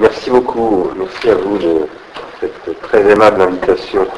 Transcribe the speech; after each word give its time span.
Merci 0.00 0.30
beaucoup. 0.30 0.90
Merci 0.96 1.28
à 1.28 1.34
vous 1.34 1.58
de 1.58 1.86
cette 2.40 2.80
très 2.80 3.02
aimable 3.02 3.42
invitation. 3.42 4.08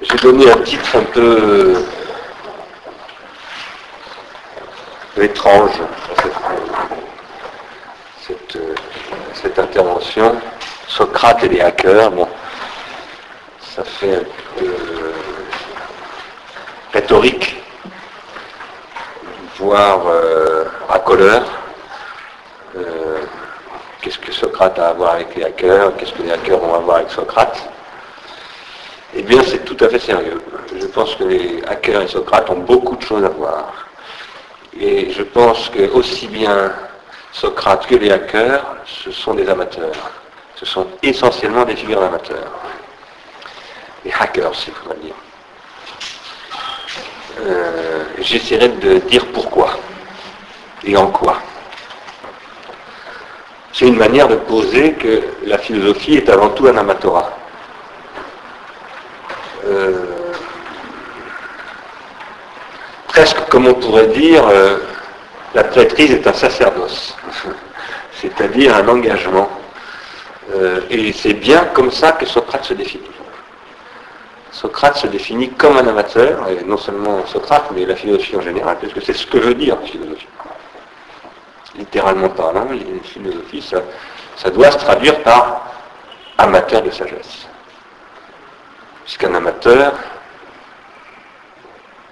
J'ai 0.00 0.16
donné 0.16 0.50
un 0.50 0.56
titre 0.62 0.96
un 0.96 1.02
peu 1.02 1.74
étrange 5.20 5.72
à 6.16 6.22
cette, 9.34 9.58
intervention. 9.58 10.40
Socrate 10.86 11.44
et 11.44 11.48
les 11.48 11.60
hackers, 11.60 12.10
bon, 12.10 12.26
ça 13.60 13.84
fait 13.84 14.14
un 14.14 14.24
peu 14.58 14.72
rhétorique, 16.94 17.62
voire 19.58 20.06
euh, 20.06 20.64
racoleur. 20.88 21.44
Euh, 22.76 23.18
qu'est-ce 24.00 24.18
que 24.18 24.32
À 24.60 24.92
voir 24.92 25.14
avec 25.14 25.36
les 25.36 25.44
hackers 25.44 25.96
Qu'est-ce 25.96 26.12
que 26.12 26.22
les 26.22 26.32
hackers 26.32 26.60
ont 26.60 26.74
à 26.74 26.78
voir 26.78 26.96
avec 26.96 27.10
Socrate? 27.10 27.70
Eh 29.14 29.22
bien, 29.22 29.40
c'est 29.44 29.64
tout 29.64 29.76
à 29.84 29.88
fait 29.88 30.00
sérieux. 30.00 30.42
Je 30.76 30.86
pense 30.86 31.14
que 31.14 31.24
les 31.24 31.62
hackers 31.68 32.02
et 32.02 32.08
Socrate 32.08 32.50
ont 32.50 32.58
beaucoup 32.58 32.96
de 32.96 33.02
choses 33.02 33.24
à 33.24 33.28
voir. 33.28 33.72
Et 34.78 35.12
je 35.12 35.22
pense 35.22 35.68
que 35.68 35.88
aussi 35.92 36.26
bien 36.26 36.72
Socrate 37.32 37.86
que 37.86 37.94
les 37.94 38.10
hackers, 38.10 38.66
ce 38.84 39.12
sont 39.12 39.34
des 39.34 39.48
amateurs. 39.48 40.10
Ce 40.56 40.66
sont 40.66 40.88
essentiellement 41.04 41.64
des 41.64 41.76
figures 41.76 42.00
d'amateurs. 42.00 42.50
Les 44.04 44.12
hackers, 44.12 44.52
il 44.66 44.72
faudrait 44.74 44.98
dire. 44.98 45.14
Euh, 47.42 48.04
j'essaierai 48.20 48.68
de 48.70 48.98
dire 48.98 49.24
pourquoi 49.32 49.78
et 50.84 50.96
en 50.96 51.06
quoi. 51.06 51.36
C'est 53.78 53.86
une 53.86 53.96
manière 53.96 54.26
de 54.26 54.34
poser 54.34 54.94
que 54.94 55.22
la 55.46 55.56
philosophie 55.56 56.16
est 56.16 56.28
avant 56.28 56.48
tout 56.48 56.66
un 56.66 56.76
amatorat. 56.76 57.32
Euh, 59.66 60.04
presque 63.06 63.38
comme 63.48 63.68
on 63.68 63.74
pourrait 63.74 64.08
dire, 64.08 64.44
euh, 64.48 64.78
la 65.54 65.62
traîtrise 65.62 66.10
est 66.10 66.26
un 66.26 66.32
sacerdoce, 66.32 67.16
c'est-à-dire 68.20 68.74
un 68.74 68.88
engagement. 68.88 69.48
et 70.90 71.12
c'est 71.12 71.34
bien 71.34 71.66
comme 71.72 71.92
ça 71.92 72.10
que 72.10 72.26
Socrate 72.26 72.64
se 72.64 72.74
définit. 72.74 73.12
Socrate 74.50 74.96
se 74.96 75.06
définit 75.06 75.50
comme 75.50 75.76
un 75.76 75.86
amateur, 75.86 76.48
et 76.48 76.64
non 76.64 76.78
seulement 76.78 77.24
Socrate, 77.26 77.70
mais 77.76 77.86
la 77.86 77.94
philosophie 77.94 78.34
en 78.34 78.40
général, 78.40 78.78
parce 78.80 78.92
que 78.92 79.00
c'est 79.00 79.12
ce 79.12 79.24
que 79.24 79.38
veut 79.38 79.54
dire 79.54 79.76
la 79.80 79.86
philosophie. 79.86 80.26
Littéralement 81.78 82.28
parlant, 82.30 82.66
la 82.70 83.02
philosophie, 83.04 83.62
ça, 83.62 83.78
ça 84.36 84.50
doit 84.50 84.72
se 84.72 84.78
traduire 84.78 85.22
par 85.22 85.62
amateur 86.36 86.82
de 86.82 86.90
sagesse. 86.90 87.46
Puisqu'un 89.04 89.32
amateur, 89.34 89.92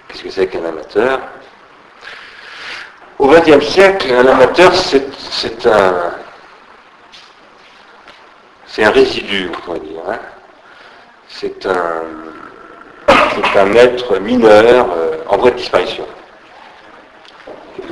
qu'est-ce 0.07 0.23
que 0.23 0.29
c'est 0.29 0.47
qu'un 0.47 0.63
amateur? 0.63 1.19
Au 3.19 3.27
XXe 3.27 3.65
siècle, 3.67 4.13
un 4.13 4.25
amateur, 4.25 4.73
c'est 4.73 5.67
un, 5.67 6.13
c'est 8.67 8.85
un 8.85 8.91
résidu, 8.91 9.49
on 9.53 9.61
pourrait 9.61 9.79
dire. 9.79 9.99
Hein. 10.09 10.19
c'est 11.27 11.65
un, 11.65 12.03
c'est 13.07 13.59
un 13.59 13.73
être 13.73 14.17
mineur 14.19 14.87
euh, 14.95 15.17
en 15.27 15.37
voie 15.37 15.51
de 15.51 15.57
disparition. 15.57 16.07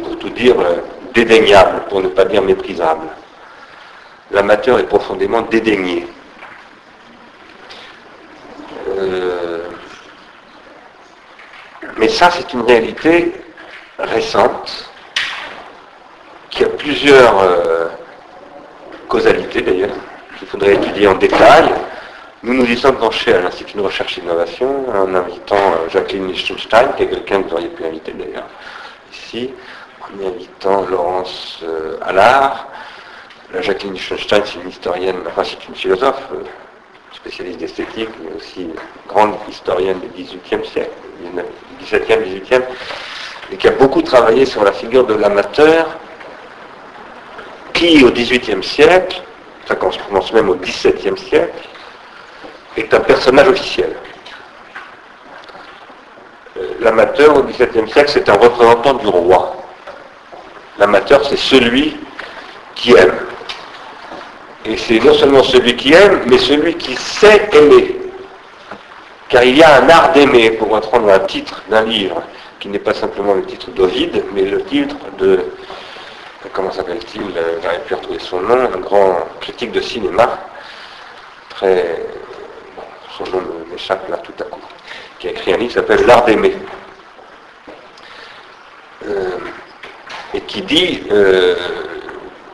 Pour 0.04 0.18
tout 0.20 0.30
dire, 0.30 0.60
euh, 0.60 0.78
dédaignable, 1.16 1.86
pour 1.90 2.02
ne 2.02 2.10
pas 2.10 2.26
dire 2.26 2.44
méprisable. 2.44 3.08
L'amateur 4.32 4.78
est 4.80 4.88
profondément 4.88 5.42
dédaigné. 5.42 6.08
Euh, 8.90 9.64
mais 11.98 12.10
ça, 12.10 12.30
c'est 12.30 12.54
une 12.54 12.62
réalité 12.62 13.34
récente 13.98 14.92
qui 16.52 16.64
a 16.64 16.70
plusieurs 16.70 17.34
causalités 19.08 19.62
d'ailleurs, 19.62 19.96
qu'il 20.38 20.48
faudrait 20.48 20.76
étudier 20.76 21.08
en 21.08 21.16
détail. 21.16 21.74
Nous 22.44 22.54
nous 22.54 22.66
y 22.66 22.78
sommes 22.78 22.98
penchés 22.98 23.34
à 23.34 23.42
l'Institut 23.42 23.78
de 23.78 23.82
recherche 23.82 24.18
et 24.18 24.22
d'innovation 24.22 24.88
en 24.90 25.16
invitant 25.16 25.56
euh, 25.56 25.90
Jacqueline 25.90 26.28
Lichtenstein, 26.28 26.90
qui 26.96 27.04
est 27.04 27.08
quelqu'un 27.08 27.42
que 27.42 27.50
vous 27.50 27.56
auriez 27.56 27.70
pu 27.70 27.86
inviter 27.86 28.12
d'ailleurs 28.12 28.48
ici, 29.12 29.52
invitant 30.24 30.86
Laurence 30.86 31.60
euh, 31.64 31.98
Allard. 32.02 32.68
La 33.54 33.62
Jacqueline 33.62 33.94
Lichtenstein, 33.94 34.42
c'est 34.46 34.60
une 34.62 34.70
historienne, 34.70 35.18
enfin 35.28 35.44
c'est 35.44 35.68
une 35.68 35.76
philosophe, 35.76 36.24
euh, 36.34 36.44
spécialiste 37.14 37.60
d'esthétique, 37.60 38.10
mais 38.24 38.36
aussi 38.36 38.70
grande 39.08 39.36
historienne 39.48 40.00
du 40.00 40.08
XVIIIe 40.08 40.66
siècle, 40.66 40.92
XVIIe, 41.82 42.42
XVIIIe, 42.42 42.64
et 43.52 43.58
qui 43.58 43.68
a 43.68 43.72
beaucoup 43.72 44.02
travaillé 44.02 44.46
sur 44.46 44.64
la 44.64 44.72
figure 44.72 45.06
de 45.06 45.14
l'amateur, 45.14 45.88
qui 47.74 48.04
au 48.04 48.12
XVIIIe 48.12 48.64
siècle, 48.64 49.22
ça 49.68 49.76
commence 49.76 50.34
même 50.34 50.50
au 50.50 50.56
XVIIe 50.56 51.18
siècle, 51.18 51.70
est 52.78 52.94
un 52.94 53.00
personnage 53.00 53.48
officiel. 53.48 53.96
Euh, 56.58 56.68
l'amateur 56.80 57.38
au 57.38 57.44
XVIIe 57.44 57.90
siècle, 57.90 58.12
c'est 58.12 58.30
un 58.30 58.34
représentant 58.34 58.94
du 58.96 59.08
roi. 59.08 59.56
L'amateur, 60.78 61.26
c'est 61.26 61.38
celui 61.38 61.98
qui 62.76 62.94
aime. 62.94 63.16
Et 64.66 64.78
c'est 64.78 65.00
non 65.00 65.14
seulement 65.14 65.44
celui 65.44 65.76
qui 65.76 65.94
aime, 65.94 66.22
mais 66.28 66.38
celui 66.38 66.76
qui 66.76 66.96
sait 66.96 67.50
aimer. 67.54 67.98
Car 69.30 69.44
il 69.44 69.58
y 69.58 69.64
a 69.64 69.82
un 69.82 69.90
art 69.90 70.12
d'aimer, 70.12 70.52
pour 70.52 70.70
reprendre 70.70 71.10
un 71.10 71.20
titre 71.20 71.62
d'un 71.70 71.84
livre, 71.84 72.22
qui 72.60 72.68
n'est 72.70 72.80
pas 72.80 72.94
simplement 72.94 73.34
le 73.34 73.46
titre 73.46 73.70
d'Ovide, 73.72 74.24
mais 74.34 74.44
le 74.44 74.64
titre 74.64 74.96
de, 75.18 75.40
comment 76.54 76.72
s'appelle-t-il, 76.72 77.22
j'arrive 77.62 77.82
plus 77.82 77.96
à 77.96 77.98
retrouver 77.98 78.20
son 78.20 78.42
nom, 78.42 78.70
un 78.74 78.80
grand 78.80 79.18
critique 79.40 79.72
de 79.72 79.82
cinéma, 79.82 80.40
très 81.50 82.06
son 83.18 83.24
nom 83.32 83.44
m'échappe 83.72 84.10
là 84.10 84.18
tout 84.18 84.34
à 84.40 84.44
coup, 84.44 84.62
qui 85.20 85.28
a 85.28 85.32
écrit 85.32 85.54
un 85.54 85.58
livre 85.58 85.70
qui 85.70 85.76
s'appelle 85.76 86.06
L'art 86.06 86.26
d'aimer. 86.26 86.56
Euh, 89.08 89.38
et 90.36 90.42
qui 90.42 90.62
dit, 90.62 91.04
euh, 91.12 91.56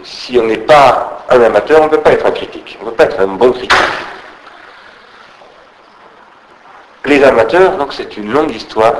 si 0.03 0.37
on 0.39 0.43
n'est 0.43 0.57
pas 0.57 1.25
un 1.29 1.41
amateur, 1.41 1.81
on 1.81 1.85
ne 1.85 1.89
peut 1.89 2.01
pas 2.01 2.11
être 2.11 2.25
un 2.25 2.31
critique, 2.31 2.77
on 2.81 2.85
ne 2.85 2.89
peut 2.91 2.95
pas 2.97 3.05
être 3.05 3.19
un 3.19 3.27
bon 3.27 3.51
critique. 3.51 3.71
Les 7.05 7.23
amateurs, 7.23 7.77
donc 7.77 7.93
c'est 7.93 8.15
une 8.17 8.31
longue 8.31 8.53
histoire 8.53 8.93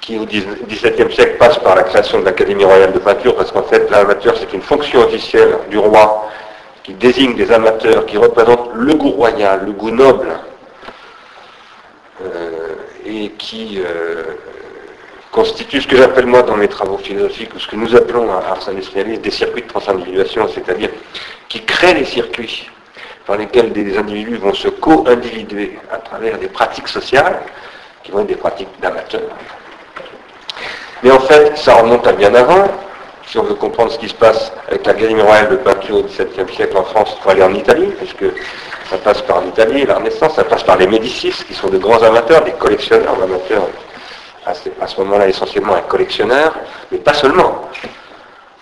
qui 0.00 0.18
au 0.18 0.26
XVIIe 0.26 1.12
siècle 1.12 1.36
passe 1.38 1.58
par 1.58 1.76
la 1.76 1.84
création 1.84 2.20
de 2.20 2.24
l'Académie 2.24 2.64
royale 2.64 2.92
de 2.92 2.98
peinture, 2.98 3.34
parce 3.34 3.50
qu'en 3.50 3.62
fait 3.62 3.88
l'amateur 3.88 4.36
c'est 4.36 4.52
une 4.52 4.60
fonction 4.60 5.00
officielle 5.00 5.56
du 5.70 5.78
roi 5.78 6.28
qui 6.82 6.92
désigne 6.92 7.34
des 7.34 7.50
amateurs 7.50 8.04
qui 8.04 8.18
représentent 8.18 8.70
le 8.74 8.94
goût 8.94 9.10
royal, 9.10 9.62
le 9.64 9.72
goût 9.72 9.92
noble, 9.92 10.28
euh, 12.24 12.74
et 13.06 13.30
qui 13.38 13.80
euh, 13.80 14.24
constitue 15.32 15.80
ce 15.80 15.88
que 15.88 15.96
j'appelle 15.96 16.26
moi 16.26 16.42
dans 16.42 16.56
mes 16.56 16.68
travaux 16.68 16.98
philosophiques, 16.98 17.54
ou 17.56 17.58
ce 17.58 17.66
que 17.66 17.74
nous 17.74 17.96
appelons 17.96 18.30
à 18.30 18.36
Ars 18.36 18.68
des 18.70 19.30
circuits 19.30 19.62
de 19.62 19.68
transindividuation, 19.68 20.46
c'est-à-dire 20.54 20.90
qui 21.48 21.64
créent 21.64 21.94
les 21.94 22.04
circuits 22.04 22.70
par 23.26 23.38
lesquels 23.38 23.72
des 23.72 23.96
individus 23.96 24.36
vont 24.36 24.52
se 24.52 24.68
co-individuer 24.68 25.78
à 25.90 25.96
travers 25.96 26.38
des 26.38 26.48
pratiques 26.48 26.88
sociales, 26.88 27.40
qui 28.04 28.10
vont 28.10 28.20
être 28.20 28.26
des 28.26 28.36
pratiques 28.36 28.68
d'amateurs. 28.80 29.22
Mais 31.02 31.10
en 31.10 31.20
fait, 31.20 31.56
ça 31.56 31.76
remonte 31.76 32.06
à 32.06 32.12
bien 32.12 32.34
avant, 32.34 32.68
si 33.26 33.38
on 33.38 33.44
veut 33.44 33.54
comprendre 33.54 33.90
ce 33.90 33.98
qui 33.98 34.08
se 34.08 34.14
passe 34.14 34.52
avec 34.68 34.84
l'Académie 34.84 35.22
royale 35.22 35.48
de 35.48 35.56
peinture 35.56 35.96
au 35.96 36.02
XVIIe 36.02 36.54
siècle 36.54 36.76
en 36.76 36.84
France, 36.84 37.16
il 37.16 37.22
faut 37.22 37.30
aller 37.30 37.42
en 37.42 37.54
Italie, 37.54 37.88
puisque 37.96 38.24
ça 38.90 38.98
passe 38.98 39.22
par 39.22 39.40
l'Italie, 39.40 39.86
la 39.86 39.94
Renaissance, 39.94 40.34
ça 40.34 40.44
passe 40.44 40.64
par 40.64 40.76
les 40.76 40.86
Médicis, 40.86 41.32
qui 41.46 41.54
sont 41.54 41.68
de 41.68 41.78
grands 41.78 42.02
amateurs, 42.02 42.44
des 42.44 42.52
collectionneurs. 42.52 43.16
L'amateur, 43.18 43.62
à 44.46 44.54
ce 44.86 45.00
moment-là, 45.00 45.28
essentiellement 45.28 45.74
un 45.74 45.82
collectionneur, 45.82 46.54
mais 46.90 46.98
pas 46.98 47.14
seulement. 47.14 47.68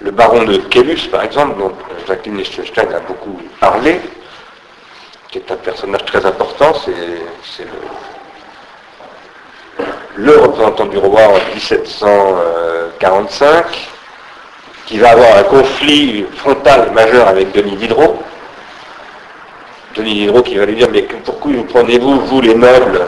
Le 0.00 0.10
baron 0.10 0.42
de 0.44 0.56
Kélus, 0.56 1.06
par 1.10 1.22
exemple, 1.24 1.58
dont 1.58 1.72
Jacqueline 2.06 2.38
Liechtenstein 2.38 2.92
a 2.94 3.00
beaucoup 3.00 3.38
parlé, 3.60 4.00
qui 5.30 5.38
est 5.38 5.50
un 5.50 5.56
personnage 5.56 6.04
très 6.06 6.24
important, 6.26 6.72
c'est 6.74 7.64
le, 7.64 7.70
le 10.16 10.38
représentant 10.38 10.86
du 10.86 10.98
roi 10.98 11.22
en 11.22 11.38
1745, 11.54 13.66
qui 14.86 14.98
va 14.98 15.10
avoir 15.10 15.36
un 15.36 15.42
conflit 15.44 16.26
frontal 16.36 16.90
majeur 16.92 17.28
avec 17.28 17.52
Denis 17.52 17.76
Diderot. 17.76 18.20
Denis 19.94 20.14
Diderot 20.14 20.42
qui 20.42 20.56
va 20.56 20.66
lui 20.66 20.74
dire, 20.76 20.88
mais 20.90 21.02
pourquoi 21.24 21.52
vous 21.52 21.64
prenez-vous, 21.64 22.20
vous 22.20 22.40
les 22.40 22.54
nobles, 22.54 23.04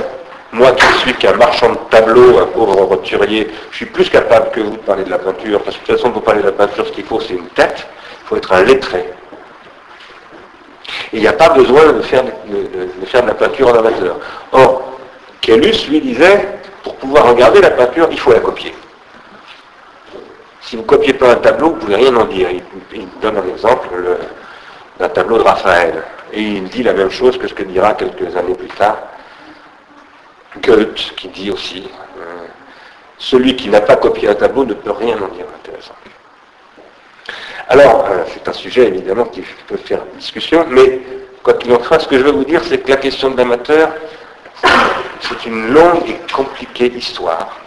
moi 0.53 0.73
qui 0.73 0.87
suis 0.99 1.15
qu'un 1.15 1.33
marchand 1.33 1.71
de 1.71 1.79
tableaux, 1.91 2.39
un 2.39 2.47
pauvre 2.47 2.75
roturier, 2.83 3.49
je 3.71 3.77
suis 3.77 3.87
plus 3.87 4.09
capable 4.11 4.51
que 4.51 4.61
vous 4.61 4.73
de 4.73 4.77
parler 4.77 5.05
de 5.05 5.11
la 5.11 5.19
peinture, 5.19 5.63
parce 5.63 5.77
que 5.79 5.83
de 5.83 5.87
toute 5.87 5.97
façon, 5.97 6.13
pour 6.13 6.23
parler 6.23 6.43
de 6.43 6.47
la 6.47 6.53
peinture, 6.53 6.87
ce 6.87 6.93
qu'il 6.93 7.05
faut, 7.05 7.21
c'est 7.21 7.35
une 7.35 7.49
tête, 7.49 7.87
il 8.23 8.29
faut 8.29 8.37
être 8.37 8.53
un 8.53 8.63
lettré. 8.63 9.09
Et 11.13 11.17
il 11.17 11.21
n'y 11.21 11.27
a 11.27 11.33
pas 11.33 11.49
besoin 11.51 11.93
de 11.93 12.03
faire 12.03 12.25
de, 12.25 13.27
la 13.27 13.35
peinture 13.35 13.69
en 13.69 13.79
amateur. 13.79 14.17
Or, 14.53 14.99
Kellus, 15.41 15.87
lui, 15.89 16.01
disait, 16.03 16.49
pour 16.83 16.97
pouvoir 16.97 17.29
regarder 17.29 17.63
la 17.63 17.71
peinture, 17.71 18.09
il 18.11 18.19
faut 18.19 18.33
la 18.33 18.41
copier. 18.41 18.75
Si 20.61 20.77
vous 20.77 20.83
ne 20.83 20.87
copiez 20.87 21.15
pas 21.15 21.33
un 21.33 21.37
tableau, 21.37 21.71
vous 21.71 21.77
ne 21.77 21.81
pouvez 21.81 21.97
rien 21.97 22.15
en 22.15 22.25
dire. 22.27 22.49
Il, 22.95 23.09
donne 23.23 23.39
un 23.39 23.49
exemple 23.49 23.89
d'un 24.99 25.09
tableau 25.09 25.39
de 25.39 25.43
Raphaël. 25.43 26.03
Et 26.33 26.41
il 26.43 26.65
dit 26.65 26.83
la 26.83 26.93
même 26.93 27.11
chose 27.11 27.39
que 27.39 27.49
ce 27.49 27.55
que 27.55 27.63
dira 27.63 27.95
quelques 27.95 28.37
années 28.37 28.55
plus 28.55 28.69
tard 28.69 28.99
Goethe, 30.61 31.15
qui 31.17 31.29
dit 31.29 31.51
aussi, 31.51 31.89
euh, 32.19 32.47
celui 33.19 33.57
qui 33.57 33.69
n'a 33.69 33.81
pas 33.81 33.97
copié 33.97 34.29
un 34.29 34.35
tableau 34.35 34.65
ne 34.65 34.75
peut 34.75 34.91
rien 34.91 35.17
en 35.17 35.29
dire 35.35 35.47
intéressant. 35.61 35.95
Alors, 37.69 38.07
euh, 38.11 38.25
c'est 38.33 38.47
un 38.49 38.53
sujet 38.53 38.89
évidemment 38.89 39.25
qui 39.25 39.43
peut 39.67 39.77
faire 39.77 40.05
discussion, 40.17 40.67
mais 40.69 41.01
quoi 41.43 41.55
qu'il 41.55 41.73
en 41.73 41.83
soit, 41.83 41.99
ce 41.99 42.09
que 42.09 42.19
je 42.19 42.25
veux 42.25 42.33
vous 42.33 42.45
dire, 42.45 42.63
c'est 42.65 42.79
que 42.79 42.91
la 42.91 42.97
question 42.97 43.31
de 43.31 43.37
l'amateur, 43.39 43.93
c'est 45.21 45.47
une 45.47 45.73
longue 45.73 46.09
et 46.09 46.19
compliquée 46.33 46.93
histoire 46.93 47.59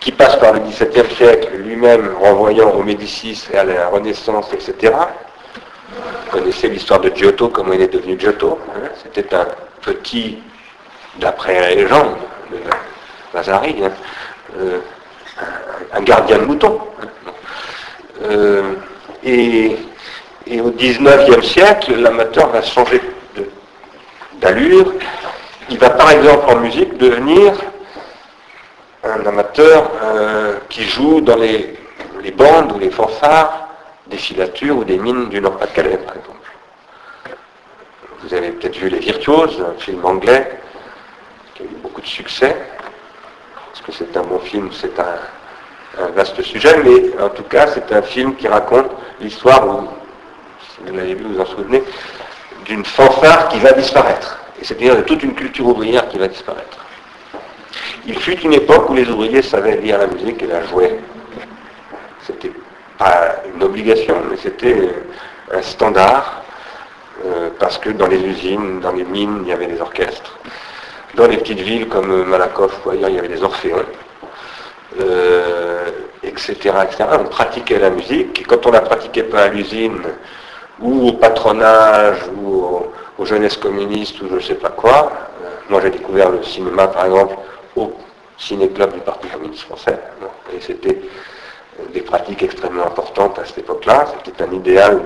qui 0.00 0.12
passe 0.12 0.36
par 0.36 0.54
le 0.54 0.60
XVIIe 0.60 1.14
siècle, 1.14 1.56
lui-même 1.58 2.14
renvoyant 2.20 2.70
au 2.70 2.82
Médicis 2.82 3.46
et 3.52 3.58
à 3.58 3.64
la 3.64 3.88
Renaissance, 3.88 4.52
etc. 4.52 4.94
Vous 5.94 6.30
connaissez 6.38 6.68
l'histoire 6.68 7.00
de 7.00 7.10
Giotto, 7.10 7.48
comment 7.48 7.74
il 7.74 7.82
est 7.82 7.92
devenu 7.92 8.18
Giotto. 8.18 8.58
Hein. 8.68 8.88
C'était 9.02 9.34
un 9.34 9.46
petit, 9.82 10.38
d'après 11.16 11.60
la 11.60 11.74
légende 11.74 12.16
de 12.50 12.58
Vasari, 13.32 13.76
hein, 13.84 13.92
un 15.92 16.02
gardien 16.02 16.38
de 16.38 16.44
moutons. 16.44 16.80
Euh, 18.22 18.74
et, 19.24 19.76
au 20.60 20.70
XIXe 20.70 21.46
siècle, 21.46 21.94
l'amateur 21.96 22.48
va 22.48 22.62
changer 22.62 23.00
d'allure. 24.40 24.92
Il 25.68 25.78
va 25.78 25.90
par 25.90 26.10
exemple 26.10 26.50
en 26.50 26.56
musique 26.56 26.96
devenir 26.98 27.52
un 29.04 29.24
amateur 29.26 29.90
euh, 30.02 30.56
qui 30.68 30.82
joue 30.84 31.20
dans 31.20 31.36
les, 31.36 31.76
bandes 32.36 32.72
ou 32.72 32.78
les 32.78 32.90
fanfares 32.90 33.68
des 34.08 34.16
filatures 34.16 34.78
ou 34.78 34.84
des 34.84 34.98
mines 34.98 35.28
du 35.28 35.40
Nord-Pas-de-Calais, 35.40 35.98
par 35.98 36.16
exemple. 36.16 36.38
Vous 38.22 38.34
avez 38.34 38.50
peut-être 38.50 38.76
vu 38.76 38.88
Les 38.88 38.98
Virtuoses, 38.98 39.62
un 39.62 39.78
film 39.80 40.04
anglais 40.04 40.58
qui 41.60 41.66
a 41.66 41.70
eu 41.70 41.80
beaucoup 41.82 42.00
de 42.00 42.06
succès. 42.06 42.56
Est-ce 43.72 43.82
que 43.82 43.92
c'est 43.92 44.16
un 44.16 44.22
bon 44.22 44.38
film 44.38 44.70
C'est 44.72 44.98
un, 44.98 45.16
vaste 46.14 46.40
sujet, 46.42 46.76
mais 46.82 47.22
en 47.22 47.28
tout 47.30 47.42
cas, 47.42 47.66
c'est 47.66 47.92
un 47.92 48.02
film 48.02 48.34
qui 48.36 48.48
raconte 48.48 48.90
l'histoire, 49.20 49.84
si 50.60 50.80
vous 50.86 50.96
l'avez 50.96 51.14
vu, 51.14 51.24
vous 51.24 51.40
en 51.40 51.46
souvenez, 51.46 51.82
d'une 52.64 52.84
fanfare 52.84 53.48
qui 53.48 53.58
va 53.58 53.72
disparaître. 53.72 54.38
Et 54.60 54.64
c'est-à-dire 54.64 54.96
de 54.96 55.02
toute 55.02 55.22
une 55.22 55.34
culture 55.34 55.66
ouvrière 55.66 56.08
qui 56.08 56.18
va 56.18 56.28
disparaître. 56.28 56.78
Il 58.06 58.18
fut 58.18 58.38
une 58.40 58.54
époque 58.54 58.88
où 58.88 58.94
les 58.94 59.08
ouvriers 59.08 59.42
savaient 59.42 59.76
lire 59.76 59.98
la 59.98 60.06
musique 60.06 60.42
et 60.42 60.46
la 60.46 60.64
jouer. 60.66 60.98
C'était 62.22 62.52
pas 62.96 63.36
une 63.54 63.62
obligation, 63.62 64.16
mais 64.30 64.36
c'était 64.36 64.90
un 65.52 65.62
standard, 65.62 66.44
euh, 67.26 67.50
parce 67.58 67.78
que 67.78 67.90
dans 67.90 68.06
les 68.06 68.20
usines, 68.20 68.80
dans 68.80 68.92
les 68.92 69.04
mines, 69.04 69.40
il 69.42 69.48
y 69.48 69.52
avait 69.52 69.66
des 69.66 69.80
orchestres. 69.80 70.38
Dans 71.14 71.26
les 71.26 71.38
petites 71.38 71.60
villes 71.60 71.88
comme 71.88 72.24
Malakoff 72.24 72.86
ou 72.86 72.90
ailleurs, 72.90 73.08
il 73.08 73.16
y 73.16 73.18
avait 73.18 73.28
des 73.28 73.42
orphéons, 73.42 73.84
etc., 74.96 75.00
euh, 75.00 76.82
etc. 76.82 77.04
On 77.18 77.24
pratiquait 77.24 77.78
la 77.78 77.90
musique, 77.90 78.40
et 78.40 78.44
quand 78.44 78.64
on 78.66 78.68
ne 78.68 78.74
la 78.74 78.82
pratiquait 78.82 79.24
pas 79.24 79.42
à 79.42 79.48
l'usine, 79.48 80.00
ou 80.80 81.08
au 81.08 81.12
patronage, 81.12 82.18
ou 82.36 82.64
aux, 83.18 83.24
jeunesses 83.24 83.56
communistes, 83.56 84.22
ou 84.22 84.28
je 84.30 84.34
ne 84.36 84.40
sais 84.40 84.54
pas 84.54 84.70
quoi, 84.70 85.12
euh, 85.42 85.48
moi 85.68 85.80
j'ai 85.82 85.90
découvert 85.90 86.30
le 86.30 86.42
cinéma 86.42 86.86
par 86.86 87.04
exemple 87.06 87.34
au 87.76 87.92
ciné-club 88.38 88.94
du 88.94 89.00
Parti 89.00 89.28
communiste 89.28 89.64
français. 89.64 89.98
Et 90.54 90.60
c'était 90.60 90.98
des 91.92 92.00
pratiques 92.00 92.42
extrêmement 92.42 92.86
importantes 92.86 93.38
à 93.38 93.44
cette 93.44 93.58
époque-là. 93.58 94.06
C'était 94.24 94.44
un 94.44 94.52
idéal 94.52 95.00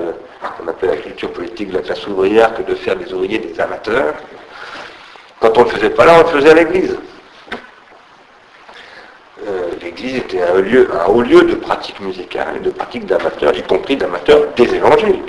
qu'on 0.58 0.68
appelle 0.68 0.90
la 0.90 0.96
culture 0.96 1.32
politique 1.32 1.70
de 1.70 1.76
la 1.76 1.82
classe 1.82 2.06
ouvrière 2.06 2.54
que 2.54 2.62
de 2.62 2.74
faire 2.74 2.96
des 2.96 3.12
ouvriers 3.12 3.38
des 3.38 3.60
amateurs. 3.60 4.14
Quand 5.40 5.56
on 5.58 5.60
ne 5.60 5.64
le 5.64 5.70
faisait 5.70 5.90
pas 5.90 6.04
là, 6.04 6.14
on 6.16 6.22
le 6.22 6.40
faisait 6.40 6.50
à 6.50 6.54
l'église. 6.54 6.96
Euh, 9.46 9.70
l'église 9.82 10.16
était 10.16 10.42
un, 10.42 10.60
lieu, 10.60 10.88
un 10.94 11.06
haut 11.06 11.22
lieu 11.22 11.42
de 11.42 11.54
pratique 11.54 12.00
musicale 12.00 12.56
et 12.56 12.60
de 12.60 12.70
pratique 12.70 13.04
d'amateurs, 13.06 13.54
y 13.54 13.62
compris 13.62 13.96
d'amateurs 13.96 14.40
des 14.56 14.74
évangiles. 14.74 15.22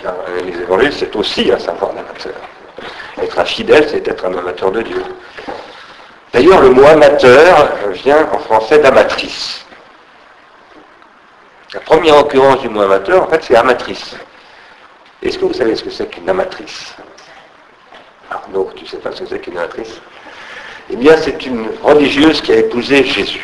Les 0.46 0.62
évangiles, 0.62 0.94
c'est 0.94 1.16
aussi 1.16 1.52
un 1.52 1.60
savoir 1.60 1.94
d'amateur. 1.94 2.34
Être 3.22 3.40
un 3.40 3.46
fidèle, 3.46 3.88
c'est 3.90 4.07
être 4.07 4.25
un 4.25 4.38
amateur 4.38 4.72
de 4.72 4.81
Dieu. 4.81 5.04
D'ailleurs, 6.34 6.62
le 6.62 6.69
mot 6.69 6.86
amateur 6.86 7.69
vient 7.92 8.28
en 8.31 8.40
français 8.40 8.80
d'amatrice. 8.80 9.66
La 11.74 11.80
première 11.81 12.18
occurrence 12.18 12.62
du 12.62 12.69
mot 12.69 12.81
amateur, 12.81 13.24
en 13.24 13.28
fait, 13.28 13.44
c'est 13.44 13.56
amatrice. 13.56 14.16
Est-ce 15.22 15.40
que 15.40 15.46
vous 15.46 15.54
savez 15.54 15.75
ce 15.75 15.84
que 15.84 15.90
c'est 15.90 16.08
qu'une 16.08 16.30
amatrice? 16.30 16.96
Arnaud, 18.31 18.72
tu 18.75 18.86
sais 18.86 18.98
pas 18.98 19.12
ce 19.12 19.22
que 19.22 19.30
c'est 19.30 19.39
qu'une 19.39 19.57
amatrice 19.57 20.01
Eh 20.89 20.95
bien, 20.95 21.16
c'est 21.18 21.45
une 21.45 21.68
religieuse 21.83 22.42
qui 22.42 22.51
a 22.51 22.57
épousé 22.57 23.04
Jésus. 23.04 23.42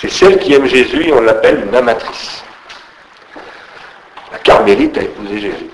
C'est 0.00 0.10
celle 0.10 0.38
qui 0.38 0.54
aime 0.54 0.66
Jésus 0.66 1.08
et 1.08 1.12
on 1.12 1.20
l'appelle 1.20 1.64
une 1.66 1.74
amatrice. 1.74 2.44
La 4.32 4.38
carmélite 4.38 4.96
a 4.98 5.02
épousé 5.02 5.40
Jésus. 5.40 5.70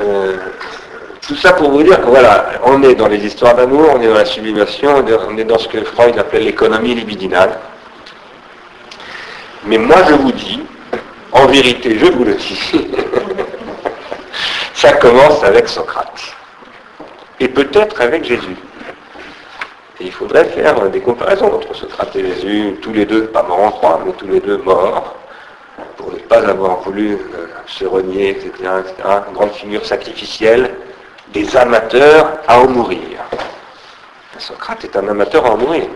Euh, 0.00 0.36
tout 1.28 1.36
ça 1.36 1.52
pour 1.52 1.70
vous 1.70 1.82
dire 1.82 2.00
que 2.00 2.06
voilà, 2.06 2.52
on 2.64 2.82
est 2.82 2.94
dans 2.94 3.08
les 3.08 3.24
histoires 3.24 3.54
d'amour, 3.54 3.90
on 3.94 4.00
est 4.00 4.08
dans 4.08 4.14
la 4.14 4.24
sublimation, 4.24 5.04
on 5.28 5.36
est 5.36 5.44
dans 5.44 5.58
ce 5.58 5.68
que 5.68 5.84
Freud 5.84 6.18
appelle 6.18 6.44
l'économie 6.44 6.94
libidinale. 6.94 7.58
Mais 9.66 9.76
moi 9.76 9.96
je 10.08 10.14
vous 10.14 10.32
dis, 10.32 10.62
en 11.32 11.46
vérité, 11.46 11.98
je 11.98 12.06
vous 12.06 12.24
le 12.24 12.34
dis, 12.34 12.70
ça 14.78 14.92
commence 14.92 15.42
avec 15.42 15.68
Socrate. 15.68 16.36
Et 17.40 17.48
peut-être 17.48 18.00
avec 18.00 18.22
Jésus. 18.22 18.56
Et 20.00 20.04
il 20.04 20.12
faudrait 20.12 20.44
faire 20.44 20.88
des 20.88 21.00
comparaisons 21.00 21.52
entre 21.52 21.74
Socrate 21.74 22.14
et 22.14 22.24
Jésus, 22.26 22.76
tous 22.80 22.92
les 22.92 23.04
deux, 23.04 23.24
pas 23.26 23.42
morts 23.42 23.58
en 23.58 23.70
croix, 23.72 24.00
mais 24.06 24.12
tous 24.12 24.28
les 24.28 24.38
deux 24.38 24.58
morts, 24.58 25.16
pour 25.96 26.12
ne 26.12 26.18
pas 26.18 26.48
avoir 26.48 26.76
voulu 26.82 27.14
euh, 27.14 27.46
se 27.66 27.86
renier, 27.86 28.30
etc., 28.30 28.52
etc. 28.78 29.08
grande 29.34 29.50
figure 29.50 29.84
sacrificielle, 29.84 30.70
des 31.32 31.56
amateurs 31.56 32.38
à 32.46 32.60
en 32.60 32.68
mourir. 32.68 33.18
Socrate 34.38 34.84
est 34.84 34.96
un 34.96 35.08
amateur 35.08 35.44
à 35.44 35.50
en 35.54 35.56
mourir. 35.56 35.88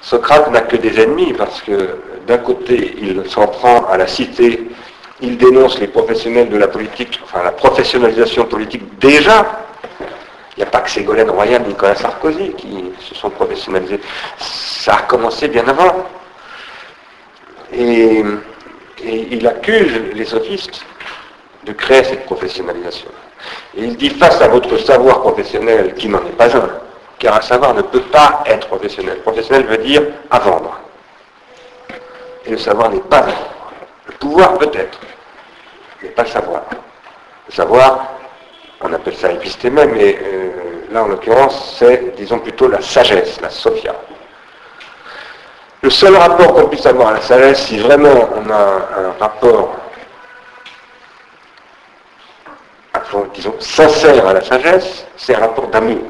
Socrate 0.00 0.50
n'a 0.50 0.62
que 0.62 0.76
des 0.76 0.98
ennemis 0.98 1.34
parce 1.34 1.60
que 1.60 1.98
d'un 2.26 2.38
côté, 2.38 2.96
il 3.02 3.28
s'en 3.28 3.46
prend 3.48 3.84
à 3.84 3.98
la 3.98 4.06
cité, 4.06 4.70
il 5.20 5.36
dénonce 5.36 5.78
les 5.80 5.88
professionnels 5.88 6.48
de 6.48 6.56
la 6.56 6.68
politique, 6.68 7.20
enfin 7.24 7.42
la 7.42 7.52
professionnalisation 7.52 8.44
politique 8.44 8.98
déjà. 8.98 9.64
Il 10.56 10.62
n'y 10.62 10.64
a 10.64 10.70
pas 10.70 10.80
que 10.80 10.90
Ségolène 10.90 11.30
Royal, 11.30 11.62
Nicolas 11.62 11.94
Sarkozy 11.94 12.52
qui 12.56 12.92
se 13.00 13.14
sont 13.14 13.30
professionnalisés. 13.30 14.00
Ça 14.38 14.94
a 14.94 15.02
commencé 15.02 15.48
bien 15.48 15.66
avant. 15.68 16.04
Et, 17.72 18.24
il 19.04 19.46
accuse 19.46 19.92
les 20.12 20.24
sophistes 20.24 20.84
de 21.64 21.72
créer 21.72 22.02
cette 22.02 22.24
professionnalisation. 22.24 23.08
Et 23.76 23.84
il 23.84 23.96
dit 23.96 24.10
face 24.10 24.40
à 24.40 24.48
votre 24.48 24.76
savoir 24.78 25.20
professionnel, 25.20 25.94
qui 25.94 26.08
n'en 26.08 26.18
est 26.18 26.36
pas 26.36 26.56
un, 26.56 26.68
car 27.20 27.36
un 27.36 27.40
savoir 27.40 27.74
ne 27.74 27.82
peut 27.82 28.00
pas 28.00 28.42
être 28.46 28.66
professionnel. 28.66 29.18
Professionnel 29.18 29.66
veut 29.66 29.78
dire 29.78 30.02
à 30.30 30.40
vendre. 30.40 30.80
Et 32.44 32.50
le 32.50 32.58
savoir 32.58 32.90
n'est 32.90 32.98
pas. 32.98 33.26
Le 33.26 33.32
pouvoir 34.18 34.58
peut-être, 34.58 34.98
mais 36.02 36.08
pas 36.10 36.22
le 36.22 36.28
savoir. 36.28 36.62
Le 37.48 37.54
savoir, 37.54 38.08
on 38.80 38.92
appelle 38.92 39.16
ça 39.16 39.32
épistémé, 39.32 39.86
mais 39.86 40.18
euh, 40.22 40.50
là 40.90 41.04
en 41.04 41.08
l'occurrence, 41.08 41.76
c'est, 41.78 42.14
disons 42.16 42.38
plutôt 42.38 42.68
la 42.68 42.80
sagesse, 42.80 43.40
la 43.40 43.50
sophia. 43.50 43.94
Le 45.82 45.90
seul 45.90 46.16
rapport 46.16 46.54
qu'on 46.54 46.68
puisse 46.68 46.86
avoir 46.86 47.08
à 47.08 47.12
la 47.14 47.20
sagesse, 47.20 47.66
si 47.66 47.78
vraiment 47.78 48.28
on 48.34 48.50
a 48.50 48.88
un 49.00 49.12
rapport 49.20 49.76
disons, 53.34 53.54
sincère 53.58 54.26
à 54.26 54.32
la 54.32 54.42
sagesse, 54.42 55.06
c'est 55.16 55.34
un 55.34 55.40
rapport 55.40 55.68
d'amour. 55.68 56.02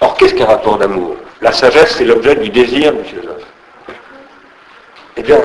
Or, 0.00 0.16
qu'est-ce 0.16 0.34
qu'un 0.34 0.46
rapport 0.46 0.78
d'amour? 0.78 1.16
La 1.40 1.52
sagesse, 1.52 1.96
c'est 1.96 2.04
l'objet 2.04 2.36
du 2.36 2.50
désir 2.50 2.92
du 2.92 3.04
philosophe. 3.04 3.43
Eh 5.16 5.22
bien, 5.22 5.38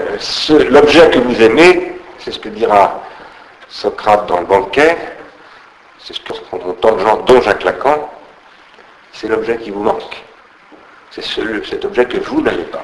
l'objet 0.70 1.10
que 1.12 1.20
vous 1.20 1.42
aimez, 1.42 1.94
c'est 2.18 2.32
ce 2.32 2.40
que 2.40 2.50
dira 2.50 3.04
Socrate 3.68 4.26
dans 4.28 4.40
le 4.40 4.46
banquet, 4.46 4.98
c'est 6.00 6.16
ce 6.16 6.20
que 6.22 6.34
répondront 6.34 6.74
tant 6.74 6.96
de 6.96 7.00
gens, 7.00 7.18
dont 7.18 7.42
Jacques 7.42 7.64
Lacan, 7.64 8.10
c'est 9.14 9.28
l'objet 9.28 9.58
qui 9.58 9.70
vous 9.70 9.84
manque. 9.84 10.24
C'est 11.12 11.24
cet 11.24 11.86
objet 11.86 12.06
que 12.06 12.18
vous 12.18 12.42
n'avez 12.42 12.64
pas. 12.64 12.84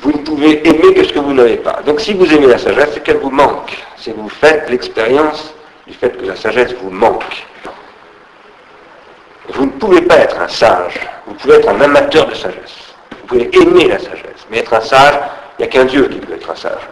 Vous 0.00 0.12
ne 0.12 0.18
pouvez 0.18 0.66
aimer 0.68 0.94
que 0.94 1.04
ce 1.04 1.12
que 1.12 1.18
vous 1.18 1.32
n'avez 1.32 1.56
pas. 1.56 1.80
Donc 1.86 2.00
si 2.00 2.12
vous 2.12 2.30
aimez 2.32 2.46
la 2.46 2.58
sagesse, 2.58 2.90
c'est 2.94 3.02
qu'elle 3.02 3.18
vous 3.18 3.30
manque. 3.30 3.76
C'est 3.96 4.12
que 4.12 4.20
vous 4.20 4.28
faites 4.28 4.68
l'expérience 4.68 5.54
du 5.86 5.94
fait 5.94 6.10
que 6.10 6.26
la 6.26 6.36
sagesse 6.36 6.74
vous 6.74 6.90
manque. 6.90 7.46
Vous 9.48 9.66
ne 9.66 9.70
pouvez 9.70 10.02
pas 10.02 10.18
être 10.18 10.38
un 10.38 10.48
sage, 10.48 11.00
vous 11.26 11.34
pouvez 11.34 11.54
être 11.54 11.68
un 11.68 11.80
amateur 11.80 12.26
de 12.26 12.34
sagesse. 12.34 12.85
Vous 13.26 13.38
pouvez 13.38 13.50
aimer 13.60 13.88
la 13.88 13.98
sagesse, 13.98 14.46
mais 14.48 14.58
être 14.58 14.72
un 14.72 14.80
sage, 14.80 15.14
il 15.58 15.62
n'y 15.62 15.64
a 15.64 15.68
qu'un 15.68 15.84
Dieu 15.84 16.06
qui 16.06 16.20
peut 16.20 16.34
être 16.34 16.48
un 16.48 16.54
sage. 16.54 16.82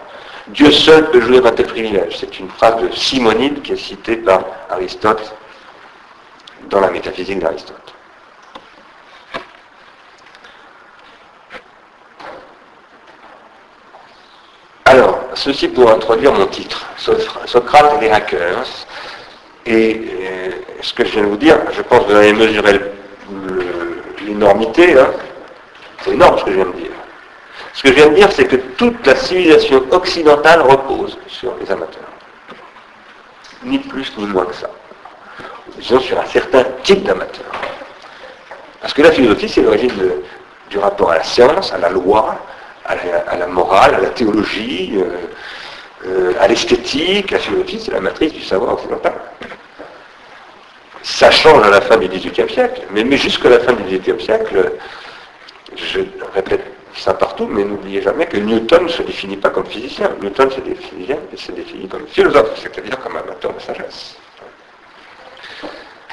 Dieu 0.49 0.73
seul 0.73 1.09
peut 1.13 1.21
jouer 1.21 1.39
un 1.39 1.51
tel 1.53 1.67
privilège. 1.67 2.17
C'est 2.19 2.41
une 2.41 2.49
phrase 2.49 2.83
de 2.83 2.91
Simonide 2.93 3.63
qui 3.63 3.73
est 3.73 3.77
citée 3.77 4.17
par 4.17 4.45
Aristote 4.69 5.33
dans 6.69 6.81
la 6.81 6.91
métaphysique 6.91 7.39
d'Aristote. 7.39 7.95
Alors, 14.87 15.21
ceci 15.35 15.69
pour 15.69 15.89
introduire 15.89 16.33
mon 16.33 16.47
titre, 16.47 16.85
Socrate 17.47 18.03
et 18.03 18.11
hackers. 18.11 18.67
Et 19.67 20.03
euh, 20.21 20.51
ce 20.83 20.93
que 20.95 21.05
je 21.05 21.13
viens 21.13 21.23
de 21.23 21.29
vous 21.29 21.37
dire, 21.37 21.59
je 21.73 21.83
pense 21.83 22.01
que 22.01 22.11
vous 22.11 22.17
avez 22.17 22.33
mesuré 22.33 22.81
l'énormité. 24.27 24.99
Hein. 24.99 25.11
C'est 26.05 26.11
énorme 26.13 26.39
ce 26.39 26.45
que 26.45 26.51
je 26.51 26.57
viens 26.57 26.67
de 26.67 26.73
dire. 26.73 26.91
Ce 27.73 27.83
que 27.83 27.89
je 27.89 27.95
viens 27.95 28.09
de 28.09 28.15
dire, 28.15 28.31
c'est 28.31 28.45
que 28.45 28.57
toute 28.57 29.07
la 29.07 29.17
civilisation 29.17 29.83
occidentale 29.91 30.61
repose 30.61 31.19
sur 31.29 31.55
les 31.61 31.71
amateurs. 31.71 32.03
Ni 33.65 33.79
plus 33.79 34.13
ni 34.19 34.27
moins 34.27 34.45
que 34.45 34.55
ça. 34.55 34.71
Disons 35.79 36.01
sur 36.01 36.21
un 36.21 36.27
certain 36.27 36.65
type 36.83 37.05
d'amateurs. 37.05 37.51
Parce 38.81 38.93
que 38.93 39.03
la 39.03 39.13
philosophie, 39.13 39.49
c'est 39.49 39.63
l'origine 39.63 39.93
du 40.69 40.79
rapport 40.79 41.11
à 41.11 41.17
la 41.17 41.25
science, 41.25 41.73
à 41.73 41.79
la 41.79 41.89
loi, 41.89 42.37
à 42.85 43.37
la, 43.37 43.47
morale, 43.47 43.95
à 43.95 44.01
la 44.01 44.11
théologie, 44.11 44.93
euh, 44.97 46.07
euh, 46.07 46.33
à 46.39 46.49
l'esthétique. 46.49 47.31
La 47.31 47.39
philosophie, 47.39 47.81
c'est 47.83 47.93
la 47.93 48.01
matrice 48.01 48.35
du 48.35 48.43
savoir 48.43 48.75
occidental. 48.75 49.15
Ça 51.03 51.31
change 51.31 51.67
à 51.67 51.71
la 51.71 51.81
fin 51.81 51.97
du 51.97 52.09
XVIIIe 52.09 52.51
siècle, 52.51 52.83
mais, 52.91 53.05
mais 53.05 53.17
jusqu'à 53.17 53.49
la 53.49 53.61
fin 53.61 53.73
du 53.73 53.83
XVIIIe 53.85 54.21
siècle, 54.21 54.73
je 55.77 56.01
répète 56.35 56.61
ça 56.97 57.15
partout, 57.15 57.47
mais 57.47 57.65
n'oubliez 57.65 58.03
jamais 58.03 58.27
que 58.27 58.37
Newton 58.37 58.85
ne 58.85 58.89
se 58.89 59.03
définit 59.03 59.37
pas 59.37 59.51
comme 59.51 59.67
physicien. 59.67 60.11
Newton 60.23 60.51
se 60.51 60.61
définit, 60.61 61.09
se 61.37 61.53
définit 61.53 61.89
comme 61.89 62.07
philosophe, 62.07 62.57
c'est-à-dire 62.57 62.99
comme 63.01 63.17
amateur 63.17 63.53
de 63.53 63.61
sagesse 63.61 64.17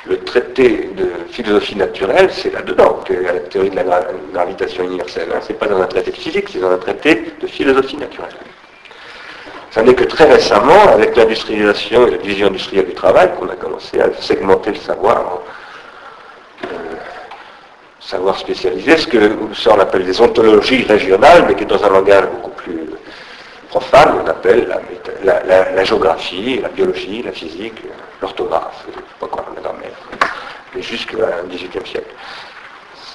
le 0.08 0.18
traité 0.24 0.89
de 0.96 1.12
philosophie 1.32 1.75
naturelle, 1.75 2.30
c'est 2.32 2.51
là-dedans 2.51 3.00
a 3.08 3.34
la 3.34 3.39
théorie 3.39 3.70
de 3.70 3.75
la 3.75 3.84
gravitation 4.34 4.84
universelle. 4.84 5.27
Hein. 5.34 5.39
Ce 5.41 5.50
n'est 5.50 5.60
pas 5.60 5.68
dans 5.68 5.82
un 5.82 5.86
traité 5.86 6.12
de 6.12 6.15
physique, 6.15 6.48
c'est 6.51 6.60
dans 6.60 6.72
un 6.72 6.77
traité 6.77 7.34
de 7.39 7.48
philosophie 7.48 7.98
naturelle. 7.98 8.30
Ça 9.70 9.84
n'est 9.84 9.94
que 9.94 10.03
très 10.03 10.25
récemment, 10.25 10.88
avec 10.89 11.15
l'industrialisation 11.15 12.08
et 12.08 12.12
la 12.12 12.18
division 12.18 12.48
industrielle 12.48 12.88
du 12.88 12.94
travail, 12.94 13.32
qu'on 13.39 13.48
a 13.50 13.56
commencé 13.56 14.00
à 14.01 14.12
segmenter 14.20 14.72
le 14.72 14.77
savoir 14.77 15.41
euh, 16.63 16.68
savoir 18.01 18.38
spécialisé, 18.38 18.98
ce 18.98 19.08
que 19.08 19.38
on 19.70 19.79
appelle 19.79 20.05
des 20.05 20.20
ontologies 20.20 20.84
régionales, 20.84 21.46
mais 21.48 21.55
qui 21.55 21.65
dans 21.65 21.84
un 21.84 21.89
langage 21.89 22.25
beaucoup 22.25 22.50
plus 22.51 22.89
profane, 23.70 24.15
on 24.24 24.27
appelle 24.27 24.67
la, 25.24 25.84
géographie, 25.84 26.60
la 26.62 26.70
biologie, 26.70 27.22
la 27.22 27.31
physique, 27.31 27.75
l'orthographe, 28.22 28.86
je 28.86 28.91
ne 28.91 28.96
sais 28.96 29.01
pas 29.20 29.27
quoi, 29.27 29.46
la 29.55 29.62
grammaire, 29.62 29.91
mais 30.75 30.81
jusqu'au 30.81 31.17
XVIIIe 31.48 31.86
siècle. 31.86 32.13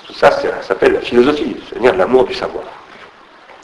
Tout 0.06 0.14
ça, 0.14 0.30
ça 0.30 0.62
s'appelle 0.62 0.94
la 0.94 1.00
philosophie, 1.00 1.56
c'est-à-dire 1.68 1.94
l'amour 1.96 2.24
du 2.24 2.34
savoir. 2.34 2.64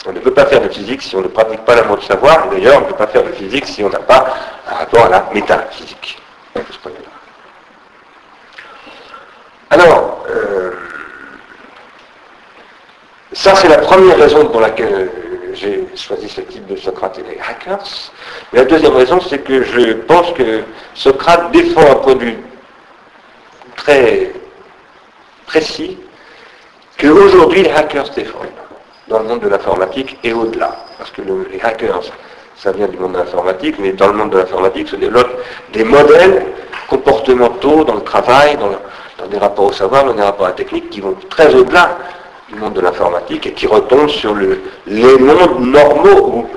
On 0.04 0.12
ne 0.12 0.18
peut 0.18 0.34
pas 0.34 0.46
faire 0.46 0.60
de 0.60 0.68
physique 0.68 1.00
si 1.00 1.14
on 1.14 1.20
ne 1.20 1.28
pratique 1.28 1.64
pas 1.64 1.76
l'amour 1.76 1.96
du 1.96 2.04
savoir, 2.04 2.46
et 2.46 2.56
d'ailleurs, 2.56 2.78
on 2.78 2.80
ne 2.80 2.86
peut 2.86 2.96
pas 2.96 3.06
faire 3.06 3.22
de 3.22 3.30
physique 3.30 3.66
si 3.66 3.84
on 3.84 3.88
n'a 3.88 4.00
pas 4.00 4.34
un 4.68 4.74
rapport 4.74 5.06
à 5.06 5.08
la 5.08 5.30
métaphysique. 5.32 6.18
Alors, 9.70 10.26
euh, 10.28 10.61
ça 13.42 13.56
c'est 13.56 13.66
la 13.66 13.78
première 13.78 14.16
raison 14.18 14.46
pour 14.46 14.60
laquelle 14.60 15.10
j'ai 15.54 15.84
choisi 15.96 16.28
ce 16.28 16.42
type 16.42 16.64
de 16.68 16.76
Socrate 16.76 17.18
et 17.18 17.22
les 17.28 17.40
hackers. 17.40 18.12
la 18.52 18.64
deuxième 18.64 18.94
raison, 18.94 19.18
c'est 19.20 19.40
que 19.40 19.64
je 19.64 19.94
pense 19.94 20.30
que 20.34 20.60
Socrate 20.94 21.50
défend 21.50 21.80
un 22.06 22.14
vue 22.14 22.38
très 23.74 24.32
précis 25.44 25.98
qu'aujourd'hui 26.96 27.64
les 27.64 27.70
hackers 27.72 28.10
défendent 28.10 28.46
dans 29.08 29.18
le 29.18 29.24
monde 29.24 29.40
de 29.40 29.48
l'informatique 29.48 30.16
et 30.22 30.32
au-delà. 30.32 30.76
Parce 30.96 31.10
que 31.10 31.22
les 31.50 31.60
hackers, 31.60 32.12
ça 32.54 32.70
vient 32.70 32.86
du 32.86 32.96
monde 32.96 33.14
de 33.14 33.18
l'informatique, 33.18 33.74
mais 33.80 33.92
dans 33.92 34.06
le 34.06 34.12
monde 34.12 34.30
de 34.30 34.38
l'informatique 34.38 34.86
se 34.86 34.94
développent 34.94 35.36
des 35.72 35.82
modèles 35.82 36.46
comportementaux 36.88 37.82
dans 37.82 37.96
le 37.96 38.04
travail, 38.04 38.56
dans 38.56 39.26
des 39.26 39.38
rapports 39.38 39.66
au 39.66 39.72
savoir, 39.72 40.04
dans 40.04 40.14
des 40.14 40.22
rapports 40.22 40.46
à 40.46 40.50
la 40.50 40.54
technique 40.54 40.90
qui 40.90 41.00
vont 41.00 41.16
très 41.28 41.52
au-delà 41.52 41.98
du 42.52 42.58
monde 42.58 42.74
de 42.74 42.80
l'informatique 42.80 43.46
et 43.46 43.52
qui 43.52 43.66
retombe 43.66 44.08
sur 44.08 44.34
les 44.34 45.18
mondes 45.18 45.60
normaux 45.60 46.26
où 46.28 46.50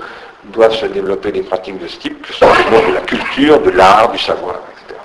doivent 0.52 0.75
se 0.75 0.86
développer 0.86 1.32
des 1.32 1.42
pratiques 1.42 1.80
de 1.80 1.88
ce 1.88 1.98
type, 1.98 2.25
que 2.25 2.34
sont 2.34 2.46
les 2.46 2.72
mondes 2.72 2.90
de 2.90 2.94
la 2.96 3.02
culture, 3.02 3.62
de 3.62 3.72
l'art, 3.72 4.12
du 4.12 4.20
savoir, 4.20 4.56
etc. 4.72 5.00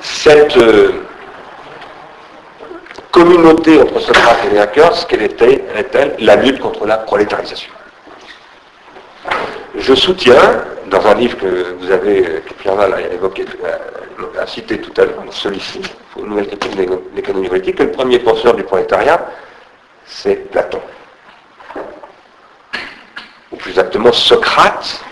Cette 0.00 0.56
euh, 0.56 0.92
communauté 3.10 3.80
entre 3.80 4.00
Socrate 4.00 4.38
et 4.46 4.54
les 4.54 4.58
hackers, 4.58 5.06
quelle 5.06 5.22
est-elle 5.22 6.16
La 6.20 6.36
lutte 6.36 6.60
contre 6.60 6.86
la 6.86 6.98
prolétarisation. 6.98 7.70
Je 9.76 9.94
soutiens, 9.94 10.64
dans 10.86 11.04
un 11.06 11.14
livre 11.14 11.36
que 11.36 11.74
vous 11.80 11.90
avez, 11.90 12.22
que 12.46 12.54
Pierre 12.54 12.78
a 12.78 13.00
évoqué, 13.00 13.44
a 14.40 14.46
cité 14.46 14.80
tout 14.80 14.92
à 15.00 15.04
l'heure, 15.04 15.24
celui-ci, 15.30 15.80
Nouvelle 16.16 16.46
critique 16.46 16.76
de 16.76 17.00
l'économie 17.16 17.48
politique, 17.48 17.76
que 17.76 17.82
le 17.82 17.90
premier 17.90 18.20
penseur 18.20 18.54
du 18.54 18.62
prolétariat, 18.62 19.28
c'est 20.06 20.36
Platon. 20.50 20.80
Ou 23.50 23.56
plus 23.56 23.70
exactement 23.70 24.12
Socrate, 24.12 25.04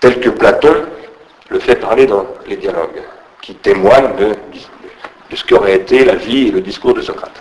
tel 0.00 0.18
que 0.18 0.30
Platon 0.30 0.84
le 1.48 1.58
fait 1.60 1.76
parler 1.76 2.06
dans 2.06 2.26
les 2.46 2.56
dialogues, 2.56 3.02
qui 3.40 3.54
témoignent 3.54 4.16
de, 4.16 4.34
de 5.30 5.36
ce 5.36 5.44
qu'aurait 5.44 5.76
été 5.76 6.04
la 6.04 6.16
vie 6.16 6.48
et 6.48 6.50
le 6.50 6.60
discours 6.60 6.94
de 6.94 7.02
Socrate. 7.02 7.40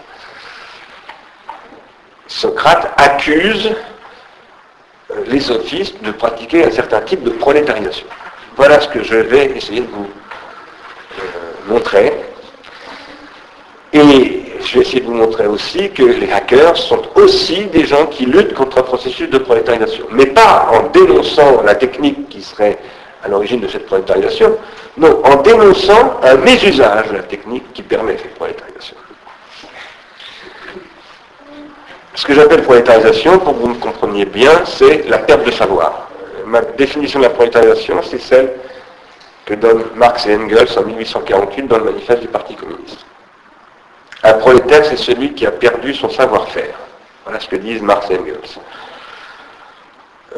Socrate 2.27 2.93
accuse 2.97 3.67
euh, 3.67 3.88
les 5.27 5.39
sophistes 5.39 6.01
de 6.03 6.11
pratiquer 6.11 6.65
un 6.65 6.71
certain 6.71 7.01
type 7.01 7.23
de 7.23 7.31
prolétarisation. 7.31 8.05
Voilà 8.55 8.79
ce 8.79 8.87
que 8.87 9.03
je 9.03 9.15
vais 9.15 9.51
essayer 9.55 9.81
de 9.81 9.87
vous 9.87 10.09
euh, 11.19 11.73
montrer. 11.73 12.13
Et 13.91 14.43
je 14.63 14.75
vais 14.75 14.81
essayer 14.81 14.99
de 15.01 15.05
vous 15.05 15.15
montrer 15.15 15.47
aussi 15.47 15.89
que 15.89 16.03
les 16.03 16.31
hackers 16.31 16.77
sont 16.77 17.01
aussi 17.15 17.65
des 17.65 17.85
gens 17.85 18.05
qui 18.05 18.25
luttent 18.25 18.53
contre 18.53 18.79
un 18.79 18.83
processus 18.83 19.29
de 19.29 19.39
prolétarisation. 19.39 20.05
Mais 20.11 20.27
pas 20.27 20.67
en 20.71 20.89
dénonçant 20.89 21.63
la 21.63 21.75
technique 21.75 22.29
qui 22.29 22.41
serait 22.41 22.77
à 23.23 23.27
l'origine 23.27 23.59
de 23.59 23.67
cette 23.67 23.85
prolétarisation, 23.85 24.57
non, 24.97 25.21
en 25.25 25.41
dénonçant 25.41 26.19
un 26.23 26.35
mésusage 26.35 27.09
de 27.09 27.15
la 27.15 27.23
technique 27.23 27.73
qui 27.73 27.81
permet 27.81 28.17
cette 28.17 28.35
prolétarisation. 28.35 28.95
Ce 32.19 32.25
que 32.25 32.33
j'appelle 32.33 32.63
prolétarisation, 32.63 33.39
pour 33.39 33.53
que 33.53 33.59
vous 33.59 33.69
me 33.69 33.79
compreniez 33.79 34.25
bien, 34.25 34.51
c'est 34.65 35.07
la 35.07 35.19
perte 35.19 35.45
de 35.45 35.51
savoir. 35.51 36.09
Ma 36.45 36.59
définition 36.59 37.19
de 37.19 37.23
la 37.23 37.29
prolétarisation, 37.29 38.01
c'est 38.03 38.19
celle 38.19 38.51
que 39.45 39.53
donnent 39.53 39.85
Marx 39.95 40.25
et 40.27 40.35
Engels 40.35 40.67
en 40.77 40.81
1848 40.81 41.67
dans 41.67 41.77
le 41.77 41.85
manifeste 41.85 42.19
du 42.19 42.27
Parti 42.27 42.55
communiste. 42.55 43.05
Un 44.21 44.33
prolétaire, 44.33 44.83
c'est 44.83 44.97
celui 44.97 45.33
qui 45.33 45.45
a 45.45 45.51
perdu 45.51 45.93
son 45.93 46.09
savoir-faire. 46.09 46.75
Voilà 47.23 47.39
ce 47.39 47.47
que 47.47 47.55
disent 47.55 47.81
Marx 47.81 48.09
et 48.11 48.17
Engels. 48.17 48.59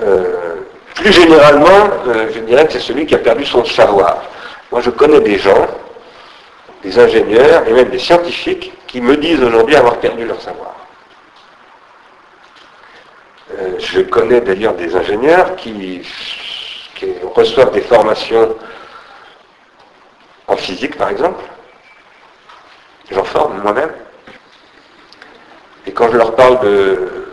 Euh, 0.04 0.58
plus 0.94 1.12
généralement, 1.12 1.90
euh, 2.10 2.30
je 2.32 2.42
dirais 2.42 2.68
que 2.68 2.74
c'est 2.74 2.80
celui 2.80 3.08
qui 3.08 3.16
a 3.16 3.18
perdu 3.18 3.44
son 3.44 3.66
savoir. 3.66 4.22
Moi, 4.72 4.82
je 4.82 4.92
connais 4.92 5.22
des 5.22 5.40
gens, 5.40 5.66
des 6.84 7.00
ingénieurs 7.00 7.68
et 7.68 7.74
même 7.74 7.90
des 7.90 7.98
scientifiques 7.98 8.72
qui 8.86 9.02
me 9.02 9.18
disent 9.18 9.42
aujourd'hui 9.42 9.76
avoir 9.76 9.96
perdu 9.96 10.26
leur 10.26 10.40
savoir. 10.40 10.76
Euh, 13.60 13.80
je 13.80 14.02
connais 14.02 14.42
d'ailleurs 14.42 14.76
des 14.76 14.96
ingénieurs 14.96 15.56
qui, 15.56 16.02
reçoivent 17.36 17.72
des 17.72 17.82
formations 17.82 18.56
en 20.48 20.56
physique, 20.56 20.98
par 20.98 21.10
exemple. 21.10 21.44
J'en 23.10 23.24
forme 23.24 23.62
moi-même. 23.62 23.92
Et 25.88 25.92
quand 25.92 26.12
je 26.12 26.18
leur 26.18 26.36
parle 26.36 26.60
de 26.60 27.26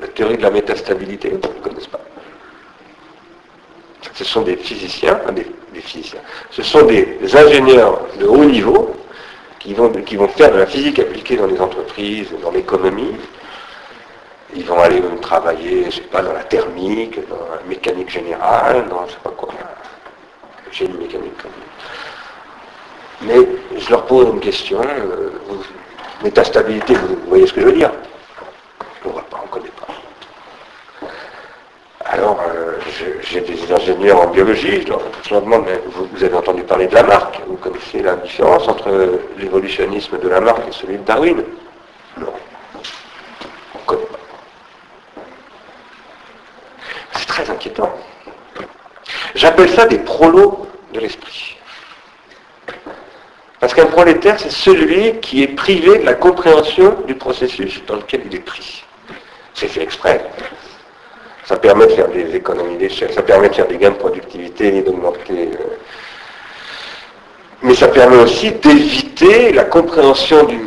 la 0.00 0.08
théorie 0.08 0.36
de 0.36 0.42
la 0.42 0.50
métastabilité, 0.50 1.28
ils 1.28 1.34
ne 1.34 1.62
connaissent 1.62 1.86
pas. 1.86 2.00
Ce 4.12 4.24
sont 4.24 4.42
des 4.42 4.56
physiciens, 4.56 5.18
des, 5.32 5.80
physiciens. 5.80 6.20
Ce 6.50 6.62
sont 6.62 6.82
des 6.82 7.18
ingénieurs 7.34 8.00
de 8.20 8.26
haut 8.26 8.44
niveau 8.44 8.94
qui 9.58 9.74
vont, 9.74 9.90
qui 9.90 10.16
vont 10.16 10.28
faire 10.28 10.52
de 10.52 10.58
la 10.58 10.66
physique 10.66 10.98
appliquée 10.98 11.36
dans 11.36 11.46
les 11.46 11.60
entreprises, 11.60 12.28
dans 12.42 12.50
l'économie, 12.50 13.16
Ils 14.54 14.64
vont 14.64 14.80
aller 14.80 15.02
travailler, 15.20 15.84
je 15.86 15.96
sais 15.96 16.00
pas, 16.02 16.22
dans 16.22 16.32
la 16.32 16.44
thermique, 16.44 17.18
dans 17.28 17.36
la 17.36 17.62
mécanique 17.68 18.10
générale, 18.10 18.88
dans 18.88 19.06
je 19.06 19.12
sais 19.12 19.18
pas 19.22 19.30
quoi, 19.30 19.50
génie 20.72 20.96
mécanique. 20.96 21.42
Mais 23.22 23.34
je 23.76 23.90
leur 23.90 24.06
pose 24.06 24.28
une 24.28 24.40
question, 24.40 24.80
euh, 24.80 25.30
métastabilité, 26.22 26.94
vous 26.94 27.16
voyez 27.26 27.46
ce 27.46 27.52
que 27.52 27.60
je 27.60 27.66
veux 27.66 27.72
dire? 27.72 27.90
On 29.04 29.08
ne 29.08 29.12
voit 29.14 29.24
pas, 29.28 29.40
on 29.42 29.46
ne 29.46 29.50
connaît 29.50 29.70
pas. 29.70 29.86
Alors, 32.04 32.40
euh, 32.48 32.78
j'ai 33.20 33.40
des 33.40 33.72
ingénieurs 33.72 34.20
en 34.20 34.28
biologie, 34.28 34.82
je 34.82 34.88
leur, 34.88 35.42
demande, 35.42 35.64
mais 35.66 35.80
vous, 35.86 36.08
vous, 36.12 36.24
avez 36.24 36.34
entendu 36.34 36.62
parler 36.62 36.86
de 36.86 36.94
Lamarck? 36.94 37.40
Vous 37.46 37.56
connaissez 37.56 38.02
la 38.02 38.16
différence 38.16 38.66
entre 38.68 39.20
l'évolutionnisme 39.36 40.18
de 40.18 40.28
Lamarck 40.28 40.60
et 40.68 40.72
celui 40.72 40.96
de 40.98 41.02
Darwin 41.02 41.42
Non. 42.18 42.32
On 43.74 43.78
ne 43.78 43.84
connaît 43.84 44.06
pas. 44.06 44.18
C'est 47.12 47.26
très 47.26 47.50
inquiétant. 47.50 47.92
J'appelle 49.48 49.70
ça 49.70 49.86
des 49.86 49.96
prolos 49.96 50.66
de 50.92 51.00
l'esprit. 51.00 51.56
Parce 53.58 53.72
qu'un 53.72 53.86
prolétaire, 53.86 54.38
c'est 54.38 54.52
celui 54.52 55.20
qui 55.20 55.42
est 55.42 55.46
privé 55.56 56.00
de 56.00 56.04
la 56.04 56.12
compréhension 56.12 56.98
du 57.06 57.14
processus 57.14 57.82
dans 57.86 57.96
lequel 57.96 58.24
il 58.26 58.34
est 58.36 58.40
pris. 58.44 58.84
C'est 59.54 59.68
fait 59.68 59.84
exprès. 59.84 60.22
Ça 61.46 61.56
permet 61.56 61.86
de 61.86 61.92
faire 61.92 62.08
des 62.08 62.36
économies 62.36 62.76
d'échelle, 62.76 63.10
ça 63.14 63.22
permet 63.22 63.48
de 63.48 63.54
faire 63.54 63.66
des 63.66 63.78
gains 63.78 63.92
de 63.92 63.94
productivité, 63.94 64.82
d'augmenter. 64.82 65.48
Euh, 65.54 65.78
mais 67.62 67.74
ça 67.74 67.88
permet 67.88 68.18
aussi 68.18 68.50
d'éviter 68.50 69.54
la 69.54 69.64
compréhension 69.64 70.44
du, 70.44 70.58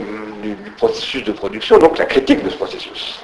processus 0.77 1.23
de 1.23 1.33
production, 1.33 1.77
donc 1.77 1.99
la 1.99 2.05
critique 2.05 2.43
de 2.43 2.49
ce 2.49 2.55
processus. 2.55 3.19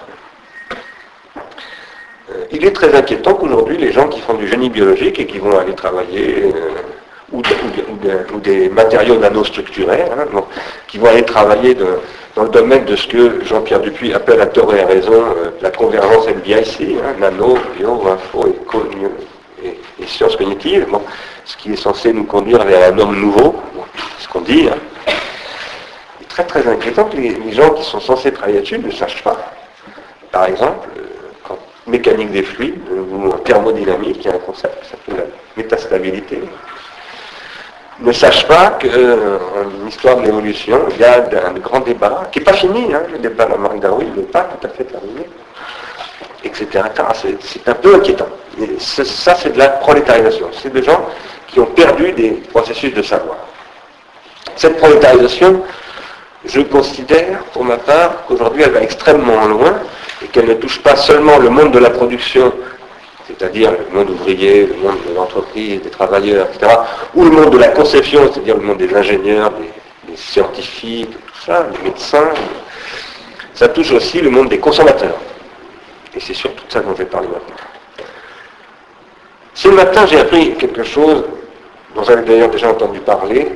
Il 2.51 2.65
est 2.65 2.71
très 2.71 2.95
inquiétant 2.95 3.33
qu'aujourd'hui, 3.33 3.77
les 3.77 3.91
gens 3.91 4.07
qui 4.07 4.21
font 4.21 4.33
du 4.33 4.47
génie 4.47 4.69
biologique 4.69 5.19
et 5.19 5.25
qui 5.25 5.39
vont 5.39 5.57
aller 5.57 5.73
travailler 5.73 6.45
euh, 6.45 6.87
ou, 7.33 7.41
des 8.39 8.69
matériaux 8.69 9.17
nanostructurés, 9.17 10.03
hein, 10.03 10.43
qui 10.87 10.97
vont 10.97 11.07
aller 11.07 11.23
travailler 11.23 11.75
dans 12.35 12.43
le 12.43 12.49
domaine 12.49 12.85
de 12.85 12.95
ce 12.95 13.07
que 13.07 13.43
Jean-Pierre 13.43 13.81
Dupuis 13.81 14.13
appelle 14.13 14.39
à 14.39 14.45
tort 14.45 14.73
et 14.73 14.81
à 14.81 14.87
raison 14.87 15.11
euh, 15.11 15.49
la 15.61 15.71
convergence 15.71 16.27
NBIC, 16.27 16.81
hein, 17.03 17.15
nano, 17.19 17.57
bio, 17.77 18.07
info 18.07 18.47
et, 19.63 20.05
sciences 20.05 20.37
cognitives, 20.37 20.87
ce 21.43 21.57
qui 21.57 21.73
est 21.73 21.75
censé 21.75 22.13
nous 22.13 22.23
conduire 22.23 22.63
vers 22.63 22.93
un 22.93 22.97
homme 22.97 23.19
nouveau, 23.19 23.55
ce 24.19 24.27
qu'on 24.29 24.39
dit. 24.39 24.69
Hein. 24.71 25.13
Très 26.29 26.45
très 26.45 26.65
inquiétant 26.65 27.05
que 27.05 27.17
les, 27.17 27.51
gens 27.51 27.71
qui 27.71 27.83
sont 27.83 27.99
censés 27.99 28.31
travailler 28.31 28.59
là-dessus 28.59 28.79
ne 28.79 28.91
sachent 28.91 29.23
pas. 29.23 29.37
Par 30.31 30.45
exemple, 30.45 30.87
euh, 30.97 31.01
mécanique 31.87 32.31
des 32.31 32.43
fluides, 32.43 32.81
ou 33.11 33.27
en 33.31 33.37
thermodynamique, 33.37 34.17
il 34.19 34.25
y 34.25 34.29
a 34.29 34.35
un 34.35 34.39
concept 34.39 34.83
qui 34.83 34.89
s'appelle 34.89 35.15
la 35.17 35.61
métastabilité 35.63 36.41
ne 37.99 38.11
sache 38.11 38.47
pas 38.47 38.77
qu'en 38.81 38.87
euh, 38.87 39.39
histoire 39.87 40.17
de 40.17 40.23
l'évolution, 40.23 40.79
il 40.91 40.97
y 40.97 41.03
a 41.03 41.23
un 41.47 41.53
grand 41.53 41.79
débat, 41.79 42.23
qui 42.31 42.39
n'est 42.39 42.45
pas 42.45 42.53
fini, 42.53 42.93
hein, 42.93 43.01
le 43.11 43.17
débat 43.17 43.45
de 43.45 43.51
la 43.51 43.57
Marc 43.57 43.79
Darwin 43.79 44.11
n'est 44.15 44.23
pas 44.23 44.41
tout 44.43 44.67
à 44.67 44.69
fait 44.69 44.83
terminé, 44.83 45.27
etc. 46.43 46.67
C'est 47.41 47.67
un 47.67 47.73
peu 47.73 47.95
inquiétant. 47.95 48.27
ça, 48.79 49.35
c'est 49.35 49.53
de 49.53 49.57
la 49.57 49.69
prolétarisation. 49.69 50.49
C'est 50.51 50.71
des 50.71 50.83
gens 50.83 51.05
qui 51.47 51.59
ont 51.59 51.65
perdu 51.65 52.11
des 52.11 52.31
processus 52.51 52.93
de 52.93 53.01
savoir. 53.01 53.37
Cette 54.55 54.77
prolétarisation, 54.77 55.63
je 56.45 56.61
considère, 56.61 57.39
pour 57.53 57.63
ma 57.63 57.77
part, 57.77 58.25
qu'aujourd'hui, 58.27 58.63
elle 58.63 58.71
va 58.71 58.81
extrêmement 58.81 59.45
loin 59.47 59.73
et 60.23 60.27
qu'elle 60.27 60.47
ne 60.47 60.53
touche 60.55 60.81
pas 60.81 60.95
seulement 60.95 61.37
le 61.37 61.49
monde 61.49 61.71
de 61.71 61.79
la 61.79 61.89
production 61.89 62.51
c'est-à-dire 63.27 63.71
le 63.71 63.93
monde 63.93 64.09
ouvrier, 64.09 64.67
le 64.67 64.75
monde 64.75 64.97
de 65.07 65.13
l'entreprise, 65.13 65.81
des 65.81 65.89
travailleurs, 65.89 66.47
etc., 66.47 66.73
ou 67.13 67.25
le 67.25 67.31
monde 67.31 67.51
de 67.51 67.57
la 67.57 67.69
conception, 67.69 68.31
c'est-à-dire 68.31 68.55
le 68.55 68.63
monde 68.63 68.77
des 68.77 68.93
ingénieurs, 68.95 69.51
des, 69.51 70.15
scientifiques, 70.15 71.11
tout 71.11 71.41
ça, 71.45 71.63
des 71.63 71.89
médecins, 71.89 72.29
ça 73.53 73.67
touche 73.67 73.91
aussi 73.91 74.19
le 74.19 74.31
monde 74.31 74.49
des 74.49 74.57
consommateurs. 74.57 75.17
Et 76.15 76.19
c'est 76.19 76.33
surtout 76.33 76.65
de 76.65 76.71
ça 76.71 76.79
dont 76.79 76.93
je 76.93 76.99
vais 76.99 77.05
parler 77.05 77.27
maintenant. 77.27 77.55
Ce 79.53 79.67
matin, 79.67 80.07
j'ai 80.07 80.19
appris 80.19 80.55
quelque 80.55 80.83
chose 80.83 81.25
dont 81.93 82.03
j'avais 82.03 82.23
d'ailleurs 82.23 82.49
déjà 82.49 82.69
entendu 82.69 82.99
parler, 82.99 83.47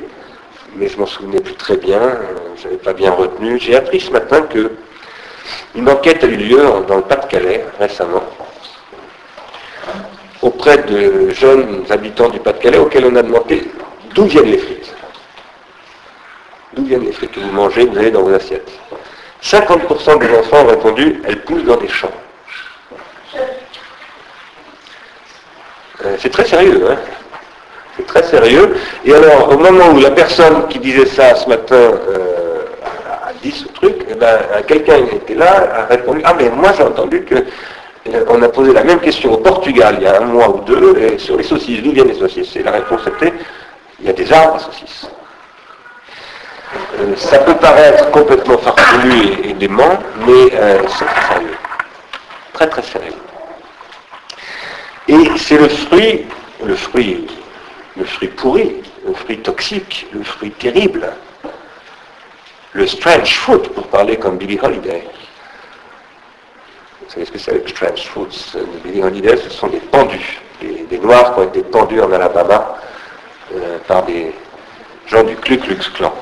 mais 0.76 0.88
je 0.88 0.98
m'en 0.98 1.06
souvenais 1.06 1.40
plus 1.40 1.54
très 1.54 1.78
bien, 1.78 2.00
euh, 2.00 2.20
je 2.56 2.64
n'avais 2.64 2.76
pas 2.76 2.92
bien 2.92 3.10
retenu. 3.10 3.58
J'ai 3.58 3.74
appris 3.74 3.98
ce 3.98 4.10
matin 4.12 4.42
que 4.42 4.70
une 5.74 5.88
enquête 5.88 6.22
a 6.24 6.26
eu 6.26 6.36
lieu 6.36 6.62
dans 6.86 6.96
le 6.96 7.02
Pas-de-Calais 7.02 7.64
récemment 7.78 8.22
auprès 10.42 10.78
de 10.78 11.30
jeunes 11.30 11.84
habitants 11.88 12.28
du 12.28 12.40
Pas-de-Calais 12.40 12.78
auxquels 12.78 13.06
on 13.06 13.16
a 13.16 13.22
demandé 13.22 13.62
d'où 14.14 14.24
viennent 14.24 14.50
les 14.50 14.58
frites. 14.58 14.94
D'où 16.74 16.84
viennent 16.84 17.04
les 17.04 17.12
frites 17.12 17.32
que 17.32 17.40
vous 17.40 17.52
mangez, 17.52 17.84
vous 17.86 17.96
avez 17.96 18.10
dans 18.10 18.22
vos 18.22 18.34
assiettes. 18.34 18.70
50% 19.42 20.18
des 20.18 20.38
enfants 20.38 20.64
ont 20.64 20.66
répondu, 20.66 21.22
elles 21.26 21.42
poussent 21.42 21.64
dans 21.64 21.76
des 21.76 21.88
champs. 21.88 22.10
Euh, 26.04 26.16
c'est 26.18 26.30
très 26.30 26.44
sérieux, 26.44 26.84
hein 26.90 26.96
C'est 27.96 28.06
très 28.06 28.22
sérieux. 28.22 28.76
Et 29.04 29.14
alors, 29.14 29.50
au 29.50 29.58
moment 29.58 29.90
où 29.94 30.00
la 30.00 30.10
personne 30.10 30.66
qui 30.68 30.78
disait 30.78 31.06
ça 31.06 31.34
ce 31.36 31.48
matin 31.48 31.74
euh, 31.74 32.41
dit 33.42 33.52
ce 33.52 33.66
truc, 33.68 33.96
eh 34.08 34.14
ben, 34.14 34.38
quelqu'un 34.66 35.02
qui 35.06 35.16
était 35.16 35.34
là 35.34 35.68
a 35.74 35.86
répondu, 35.86 36.20
ah 36.24 36.34
mais 36.38 36.48
moi 36.50 36.72
j'ai 36.76 36.84
entendu 36.84 37.24
que 37.24 37.44
on 38.28 38.42
a 38.42 38.48
posé 38.48 38.72
la 38.72 38.82
même 38.82 39.00
question 39.00 39.32
au 39.32 39.38
Portugal 39.38 39.96
il 39.98 40.04
y 40.04 40.06
a 40.06 40.20
un 40.20 40.24
mois 40.24 40.48
ou 40.48 40.60
deux, 40.60 40.98
et 40.98 41.18
sur 41.18 41.36
les 41.36 41.44
saucisses, 41.44 41.82
d'où 41.82 41.92
viennent 41.92 42.08
les 42.08 42.14
saucisses? 42.14 42.56
Et 42.56 42.62
la 42.62 42.72
réponse 42.72 43.02
était, 43.06 43.32
il 44.00 44.06
y 44.06 44.10
a 44.10 44.12
des 44.12 44.32
arbres 44.32 44.56
à 44.56 44.58
saucisses. 44.58 45.08
Euh, 46.98 47.16
ça 47.16 47.38
peut 47.38 47.54
paraître 47.54 48.10
complètement 48.10 48.58
farfelu 48.58 49.48
et, 49.50 49.52
dément, 49.54 49.98
mais 50.26 50.54
euh, 50.54 50.78
c'est 50.88 51.04
très 51.04 51.34
sérieux. 51.34 51.56
Très 52.52 52.66
très 52.68 52.82
sérieux. 52.82 53.12
Et 55.08 55.30
c'est 55.36 55.58
le 55.58 55.68
fruit, 55.68 56.26
le 56.64 56.74
fruit, 56.74 57.26
le 57.96 58.04
fruit 58.04 58.28
pourri, 58.28 58.82
le 59.06 59.14
fruit 59.14 59.38
toxique, 59.38 60.06
le 60.12 60.22
fruit 60.22 60.50
terrible, 60.52 61.12
le 62.74 62.86
strange 62.86 63.34
fruit, 63.34 63.68
pour 63.74 63.86
parler 63.88 64.16
comme 64.16 64.36
Billy 64.38 64.58
Holiday, 64.62 65.04
vous 67.02 67.10
savez 67.10 67.26
ce 67.26 67.32
que 67.32 67.38
c'est 67.38 67.52
les 67.52 67.68
strange 67.68 68.06
fruits 68.06 68.52
de 68.54 68.88
Billy 68.88 69.28
Ce 69.42 69.50
sont 69.50 69.66
des 69.66 69.80
pendus, 69.80 70.40
des, 70.60 70.98
noirs 70.98 71.34
qui 71.34 71.40
ont 71.40 71.44
été 71.44 71.62
pendus 71.62 72.00
en 72.00 72.10
Alabama 72.10 72.78
euh, 73.54 73.78
par 73.86 74.04
des 74.04 74.32
gens 75.06 75.22
du 75.24 75.36
Ku 75.36 75.58
Klux 75.58 75.90
Klan. 75.94 76.14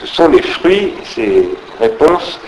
Ce 0.00 0.06
sont 0.06 0.28
les 0.28 0.42
fruits, 0.42 0.94
ces 1.04 1.48
réponses 1.78 2.38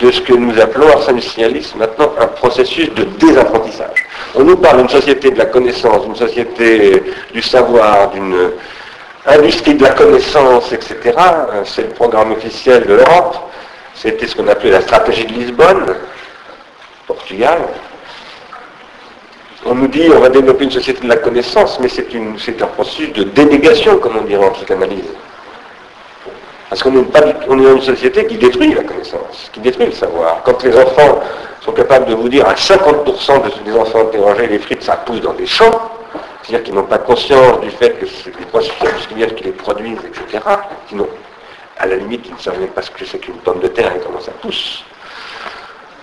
de 0.00 0.10
ce 0.10 0.20
que 0.22 0.32
nous 0.32 0.58
appelons, 0.58 0.88
Arsène 0.88 1.20
signaliste, 1.20 1.76
maintenant 1.76 2.12
un 2.18 2.26
processus 2.26 2.92
de 2.94 3.04
désapprentissage. 3.04 4.06
On 4.34 4.44
nous 4.44 4.56
parle 4.56 4.78
d'une 4.78 4.88
société 4.88 5.30
de 5.30 5.38
la 5.38 5.46
connaissance, 5.46 6.04
d'une 6.04 6.16
société 6.16 7.02
du 7.32 7.42
savoir, 7.42 8.10
d'une 8.10 8.52
industrie 9.26 9.74
de 9.74 9.84
la 9.84 9.90
connaissance, 9.90 10.72
etc. 10.72 11.16
C'est 11.64 11.82
le 11.82 11.88
programme 11.90 12.32
officiel 12.32 12.86
de 12.86 12.94
l'Europe. 12.94 13.50
C'était 13.94 14.26
ce 14.26 14.34
qu'on 14.34 14.48
appelait 14.48 14.70
la 14.70 14.80
stratégie 14.80 15.26
de 15.26 15.32
Lisbonne. 15.32 15.94
Portugal. 17.06 17.58
On 19.64 19.74
nous 19.74 19.88
dit 19.88 20.08
on 20.14 20.20
va 20.20 20.28
développer 20.28 20.64
une 20.64 20.70
société 20.70 21.02
de 21.02 21.08
la 21.08 21.16
connaissance, 21.16 21.78
mais 21.80 21.88
c'est 21.88 22.62
un 22.62 22.66
processus 22.66 23.12
de 23.12 23.24
dénégation, 23.24 23.98
comme 23.98 24.16
on 24.16 24.24
dirait 24.24 24.44
en 24.44 24.50
psychanalyse. 24.50 25.10
Parce 26.72 26.84
qu'on 26.84 26.96
est, 26.96 27.00
est 27.00 27.46
une 27.50 27.82
société 27.82 28.26
qui 28.26 28.38
détruit 28.38 28.72
la 28.72 28.82
connaissance, 28.82 29.50
qui 29.52 29.60
détruit 29.60 29.84
le 29.84 29.92
savoir. 29.92 30.42
Quand 30.42 30.62
les 30.62 30.74
enfants 30.74 31.20
sont 31.60 31.72
capables 31.72 32.06
de 32.06 32.14
vous 32.14 32.30
dire 32.30 32.48
à 32.48 32.54
50% 32.54 33.62
des 33.62 33.76
enfants 33.76 34.00
interrogés, 34.00 34.46
les 34.46 34.58
frites, 34.58 34.82
ça 34.82 34.96
pousse 34.96 35.20
dans 35.20 35.34
des 35.34 35.44
champs, 35.44 35.70
c'est-à-dire 36.40 36.64
qu'ils 36.64 36.74
n'ont 36.74 36.84
pas 36.84 36.96
conscience 36.96 37.60
du 37.60 37.70
fait 37.72 37.90
que 38.00 38.06
c'est 38.06 38.34
les 38.38 38.46
processus 38.46 38.80
industriels 38.80 39.34
qui 39.34 39.44
les 39.44 39.52
produisent, 39.52 39.98
etc. 39.98 40.42
Sinon, 40.88 41.06
à 41.78 41.84
la 41.84 41.96
limite, 41.96 42.24
ils 42.24 42.32
ne 42.34 42.40
savent 42.40 42.58
même 42.58 42.70
pas 42.70 42.80
ce 42.80 42.90
que 42.90 43.04
c'est 43.04 43.18
qu'une 43.18 43.34
pomme 43.34 43.60
de 43.60 43.68
terre 43.68 43.92
et 43.94 44.00
comment 44.00 44.20
ça 44.20 44.32
pousse 44.40 44.82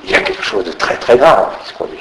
il 0.04 0.12
y 0.12 0.14
a 0.14 0.22
quelque 0.22 0.44
chose 0.44 0.66
de 0.66 0.72
très 0.72 0.98
très 0.98 1.18
grave 1.18 1.48
qui 1.64 1.70
se 1.70 1.74
produit. 1.74 2.00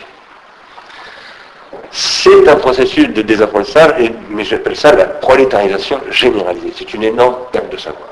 C'est 1.90 2.46
un 2.46 2.56
processus 2.56 3.08
de 3.08 3.22
désapprentissage, 3.22 3.94
mais 4.28 4.44
j'appelle 4.44 4.76
ça 4.76 4.94
la 4.94 5.06
prolétarisation 5.06 6.02
généralisée. 6.10 6.74
C'est 6.76 6.92
une 6.92 7.04
énorme 7.04 7.36
perte 7.50 7.72
de 7.72 7.78
savoir. 7.78 8.08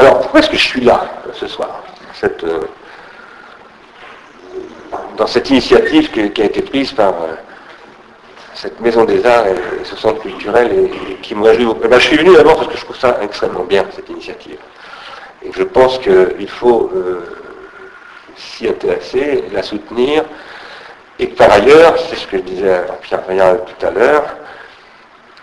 Alors, 0.00 0.20
pourquoi 0.20 0.40
est-ce 0.40 0.48
que 0.48 0.56
je 0.56 0.66
suis 0.66 0.80
là 0.80 1.10
ce 1.34 1.46
soir 1.46 1.82
euh, 2.24 2.60
Dans 5.18 5.26
cette 5.26 5.50
initiative 5.50 6.10
qui, 6.10 6.40
a 6.40 6.44
été 6.46 6.62
prise 6.62 6.92
par 6.92 7.10
euh, 7.10 7.34
cette 8.54 8.80
maison 8.80 9.04
des 9.04 9.26
arts 9.26 9.46
et, 9.46 9.56
ce 9.84 9.96
centre 9.96 10.22
culturel 10.22 10.72
et, 10.72 11.16
qui 11.16 11.34
me 11.34 11.42
réjouit. 11.42 11.74
Eh 11.84 11.86
ben, 11.88 11.98
je 11.98 12.06
suis 12.06 12.16
venu 12.16 12.34
d'abord 12.34 12.56
parce 12.56 12.68
que 12.68 12.78
je 12.78 12.84
trouve 12.86 12.96
ça 12.96 13.18
extrêmement 13.20 13.64
bien, 13.64 13.84
cette 13.94 14.08
initiative. 14.08 14.56
Et 15.42 15.50
je 15.54 15.62
pense 15.64 15.98
qu'il 15.98 16.48
faut 16.48 16.90
euh, 16.94 17.20
s'y 18.36 18.68
intéresser, 18.68 19.44
la 19.52 19.62
soutenir, 19.62 20.24
et 21.18 21.26
par 21.26 21.52
ailleurs, 21.52 21.98
c'est 22.08 22.16
ce 22.16 22.26
que 22.26 22.38
je 22.38 22.42
disais 22.42 22.72
à 22.72 22.94
Pierre 23.02 23.20
Vaillant 23.28 23.58
tout 23.66 23.86
à 23.86 23.90
l'heure, 23.90 24.24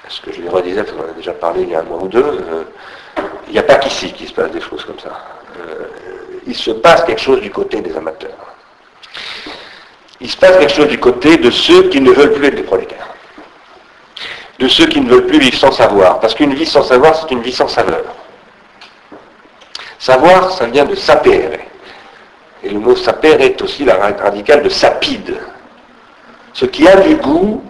ce 0.09 0.19
que 0.19 0.31
je 0.33 0.41
lui 0.41 0.49
redisais, 0.49 0.83
parce 0.83 0.97
qu'on 0.97 1.03
en 1.03 1.11
a 1.11 1.15
déjà 1.15 1.33
parlé 1.33 1.61
il 1.61 1.69
y 1.69 1.75
a 1.75 1.81
un 1.81 1.83
mois 1.83 2.01
ou 2.01 2.07
deux, 2.07 2.23
euh, 2.23 2.63
il 3.47 3.53
n'y 3.53 3.60
a 3.60 3.63
pas 3.63 3.75
qu'ici 3.75 4.12
qu'il 4.13 4.27
se 4.27 4.34
passe 4.34 4.51
des 4.51 4.62
choses 4.62 4.84
comme 4.86 4.99
ça. 4.99 5.10
Euh, 5.60 5.88
il 6.45 6.56
se 6.56 6.71
passe 6.71 7.03
quelque 7.03 7.21
chose 7.21 7.41
du 7.41 7.49
côté 7.49 7.82
des 7.82 7.95
amateurs. 7.95 8.56
Il 10.19 10.30
se 10.30 10.38
passe 10.38 10.58
quelque 10.58 10.73
chose 10.73 10.88
du 10.88 10.99
côté 10.99 11.38
de 11.38 11.51
ceux 11.51 11.89
qui 11.89 12.01
ne 12.01 12.12
veulent 12.12 12.34
plus 12.34 12.47
être 12.47 12.56
des 12.56 12.63
prolétaires. 12.63 13.08
De 14.60 14.67
ceux 14.67 14.88
qui 14.88 14.99
ne 15.01 15.10
veulent 15.10 15.27
plus 15.27 15.39
vivre 15.39 15.58
sans 15.58 15.71
savoir. 15.71 16.19
Parce 16.19 16.34
qu'une 16.34 16.53
vie 16.53 16.65
sans 16.65 16.84
savoir, 16.84 17.15
c'est 17.15 17.32
une 17.32 17.41
vie 17.41 17.51
sans 17.51 17.67
saveur. 17.67 18.03
Savoir, 19.99 20.51
ça 20.51 20.65
vient 20.65 20.86
de 20.86 20.95
sapere. 20.95 21.60
Et 22.63 22.69
le 22.69 22.80
mot 22.80 22.95
sapere 22.95 23.41
est 23.41 23.62
aussi 23.62 23.86
la 23.86 23.95
radicale 23.95 24.63
de 24.63 24.69
sapide. 24.69 25.38
Ce 26.53 26.65
qui 26.65 26.88
a 26.88 26.95
du 27.01 27.15
goût, 27.15 27.63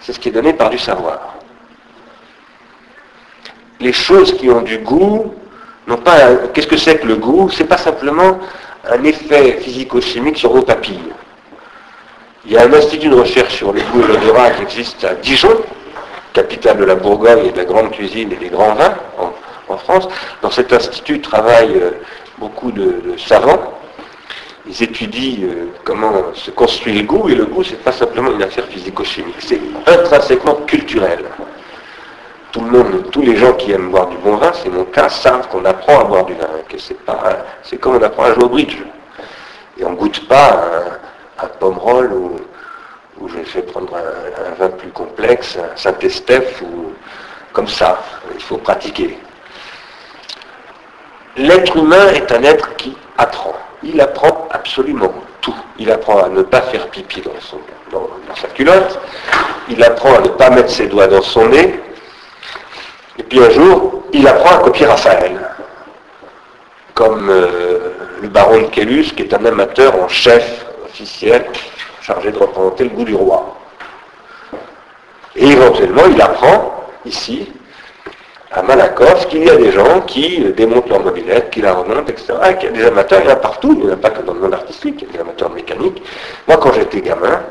c'est 0.00 0.12
ce 0.12 0.18
qui 0.18 0.30
est 0.30 0.32
donné 0.32 0.52
par 0.52 0.70
du 0.70 0.78
savoir. 0.78 1.35
Les 3.80 3.92
choses 3.92 4.36
qui 4.36 4.48
ont 4.50 4.62
du 4.62 4.78
goût 4.78 5.34
n'ont 5.86 5.98
pas. 5.98 6.34
Qu'est-ce 6.52 6.66
que 6.66 6.76
c'est 6.76 6.98
que 6.98 7.06
le 7.06 7.16
goût? 7.16 7.50
C'est 7.50 7.64
pas 7.64 7.78
simplement 7.78 8.38
un 8.88 9.04
effet 9.04 9.58
physico-chimique 9.60 10.38
sur 10.38 10.52
vos 10.52 10.62
papilles. 10.62 11.12
Il 12.46 12.52
y 12.52 12.56
a 12.56 12.62
un 12.62 12.72
institut 12.72 13.08
de 13.08 13.16
recherche 13.16 13.54
sur 13.56 13.72
le 13.72 13.80
goût 13.80 14.02
et 14.02 14.06
l'odorat 14.06 14.50
qui 14.50 14.62
existe 14.62 15.04
à 15.04 15.14
Dijon, 15.14 15.50
capitale 16.32 16.78
de 16.78 16.84
la 16.84 16.94
Bourgogne 16.94 17.46
et 17.46 17.50
de 17.50 17.56
la 17.56 17.64
grande 17.64 17.90
cuisine 17.90 18.30
et 18.32 18.36
des 18.36 18.48
grands 18.48 18.74
vins 18.74 18.94
en, 19.68 19.76
France. 19.78 20.08
Dans 20.42 20.50
cet 20.50 20.72
institut 20.72 21.20
travaillent 21.20 21.76
euh, 21.76 21.90
beaucoup 22.38 22.70
de, 22.70 23.16
savants. 23.18 23.74
Ils 24.68 24.80
étudient 24.80 25.42
euh, 25.42 25.66
comment 25.82 26.12
se 26.34 26.52
construit 26.52 26.94
le 27.00 27.02
goût, 27.02 27.28
et 27.28 27.34
le 27.34 27.46
goût, 27.46 27.64
c'est 27.64 27.82
pas 27.82 27.92
simplement 27.92 28.30
une 28.30 28.42
affaire 28.42 28.64
physico-chimique, 28.66 29.34
c'est 29.40 29.60
intrinsèquement 29.86 30.54
culturel. 30.66 31.24
Tout 32.56 32.64
le 32.64 32.70
monde, 32.70 33.10
tous 33.12 33.20
les 33.20 33.36
gens 33.36 33.52
qui 33.52 33.72
aiment 33.72 33.90
boire 33.90 34.06
du 34.06 34.16
bon 34.16 34.36
vin, 34.36 34.50
c'est 34.54 34.70
mon 34.70 34.84
cas, 34.84 35.10
savent 35.10 35.46
qu'on 35.48 35.62
apprend 35.66 36.00
à 36.00 36.04
boire 36.04 36.24
du 36.24 36.32
vin, 36.32 36.48
que 36.66 36.78
c'est 36.78 36.98
pas, 37.04 37.44
c'est 37.62 37.76
comme 37.76 37.96
on 37.96 38.02
apprend 38.02 38.22
à 38.22 38.32
jouer 38.32 38.44
au 38.44 38.48
bridge. 38.48 38.78
Et 39.76 39.84
on 39.84 39.92
goûte 39.92 40.26
pas 40.26 40.52
un, 41.38 41.44
un 41.44 41.48
pomme 41.60 41.76
roll 41.76 42.10
ou, 42.14 43.28
je 43.28 43.36
vais 43.36 43.60
prendre 43.60 43.94
un, 43.94 44.54
vin 44.54 44.70
plus 44.70 44.88
complexe, 44.88 45.58
un 45.58 45.76
Saint-Estèphe 45.76 46.62
ou 46.62 46.94
comme 47.52 47.68
ça. 47.68 48.02
Il 48.34 48.42
faut 48.42 48.56
pratiquer. 48.56 49.18
L'être 51.36 51.76
humain 51.76 52.08
est 52.14 52.32
un 52.32 52.42
être 52.42 52.74
qui 52.76 52.96
apprend. 53.18 53.54
Il 53.82 54.00
apprend 54.00 54.48
absolument 54.50 55.12
tout. 55.42 55.54
Il 55.78 55.90
apprend 55.90 56.22
à 56.22 56.30
ne 56.30 56.40
pas 56.40 56.62
faire 56.62 56.88
pipi 56.88 57.20
dans, 57.20 57.38
son, 57.38 57.58
dans, 57.92 58.08
sa 58.34 58.48
culotte. 58.48 58.98
Il 59.68 59.84
apprend 59.84 60.14
à 60.14 60.20
ne 60.20 60.28
pas 60.28 60.48
mettre 60.48 60.70
ses 60.70 60.86
doigts 60.86 61.06
dans 61.06 61.20
son 61.20 61.48
nez. 61.48 61.82
Et 63.18 63.22
puis 63.22 63.42
un 63.42 63.50
jour, 63.50 64.02
il 64.12 64.26
apprend 64.26 64.56
à 64.56 64.62
copier 64.62 64.86
Raphaël. 64.86 65.32
Comme 66.94 67.28
euh, 67.30 67.90
le 68.22 68.28
baron 68.28 68.62
de 68.62 68.66
Kélus, 68.66 69.12
qui 69.12 69.22
est 69.22 69.34
un 69.34 69.44
amateur 69.44 70.02
en 70.02 70.08
chef 70.08 70.66
officiel 70.84 71.44
chargé 72.00 72.30
de 72.30 72.38
représenter 72.38 72.84
le 72.84 72.90
goût 72.90 73.04
du 73.04 73.14
roi. 73.14 73.56
Et 75.34 75.48
éventuellement, 75.48 76.04
il 76.10 76.20
apprend 76.20 76.84
ici 77.04 77.48
à 78.52 78.62
Malakoff 78.62 79.28
qu'il 79.28 79.44
y 79.44 79.50
a 79.50 79.56
des 79.56 79.72
gens 79.72 80.00
qui 80.02 80.38
démontent 80.56 80.88
leur 80.88 81.02
mobilette, 81.02 81.50
qui 81.50 81.60
la 81.60 81.74
remontent, 81.74 82.06
etc. 82.06 82.34
Et 82.50 82.54
qu'il 82.56 82.70
y 82.70 82.72
a 82.72 82.76
des 82.76 82.84
amateurs, 82.86 83.20
il 83.22 83.28
y 83.28 83.30
en 83.30 83.32
a 83.32 83.36
partout, 83.36 83.76
il 83.78 83.84
n'y 83.84 83.90
en 83.90 83.94
a 83.94 83.98
pas 83.98 84.10
que 84.10 84.22
dans 84.22 84.32
le 84.34 84.40
monde 84.40 84.54
artistique, 84.54 85.02
il 85.02 85.08
y 85.08 85.10
a 85.10 85.12
des 85.14 85.20
amateurs 85.20 85.50
mécaniques. 85.50 86.02
Moi, 86.46 86.56
quand 86.56 86.72
j'étais 86.72 87.00
gamin, 87.02 87.42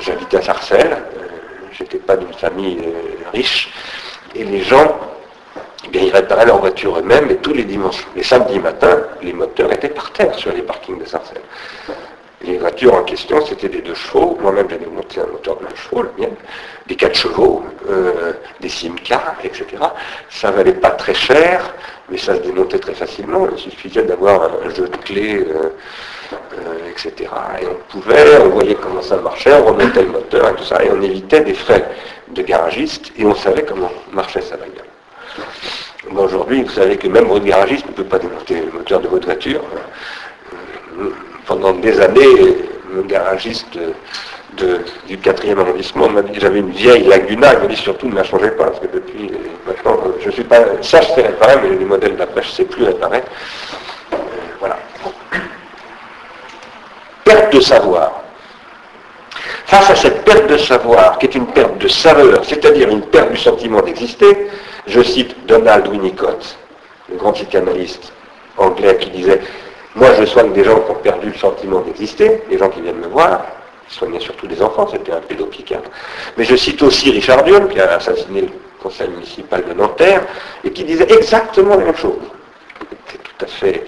j'habitais 0.00 0.38
à 0.38 0.42
Sarcelles, 0.42 0.96
euh, 1.16 1.26
j'étais 1.72 1.98
pas 1.98 2.16
d'une 2.16 2.32
famille 2.32 2.78
euh, 2.84 3.30
riche, 3.32 3.70
et 4.34 4.44
les 4.44 4.62
gens, 4.62 4.98
eh 5.86 5.88
bien, 5.88 6.02
ils 6.02 6.12
réparaient 6.12 6.46
leur 6.46 6.58
voiture 6.58 6.98
eux-mêmes, 6.98 7.30
et 7.30 7.36
tous 7.36 7.52
les 7.52 7.64
dimanches, 7.64 8.06
les 8.16 8.22
samedis 8.22 8.58
matins, 8.58 8.98
les 9.22 9.32
moteurs 9.32 9.72
étaient 9.72 9.88
par 9.88 10.10
terre 10.12 10.34
sur 10.34 10.52
les 10.52 10.62
parkings 10.62 10.98
de 10.98 11.04
Sarcelles. 11.04 11.42
Les 12.46 12.58
voitures 12.58 12.94
en 12.94 13.04
question, 13.04 13.44
c'était 13.46 13.70
des 13.70 13.80
deux 13.80 13.94
chevaux. 13.94 14.36
Moi-même, 14.42 14.68
j'avais 14.68 14.86
monté 14.86 15.18
un 15.18 15.26
moteur 15.26 15.56
de 15.56 15.64
deux 15.66 15.76
chevaux, 15.76 16.02
la 16.02 16.10
mienne, 16.18 16.36
des 16.86 16.94
quatre 16.94 17.14
chevaux, 17.14 17.64
euh, 17.88 18.34
des 18.60 18.68
Simca, 18.68 19.36
etc. 19.42 19.64
Ça 20.28 20.50
valait 20.50 20.74
pas 20.74 20.90
très 20.90 21.14
cher, 21.14 21.74
mais 22.10 22.18
ça 22.18 22.34
se 22.34 22.40
démontait 22.40 22.78
très 22.78 22.92
facilement. 22.92 23.48
Il 23.50 23.58
suffisait 23.58 24.02
d'avoir 24.02 24.50
un 24.62 24.68
jeu 24.70 24.88
de 24.88 24.96
clés, 24.98 25.36
euh, 25.38 25.70
euh, 26.58 26.90
etc. 26.90 27.30
Et 27.60 27.66
on 27.66 27.92
pouvait, 27.92 28.38
on 28.44 28.48
voyait 28.50 28.74
comment 28.74 29.02
ça 29.02 29.16
marchait, 29.16 29.52
on 29.54 29.64
remontait 29.64 30.02
le 30.02 30.08
moteur 30.10 30.50
et 30.50 30.54
tout 30.54 30.64
ça, 30.64 30.82
et 30.84 30.90
on 30.90 31.00
évitait 31.02 31.40
des 31.40 31.54
frais 31.54 31.84
de 32.28 32.42
garagiste, 32.42 33.12
et 33.16 33.24
on 33.24 33.34
savait 33.34 33.64
comment 33.64 33.90
marchait 34.12 34.42
sa 34.42 34.56
bagnole. 34.56 34.84
Aujourd'hui, 36.16 36.62
vous 36.62 36.70
savez 36.70 36.96
que 36.96 37.08
même 37.08 37.24
votre 37.26 37.44
garagiste 37.44 37.86
ne 37.86 37.92
peut 37.92 38.04
pas 38.04 38.18
démonter 38.18 38.60
le 38.60 38.72
moteur 38.72 39.00
de 39.00 39.08
votre 39.08 39.26
voiture 39.26 39.60
pendant 41.46 41.72
des 41.72 42.00
années, 42.00 42.56
le 42.92 43.02
garagiste 43.02 43.78
du 45.08 45.16
4e 45.16 45.58
arrondissement 45.58 46.08
m'a 46.08 46.22
dit 46.22 46.38
j'avais 46.38 46.60
une 46.60 46.70
vieille 46.70 47.04
Laguna, 47.04 47.54
il 47.54 47.58
m'a 47.60 47.66
dit 47.66 47.76
surtout 47.76 48.08
ne 48.08 48.14
la 48.14 48.24
changez 48.24 48.50
pas, 48.52 48.66
parce 48.66 48.80
que 48.80 48.86
depuis 48.86 49.30
maintenant, 49.66 49.98
je 50.20 50.30
suis 50.30 50.44
pas. 50.44 50.60
Ça 50.82 51.00
je 51.00 51.08
sais 51.08 51.22
réparer, 51.22 51.56
mais 51.62 51.76
les 51.76 51.84
modèles 51.84 52.16
d'après 52.16 52.42
je 52.42 52.48
ne 52.48 52.52
sais 52.54 52.64
plus 52.64 52.84
réparer. 52.84 53.22
Euh, 54.12 54.16
voilà. 54.60 54.78
Perte 57.24 57.52
de 57.52 57.60
savoir. 57.60 58.20
Face 59.66 59.90
à 59.90 59.96
cette 59.96 60.24
perte 60.24 60.46
de 60.46 60.58
savoir, 60.58 61.18
qui 61.18 61.26
est 61.26 61.34
une 61.34 61.46
perte 61.46 61.78
de 61.78 61.88
saveur, 61.88 62.44
c'est-à-dire 62.44 62.88
une 62.88 63.02
perte 63.02 63.30
du 63.30 63.38
sentiment 63.38 63.80
d'exister, 63.80 64.48
je 64.86 65.02
cite 65.02 65.34
Donald 65.46 65.88
Winnicott, 65.88 66.56
le 67.10 67.16
grand 67.16 67.32
psychanalyste 67.32 68.12
anglais 68.56 68.96
qui 68.98 69.10
disait 69.10 69.40
moi, 69.96 70.08
je 70.18 70.24
soigne 70.24 70.52
des 70.52 70.64
gens 70.64 70.80
qui 70.80 70.90
ont 70.90 70.96
perdu 70.96 71.28
le 71.28 71.38
sentiment 71.38 71.80
d'exister, 71.80 72.42
des 72.50 72.58
gens 72.58 72.68
qui 72.68 72.80
viennent 72.80 72.98
me 72.98 73.06
voir. 73.06 73.42
Je 73.88 73.94
soignais 73.94 74.18
surtout 74.18 74.48
des 74.48 74.60
enfants, 74.60 74.88
c'était 74.90 75.12
un 75.12 75.20
pédopsychiatre. 75.20 75.88
Mais 76.36 76.44
je 76.44 76.56
cite 76.56 76.82
aussi 76.82 77.12
Richard 77.12 77.44
Dion, 77.44 77.68
qui 77.68 77.78
a 77.78 77.94
assassiné 77.94 78.40
le 78.40 78.48
conseil 78.82 79.08
municipal 79.08 79.64
de 79.64 79.72
Nanterre, 79.72 80.22
et 80.64 80.72
qui 80.72 80.82
disait 80.82 81.06
exactement 81.12 81.76
la 81.76 81.84
même 81.84 81.96
chose. 81.96 82.18
C'est 83.06 83.22
tout 83.22 83.44
à 83.44 83.46
fait 83.46 83.86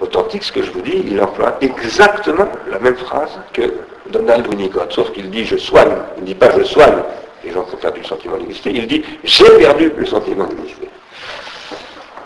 authentique 0.00 0.42
ce 0.42 0.52
que 0.52 0.62
je 0.62 0.70
vous 0.70 0.82
dis. 0.82 1.04
Il 1.06 1.20
emploie 1.20 1.56
exactement 1.60 2.48
la 2.70 2.78
même 2.78 2.96
phrase 2.96 3.38
que 3.52 3.62
Donald 4.10 4.46
Winnicott, 4.48 4.92
sauf 4.92 5.12
qu'il 5.12 5.30
dit 5.30 5.44
je 5.44 5.56
soigne. 5.56 5.92
Il 6.16 6.22
ne 6.22 6.26
dit 6.26 6.34
pas 6.34 6.50
je 6.58 6.64
soigne 6.64 7.02
les 7.44 7.52
gens 7.52 7.62
qui 7.62 7.74
ont 7.74 7.78
perdu 7.78 8.00
le 8.00 8.06
sentiment 8.06 8.36
d'exister. 8.36 8.70
Il 8.72 8.86
dit 8.86 9.04
j'ai 9.24 9.50
perdu 9.58 9.92
le 9.96 10.06
sentiment 10.06 10.44
d'exister. 10.44 10.88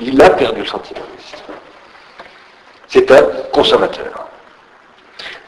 Il 0.01 0.21
a 0.21 0.31
perdu 0.31 0.61
le 0.61 0.67
sentiment 0.67 1.01
d'exister 1.13 1.45
c'est 2.95 3.11
un 3.11 3.23
consommateur. 3.53 4.29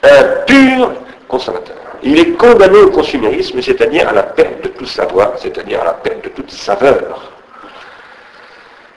Un 0.03 0.25
pur 0.47 0.93
consommateur. 1.29 1.77
Il 2.03 2.19
est 2.19 2.33
condamné 2.33 2.79
au 2.79 2.91
consumérisme, 2.91 3.63
c'est-à-dire 3.63 4.09
à 4.09 4.13
la 4.13 4.25
perte 4.25 4.63
de 4.65 4.69
tout 4.69 4.87
savoir, 4.87 5.33
c'est-à-dire 5.37 5.81
à 5.83 5.85
la 5.85 5.93
perte 5.93 6.25
de 6.25 6.29
toute 6.31 6.51
saveur. 6.51 7.36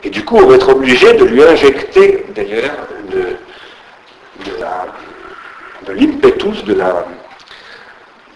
Et 0.04 0.10
du 0.10 0.24
coup, 0.24 0.38
on 0.38 0.48
va 0.48 0.56
être 0.56 0.70
obligé 0.70 1.14
de 1.14 1.26
lui 1.26 1.44
injecter, 1.44 2.26
d'ailleurs, 2.34 2.72
de, 3.12 3.36
de 5.88 5.94
l'impetus, 5.94 6.64
de 6.64 6.74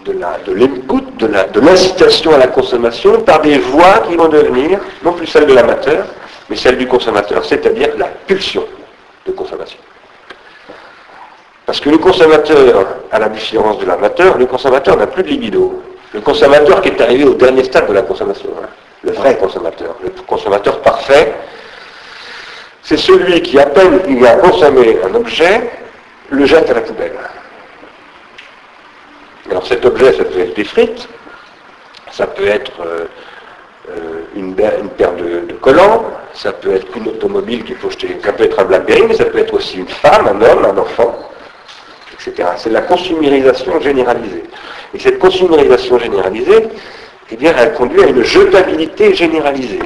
de 0.06 1.60
l'incitation 1.62 2.34
à 2.34 2.38
la 2.38 2.48
consommation 2.48 3.22
par 3.22 3.42
des 3.42 3.58
voies 3.58 4.00
qui 4.08 4.16
vont 4.16 4.28
devenir, 4.28 4.80
non 5.04 5.14
plus 5.14 5.28
celles 5.28 5.46
de 5.46 5.54
l'amateur, 5.54 6.06
mais 6.50 6.56
celles 6.56 6.78
du 6.78 6.88
consommateur, 6.88 7.46
c'est-à-dire 7.46 7.90
la 7.98 8.08
pulsion 8.08 8.66
de 9.26 9.32
consommation. 9.32 9.80
Parce 11.66 11.80
que 11.80 11.90
le 11.90 11.98
consommateur, 11.98 12.86
à 13.12 13.20
la 13.20 13.30
différence 13.30 13.80
de 13.80 13.86
l'amateur, 13.86 14.38
le 14.38 14.46
consommateur 14.46 14.98
n'a 14.98 15.08
plus 15.08 15.24
de 15.24 15.30
libido. 15.30 15.82
Le 16.14 16.20
consommateur 16.20 16.82
qui 16.82 16.90
est 16.90 17.02
arrivé 17.02 17.24
au 17.24 17.34
dernier 17.34 17.64
stade 17.64 17.88
de 17.88 17.94
la 17.94 18.02
consommation, 18.02 18.50
hein, 18.62 18.68
le 19.04 19.12
vrai 19.14 19.38
consommateur, 19.38 19.96
consommateur 20.34 20.82
parfait, 20.82 21.32
c'est 22.82 22.98
celui 22.98 23.42
qui, 23.44 23.60
à 23.60 23.68
peine 23.68 24.02
il 24.08 24.26
a 24.26 24.36
consommé 24.38 24.98
un 25.08 25.14
objet, 25.14 25.70
le 26.30 26.46
jette 26.46 26.70
à 26.72 26.74
la 26.74 26.82
poubelle. 26.82 27.20
Alors 29.50 29.66
cet 29.68 29.86
objet, 29.86 30.12
ça 30.14 30.24
peut 30.24 30.40
être 30.40 30.56
des 30.56 30.64
frites, 30.64 31.08
ça 32.12 32.26
peut 32.26 32.48
être 32.48 32.72
euh, 32.82 33.06
euh, 33.92 34.22
une, 34.36 34.56
paire 34.56 35.14
de, 35.14 35.54
collants, 35.62 36.04
ça 36.34 36.52
peut 36.52 36.74
être 36.74 36.88
une 36.98 37.10
automobile 37.10 37.64
qu'il 37.64 37.76
faut 37.76 37.92
jeter, 37.92 38.18
ça 38.24 38.34
peut 38.34 38.46
être 38.46 38.60
un 38.60 38.66
Blackberry, 38.66 39.04
mais 39.08 39.16
ça 39.16 39.26
peut 39.26 39.38
être 39.38 39.54
aussi 39.54 39.78
une 39.78 39.88
femme, 39.88 40.26
un 40.28 40.42
homme, 40.42 40.66
un 40.66 40.78
enfant. 40.78 41.30
C'est 42.18 42.70
la 42.70 42.82
consumérisation 42.82 43.82
généralisée. 43.82 44.46
Et 44.94 45.00
cette 45.00 45.20
consumérisation 45.20 46.00
généralisée, 46.00 46.70
eh 47.32 47.46
elle 47.46 47.74
conduit 47.74 48.02
à 48.02 48.08
une 48.08 48.24
jetabilité 48.24 49.14
généralisée. 49.14 49.80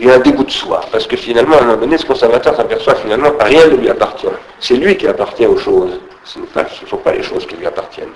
Et 0.00 0.10
un 0.10 0.18
dégoût 0.18 0.44
de 0.44 0.50
soi. 0.50 0.80
Parce 0.90 1.06
que 1.06 1.16
finalement, 1.16 1.56
à 1.56 1.60
un 1.60 1.64
moment 1.64 1.76
donné, 1.76 1.98
ce 1.98 2.06
conservateur 2.06 2.56
s'aperçoit 2.56 2.94
finalement 2.96 3.30
rien 3.38 3.66
ne 3.66 3.76
lui 3.76 3.90
appartient. 3.90 4.26
C'est 4.58 4.76
lui 4.76 4.96
qui 4.96 5.06
appartient 5.06 5.46
aux 5.46 5.58
choses. 5.58 6.00
Ce 6.24 6.38
ne 6.38 6.44
sont 6.88 6.96
pas 6.96 7.12
les 7.12 7.22
choses 7.22 7.46
qui 7.46 7.56
lui 7.56 7.66
appartiennent. 7.66 8.12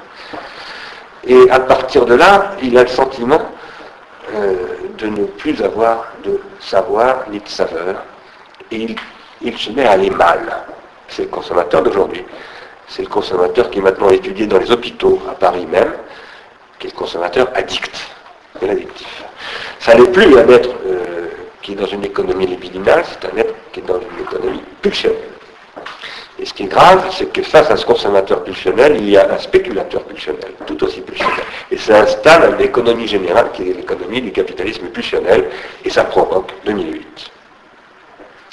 Et 1.26 1.50
à 1.50 1.60
partir 1.60 2.04
de 2.04 2.14
là, 2.14 2.52
il 2.62 2.76
a 2.76 2.82
le 2.82 2.88
sentiment 2.88 3.40
euh, 4.34 4.54
de 4.98 5.06
ne 5.06 5.24
plus 5.24 5.62
avoir 5.62 6.06
de 6.24 6.40
savoir 6.60 7.24
ni 7.30 7.40
de 7.40 7.48
saveur. 7.48 8.02
Et 8.70 8.96
il, 9.42 9.58
se 9.58 9.70
met 9.70 9.84
à 9.84 9.92
aller 9.92 10.10
mal. 10.10 10.40
C'est 11.08 11.22
le 11.22 11.28
consommateur 11.28 11.82
d'aujourd'hui. 11.82 12.24
C'est 12.88 13.02
le 13.02 13.08
consommateur 13.08 13.70
qui 13.70 13.78
est 13.78 13.82
maintenant 13.82 14.10
étudié 14.10 14.46
dans 14.46 14.58
les 14.58 14.70
hôpitaux, 14.70 15.20
à 15.30 15.34
Paris 15.34 15.66
même, 15.66 15.92
qui 16.78 16.86
est 16.86 16.90
le 16.90 16.96
consommateur 16.96 17.50
addict, 17.54 17.94
l'addictif. 18.62 19.24
Ça 19.80 19.94
n'est 19.94 20.08
plus 20.08 20.38
un 20.38 20.48
être 20.48 20.70
qui 21.64 21.72
est 21.72 21.76
dans 21.76 21.86
une 21.86 22.04
économie 22.04 22.46
libidinale, 22.46 23.02
c'est 23.08 23.26
un 23.26 23.36
être 23.38 23.54
qui 23.72 23.80
est 23.80 23.84
dans 23.84 23.98
une 23.98 24.22
économie 24.22 24.62
pulsionnelle. 24.82 25.18
Et 26.38 26.44
ce 26.44 26.52
qui 26.52 26.64
est 26.64 26.66
grave, 26.66 27.10
c'est 27.10 27.32
que 27.32 27.42
face 27.42 27.70
à 27.70 27.76
ce 27.76 27.86
consommateur 27.86 28.44
pulsionnel, 28.44 28.96
il 28.98 29.08
y 29.08 29.16
a 29.16 29.32
un 29.32 29.38
spéculateur 29.38 30.02
pulsionnel, 30.04 30.52
tout 30.66 30.84
aussi 30.84 31.00
pulsionnel. 31.00 31.44
Et 31.70 31.78
ça 31.78 32.02
installe 32.02 32.54
une 32.54 32.60
économie 32.60 33.08
générale 33.08 33.50
qui 33.54 33.70
est 33.70 33.72
l'économie 33.72 34.20
du 34.20 34.30
capitalisme 34.30 34.86
pulsionnel, 34.88 35.48
et 35.82 35.88
ça 35.88 36.04
provoque 36.04 36.52
2008. 36.66 37.30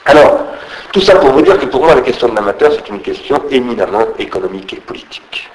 Alors, 0.06 0.46
tout 0.94 1.02
ça 1.02 1.16
pour 1.18 1.32
vous 1.32 1.42
dire 1.42 1.60
que 1.60 1.66
pour 1.66 1.84
moi, 1.84 1.96
la 1.96 2.02
question 2.02 2.30
de 2.30 2.36
l'amateur, 2.36 2.72
c'est 2.72 2.88
une 2.88 3.02
question 3.02 3.44
éminemment 3.50 4.08
économique 4.20 4.74
et 4.74 4.78
politique. 4.78 5.50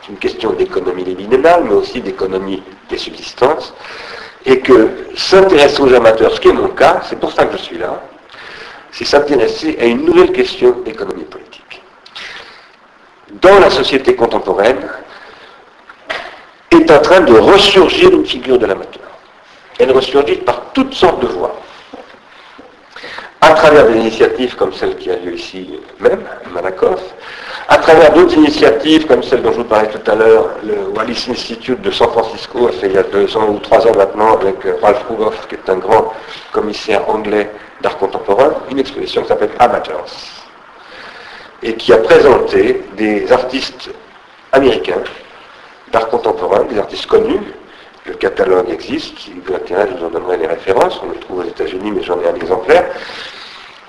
C'est 0.00 0.12
une 0.12 0.18
question 0.18 0.52
d'économie 0.52 1.04
libidinale, 1.04 1.64
mais 1.64 1.74
aussi 1.74 2.00
d'économie 2.00 2.62
des 2.88 2.96
subsistances, 2.96 3.74
et 4.46 4.60
que 4.60 4.90
s'intéresser 5.16 5.82
aux 5.82 5.92
amateurs, 5.92 6.32
ce 6.32 6.40
qui 6.40 6.48
est 6.48 6.52
mon 6.52 6.68
cas, 6.68 7.02
c'est 7.08 7.18
pour 7.18 7.32
ça 7.32 7.44
que 7.44 7.56
je 7.56 7.62
suis 7.62 7.78
là, 7.78 8.00
c'est 8.92 9.04
s'intéresser 9.04 9.76
à 9.80 9.84
une 9.84 10.04
nouvelle 10.04 10.32
question 10.32 10.76
d'économie 10.84 11.24
politique. 11.24 11.82
Dans 13.42 13.58
la 13.58 13.70
société 13.70 14.14
contemporaine, 14.14 14.88
est 16.86 16.90
en 16.90 17.00
train 17.00 17.20
de 17.20 17.34
ressurgir 17.34 18.10
une 18.12 18.26
figure 18.26 18.58
de 18.58 18.66
l'amateur. 18.66 19.02
Elle 19.78 19.92
ressurgit 19.92 20.36
par 20.36 20.72
toutes 20.72 20.94
sortes 20.94 21.20
de 21.20 21.26
voies. 21.26 21.54
À 23.40 23.50
travers 23.50 23.86
des 23.86 23.98
initiatives 23.98 24.56
comme 24.56 24.72
celle 24.72 24.96
qui 24.96 25.10
a 25.10 25.16
lieu 25.16 25.34
ici 25.34 25.78
même, 26.00 26.20
à 26.44 26.48
Malakoff, 26.48 27.02
à 27.68 27.76
travers 27.78 28.12
d'autres 28.12 28.34
initiatives 28.34 29.06
comme 29.06 29.22
celle 29.22 29.42
dont 29.42 29.52
je 29.52 29.58
vous 29.58 29.64
parlais 29.64 29.88
tout 29.88 30.10
à 30.10 30.14
l'heure, 30.14 30.50
le 30.64 30.88
Wallis 30.96 31.26
Institute 31.28 31.80
de 31.82 31.90
San 31.90 32.08
Francisco 32.10 32.68
a 32.68 32.72
fait 32.72 32.86
il 32.86 32.94
y 32.94 32.98
a 32.98 33.02
deux 33.02 33.36
ans 33.36 33.48
ou 33.48 33.58
trois 33.58 33.86
ans 33.86 33.94
maintenant 33.96 34.32
avec 34.34 34.56
Ralph 34.82 35.04
Rugoff, 35.08 35.46
qui 35.48 35.56
est 35.56 35.70
un 35.70 35.76
grand 35.76 36.12
commissaire 36.52 37.08
anglais 37.10 37.50
d'art 37.82 37.98
contemporain, 37.98 38.54
une 38.70 38.78
exposition 38.78 39.22
qui 39.22 39.28
s'appelle 39.28 39.50
Amateurs, 39.58 40.06
et 41.62 41.74
qui 41.74 41.92
a 41.92 41.98
présenté 41.98 42.84
des 42.96 43.30
artistes 43.30 43.90
américains 44.52 45.02
d'art 45.92 46.08
contemporain, 46.08 46.64
des 46.64 46.78
artistes 46.78 47.06
connus. 47.06 47.40
Le 48.06 48.14
catalogue 48.14 48.70
existe, 48.70 49.18
si 49.18 49.32
vous 49.32 49.54
intéresse, 49.54 49.88
je 49.90 49.98
vous 49.98 50.06
en 50.06 50.10
donnerai 50.10 50.36
les 50.36 50.46
références, 50.46 51.00
on 51.02 51.08
le 51.08 51.16
trouve 51.16 51.38
aux 51.40 51.48
États-Unis, 51.48 51.90
mais 51.90 52.02
j'en 52.02 52.20
ai 52.20 52.28
un 52.28 52.34
exemplaire, 52.34 52.84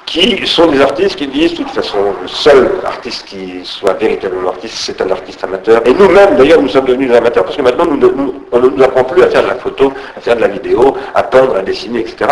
qui 0.07 0.47
sont 0.47 0.67
des 0.67 0.81
artistes 0.81 1.17
qui 1.17 1.27
disent, 1.27 1.51
de 1.51 1.57
toute 1.57 1.69
façon, 1.69 1.97
le 2.21 2.27
seul 2.27 2.79
artiste 2.83 3.25
qui 3.25 3.59
soit 3.63 3.93
véritablement 3.93 4.49
artiste, 4.49 4.75
c'est 4.77 4.99
un 5.01 5.11
artiste 5.11 5.43
amateur. 5.43 5.85
Et 5.85 5.93
nous-mêmes, 5.93 6.35
d'ailleurs, 6.37 6.61
nous 6.61 6.69
sommes 6.69 6.85
devenus 6.85 7.09
des 7.09 7.15
amateurs 7.15 7.43
parce 7.43 7.57
que 7.57 7.61
maintenant, 7.61 7.85
on 7.89 8.59
ne 8.59 8.69
nous 8.69 8.83
apprend 8.83 9.03
plus 9.03 9.21
à 9.21 9.27
faire 9.27 9.43
de 9.43 9.49
la 9.49 9.55
photo, 9.55 9.93
à 10.15 10.21
faire 10.21 10.37
de 10.37 10.41
la 10.41 10.47
vidéo, 10.47 10.97
à 11.13 11.23
peindre, 11.23 11.57
à 11.57 11.61
dessiner, 11.61 11.99
etc. 11.99 12.31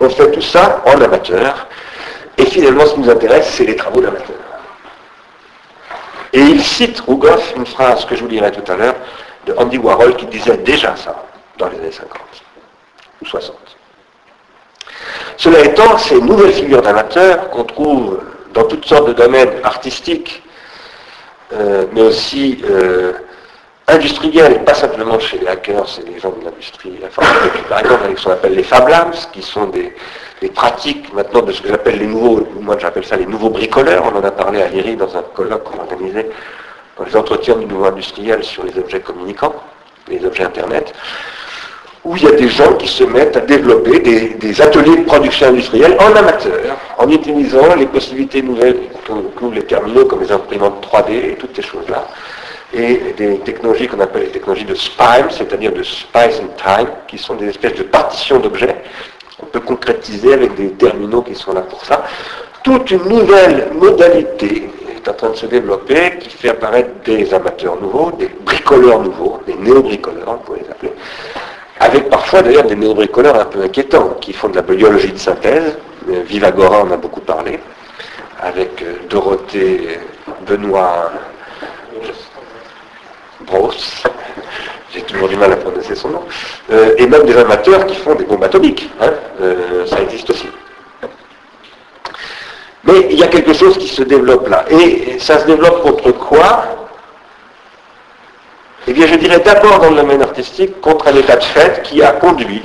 On 0.00 0.10
fait 0.10 0.30
tout 0.30 0.42
ça 0.42 0.82
en 0.84 1.00
amateur. 1.00 1.66
Et 2.36 2.44
finalement, 2.44 2.84
ce 2.86 2.94
qui 2.94 3.00
nous 3.00 3.10
intéresse, 3.10 3.48
c'est 3.48 3.64
les 3.64 3.76
travaux 3.76 4.00
d'amateurs. 4.00 4.36
Et 6.32 6.40
il 6.40 6.62
cite, 6.62 7.00
Rougoff, 7.00 7.54
une 7.56 7.66
phrase 7.66 8.04
que 8.04 8.14
je 8.14 8.22
vous 8.22 8.28
lirai 8.28 8.52
tout 8.52 8.70
à 8.70 8.76
l'heure, 8.76 8.96
de 9.46 9.54
Andy 9.56 9.78
Warhol, 9.78 10.16
qui 10.16 10.26
disait 10.26 10.56
déjà 10.58 10.96
ça 10.96 11.24
dans 11.58 11.68
les 11.68 11.78
années 11.78 11.92
50 11.92 12.10
ou 13.22 13.26
60. 13.26 13.56
Cela 15.36 15.60
étant, 15.60 15.98
ces 15.98 16.20
nouvelles 16.20 16.52
figures 16.52 16.82
d'amateurs 16.82 17.50
qu'on 17.50 17.64
trouve 17.64 18.20
dans 18.52 18.64
toutes 18.64 18.84
sortes 18.86 19.08
de 19.08 19.12
domaines 19.12 19.52
artistiques, 19.64 20.42
euh, 21.52 21.86
mais 21.92 22.02
aussi 22.02 22.62
euh, 22.64 23.12
industriels, 23.88 24.52
et 24.52 24.58
pas 24.60 24.74
simplement 24.74 25.18
chez 25.18 25.38
les 25.38 25.46
hackers 25.48 25.86
et 26.00 26.10
les 26.10 26.18
gens 26.18 26.30
de 26.30 26.44
l'industrie 26.44 26.98
par 27.68 27.80
exemple 27.80 28.04
avec 28.04 28.18
ce 28.18 28.24
qu'on 28.24 28.30
appelle 28.30 28.54
les 28.54 28.62
Fab 28.62 28.88
Labs, 28.88 29.14
qui 29.32 29.42
sont 29.42 29.66
des, 29.66 29.92
pratiques 30.54 31.12
maintenant 31.14 31.40
de 31.40 31.52
ce 31.52 31.62
que 31.62 31.68
j'appelle 31.68 31.98
les 31.98 32.06
nouveaux, 32.06 32.46
moi 32.60 32.76
j'appelle 32.78 33.04
ça 33.04 33.16
les 33.16 33.24
nouveaux 33.24 33.48
bricoleurs, 33.48 34.04
on 34.12 34.18
en 34.18 34.24
a 34.24 34.30
parlé 34.30 34.60
à 34.60 34.68
l'IRI 34.68 34.94
dans 34.94 35.16
un 35.16 35.22
colloque 35.34 35.64
qu'on 35.64 35.80
organisait 35.80 36.28
dans 36.98 37.04
les 37.04 37.16
entretiens 37.16 37.56
du 37.56 37.66
nouveau 37.66 37.86
industriel 37.86 38.42
sur 38.44 38.64
les 38.64 38.78
objets 38.78 39.00
communicants, 39.00 39.54
les 40.08 40.24
objets 40.24 40.44
Internet 40.44 40.94
où 42.04 42.16
il 42.16 42.24
y 42.24 42.26
a 42.26 42.32
des 42.32 42.48
gens 42.48 42.74
qui 42.74 42.86
se 42.86 43.02
mettent 43.04 43.36
à 43.36 43.40
développer 43.40 43.98
des, 44.00 44.60
ateliers 44.60 44.98
de 44.98 45.04
production 45.04 45.48
industrielle 45.48 45.96
en 45.98 46.14
amateur, 46.14 46.76
en 46.98 47.08
utilisant 47.08 47.74
les 47.76 47.86
possibilités 47.86 48.42
nouvelles 48.42 48.76
qu'ouvrent 49.06 49.54
les 49.54 49.64
terminaux 49.64 50.04
comme 50.04 50.20
les 50.20 50.30
imprimantes 50.30 50.86
3D 50.86 51.12
et 51.12 51.36
toutes 51.36 51.56
ces 51.56 51.62
choses-là, 51.62 52.06
et 52.74 53.14
des 53.16 53.38
technologies 53.38 53.88
qu'on 53.88 54.00
appelle 54.00 54.24
les 54.24 54.28
technologies 54.28 54.66
de 54.66 54.74
SPIME, 54.74 55.30
c'est-à-dire 55.30 55.72
de 55.72 55.82
Spice 55.82 56.40
and 56.42 56.54
Time, 56.62 56.88
qui 57.08 57.16
sont 57.16 57.36
des 57.36 57.48
espèces 57.48 57.76
de 57.76 57.84
partitions 57.84 58.38
d'objets 58.38 58.82
qu'on 59.38 59.46
peut 59.46 59.60
concrétiser 59.60 60.34
avec 60.34 60.54
des 60.56 60.72
terminaux 60.72 61.22
qui 61.22 61.34
sont 61.34 61.54
là 61.54 61.62
pour 61.62 61.84
ça. 61.84 62.04
Toute 62.62 62.90
une 62.90 63.04
nouvelle 63.04 63.68
modalité 63.72 64.68
en 65.08 65.12
train 65.14 65.30
de 65.30 65.36
se 65.36 65.46
développer 65.46 66.18
qui 66.18 66.30
fait 66.30 66.50
apparaître 66.50 66.90
des 67.04 67.32
amateurs 67.34 67.80
nouveaux, 67.80 68.10
des 68.12 68.28
bricoleurs 68.44 69.00
nouveaux, 69.00 69.40
des 69.46 69.54
néo-bricoleurs, 69.54 70.28
on 70.28 70.36
pourrait 70.38 70.60
les 70.64 70.70
appeler, 70.70 70.92
avec 71.80 72.08
parfois 72.08 72.42
d'ailleurs 72.42 72.64
des 72.64 72.76
néobricoleurs 72.76 73.40
un 73.40 73.44
peu 73.44 73.62
inquiétants, 73.62 74.16
qui 74.20 74.32
font 74.32 74.48
de 74.48 74.56
la 74.56 74.62
biologie 74.62 75.12
de 75.12 75.18
synthèse. 75.18 75.76
Vivagora 76.06 76.82
en 76.82 76.90
a 76.90 76.96
beaucoup 76.98 77.20
parlé, 77.20 77.58
avec 78.40 78.82
euh, 78.82 78.96
Dorothée 79.08 79.98
Benoît 80.46 81.10
Bros, 83.46 83.72
j'ai 84.92 85.02
toujours 85.02 85.28
du 85.28 85.36
mal 85.36 85.52
à 85.52 85.56
prononcer 85.56 85.94
son 85.94 86.08
nom, 86.10 86.22
euh, 86.72 86.94
et 86.96 87.06
même 87.06 87.24
des 87.24 87.36
amateurs 87.36 87.84
qui 87.86 87.96
font 87.96 88.14
des 88.14 88.24
bombes 88.24 88.44
atomiques. 88.44 88.90
Hein. 89.00 89.10
Euh, 89.40 89.86
ça 89.86 90.00
existe 90.00 90.30
aussi. 90.30 90.48
Mais 92.86 93.08
il 93.10 93.18
y 93.18 93.22
a 93.22 93.28
quelque 93.28 93.52
chose 93.52 93.78
qui 93.78 93.88
se 93.88 94.02
développe 94.02 94.48
là. 94.48 94.64
Et 94.70 95.18
ça 95.18 95.38
se 95.38 95.46
développe 95.46 95.82
contre 95.82 96.12
quoi? 96.12 96.64
Eh 98.86 98.92
bien, 98.92 99.06
je 99.06 99.14
dirais 99.14 99.40
d'abord 99.40 99.78
dans 99.78 99.90
le 99.90 99.96
domaine 99.96 100.22
artistique 100.22 100.80
contre 100.82 101.08
un 101.08 101.16
état 101.16 101.36
de 101.36 101.44
fait 101.44 101.82
qui 101.84 102.02
a 102.02 102.12
conduit, 102.12 102.62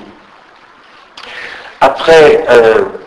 après 1.79 2.45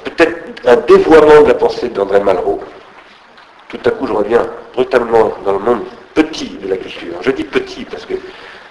peut-être 0.05 0.67
un 0.67 0.77
dévoiement 0.77 1.43
de 1.43 1.49
la 1.49 1.55
pensée 1.55 1.91
d'André 1.91 2.21
Malraux, 2.21 2.61
tout 3.69 3.81
à 3.85 3.91
coup 3.91 4.07
je 4.07 4.15
reviens 4.15 4.47
brutalement 4.73 5.35
dans 5.45 5.53
le 5.53 5.59
monde 5.59 5.83
petit 6.15 6.57
de 6.63 6.69
la 6.69 6.79
culture. 6.79 7.15
Je 7.21 7.31
dis 7.33 7.45
petit 7.45 7.85
parce 7.85 8.07
que 8.07 8.15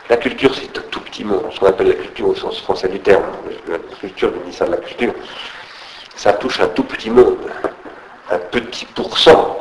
la 0.09 0.17
culture 0.17 0.55
c'est 0.55 0.75
un 0.75 0.81
tout 0.89 1.01
petit 1.01 1.23
monde, 1.23 1.43
ce 1.53 1.59
qu'on 1.59 1.67
appelle 1.67 1.89
la 1.89 1.93
culture 1.93 2.29
au 2.29 2.35
sens 2.35 2.59
français 2.61 2.87
du 2.87 2.99
terme, 2.99 3.23
la 3.67 3.77
culture 3.99 4.31
du 4.31 4.39
ministère 4.39 4.65
de 4.67 4.71
la 4.71 4.77
Culture. 4.77 5.13
Ça 6.15 6.33
touche 6.33 6.59
un 6.59 6.67
tout 6.67 6.83
petit 6.83 7.11
monde, 7.11 7.37
un 8.31 8.37
petit 8.37 8.85
pourcent 8.85 9.59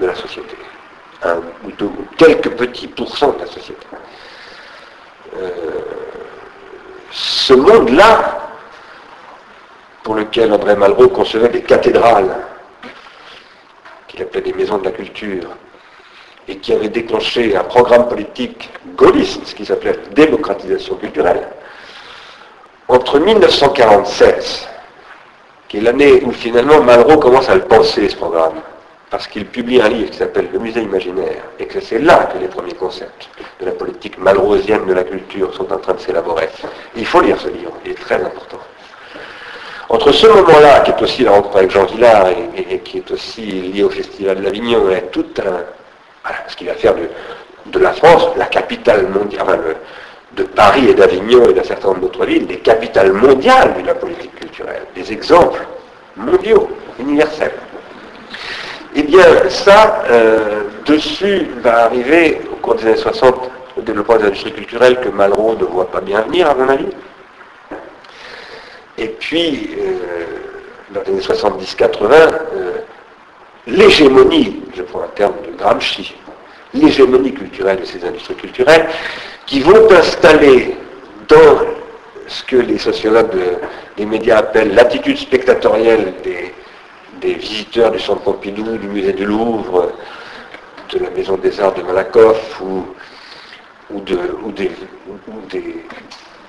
de 0.00 0.06
la 0.06 0.14
société 0.14 0.56
ou 1.64 1.70
de 1.72 1.88
quelques 2.16 2.50
petits 2.50 2.88
pourcents 2.88 3.32
de 3.32 3.40
la 3.40 3.46
société. 3.46 3.86
Euh, 5.36 5.50
ce 7.12 7.52
monde-là, 7.54 8.40
pour 10.02 10.16
lequel 10.16 10.52
André 10.52 10.74
Malraux 10.74 11.08
concevait 11.08 11.48
des 11.48 11.62
cathédrales, 11.62 12.34
qu'il 14.08 14.22
appelait 14.22 14.40
des 14.40 14.52
maisons 14.52 14.78
de 14.78 14.84
la 14.84 14.90
culture, 14.90 15.48
et 16.48 16.56
qui 16.56 16.72
avait 16.72 16.88
déclenché 16.88 17.56
un 17.56 17.62
programme 17.62 18.08
politique 18.08 18.70
gaulliste, 18.96 19.46
ce 19.46 19.54
qui 19.54 19.64
s'appelait 19.64 19.96
démocratisation 20.10 20.96
culturelle, 20.96 21.46
entre 22.88 23.20
1947, 23.20 24.68
qui 25.72 25.78
est 25.78 25.80
l'année 25.80 26.22
où 26.22 26.32
finalement 26.32 26.82
Malraux 26.82 27.16
commence 27.16 27.48
à 27.48 27.54
le 27.54 27.62
penser, 27.62 28.06
ce 28.06 28.16
programme, 28.16 28.60
parce 29.08 29.26
qu'il 29.26 29.46
publie 29.46 29.80
un 29.80 29.88
livre 29.88 30.10
qui 30.10 30.18
s'appelle 30.18 30.48
Le 30.52 30.58
musée 30.58 30.82
imaginaire, 30.82 31.44
et 31.58 31.64
que 31.64 31.80
c'est 31.80 31.98
là 31.98 32.28
que 32.30 32.36
les 32.36 32.48
premiers 32.48 32.74
concepts 32.74 33.30
de 33.58 33.64
la 33.64 33.72
politique 33.72 34.18
malrosienne 34.18 34.84
de 34.84 34.92
la 34.92 35.02
culture 35.02 35.54
sont 35.54 35.72
en 35.72 35.78
train 35.78 35.94
de 35.94 36.00
s'élaborer. 36.00 36.50
Il 36.94 37.06
faut 37.06 37.22
lire 37.22 37.40
ce 37.40 37.48
livre, 37.48 37.72
il 37.86 37.92
est 37.92 37.94
très 37.94 38.16
important. 38.16 38.58
Entre 39.88 40.12
ce 40.12 40.26
moment-là, 40.26 40.80
qui 40.80 40.90
est 40.90 41.02
aussi 41.02 41.24
la 41.24 41.30
rencontre 41.30 41.56
avec 41.56 41.70
Jean 41.70 41.86
Villard, 41.86 42.26
et, 42.28 42.78
qui 42.80 42.98
est 42.98 43.10
aussi 43.10 43.40
lié 43.46 43.82
au 43.82 43.88
Festival 43.90 44.40
de 44.40 44.42
l'Avignon, 44.42 44.90
et 44.90 45.04
tout 45.10 45.24
un, 45.38 46.30
ce 46.48 46.54
qui 46.54 46.66
va 46.66 46.74
faire 46.74 46.94
de, 47.64 47.78
la 47.78 47.94
France 47.94 48.26
la 48.36 48.44
capitale 48.44 49.08
mondiale, 49.08 49.76
de 50.36 50.44
Paris 50.44 50.88
et 50.88 50.94
d'Avignon 50.94 51.48
et 51.48 51.52
d'un 51.52 51.64
certain 51.64 51.88
nombre 51.88 52.00
d'autres 52.00 52.24
villes, 52.24 52.46
des 52.46 52.58
capitales 52.58 53.12
mondiales 53.12 53.74
de 53.80 53.86
la 53.86 53.94
politique 53.94 54.34
culturelle 54.34 54.82
des 54.94 55.12
exemples 55.12 55.66
mondiaux, 56.16 56.68
universels. 56.98 57.52
Eh 58.94 59.02
bien, 59.02 59.24
ça, 59.48 60.04
euh, 60.10 60.64
dessus 60.84 61.46
va 61.62 61.84
arriver 61.84 62.40
au 62.52 62.56
cours 62.56 62.74
des 62.74 62.86
années 62.86 62.96
60 62.96 63.50
le 63.76 63.82
développement 63.82 64.16
des 64.16 64.24
industries 64.24 64.52
culturelles 64.52 65.00
que 65.00 65.08
Malraux 65.08 65.56
ne 65.56 65.64
voit 65.64 65.90
pas 65.90 66.00
bien 66.00 66.20
venir, 66.22 66.50
à 66.50 66.54
mon 66.54 66.68
avis. 66.68 66.88
Et 68.98 69.08
puis, 69.08 69.70
euh, 69.78 70.26
dans 70.90 71.00
les 71.00 71.08
années 71.08 71.22
70-80, 71.22 72.12
euh, 72.54 72.72
l'hégémonie, 73.66 74.62
je 74.76 74.82
prends 74.82 75.02
un 75.02 75.08
terme 75.14 75.34
de 75.46 75.56
Gramsci, 75.56 76.14
l'hégémonie 76.74 77.32
culturelle 77.32 77.80
de 77.80 77.84
ces 77.84 78.04
industries 78.04 78.34
culturelles, 78.34 78.88
qui 79.46 79.60
vont 79.60 79.90
installer 79.90 80.76
dans 81.28 81.58
ce 82.26 82.42
que 82.44 82.56
les 82.56 82.78
sociologues 82.78 83.58
des 83.96 84.06
médias 84.06 84.38
appellent 84.38 84.74
l'attitude 84.74 85.18
spectatorielle 85.18 86.14
des, 86.22 87.34
visiteurs 87.34 87.90
du 87.92 88.00
Centre 88.00 88.22
Pompidou, 88.22 88.78
du 88.78 88.88
musée 88.88 89.12
du 89.12 89.24
Louvre, 89.24 89.92
de 90.92 90.98
la 90.98 91.10
Maison 91.10 91.36
des 91.36 91.60
Arts 91.60 91.74
de 91.74 91.82
Malakoff 91.82 92.60
ou, 92.60 92.84
des, 94.00 94.70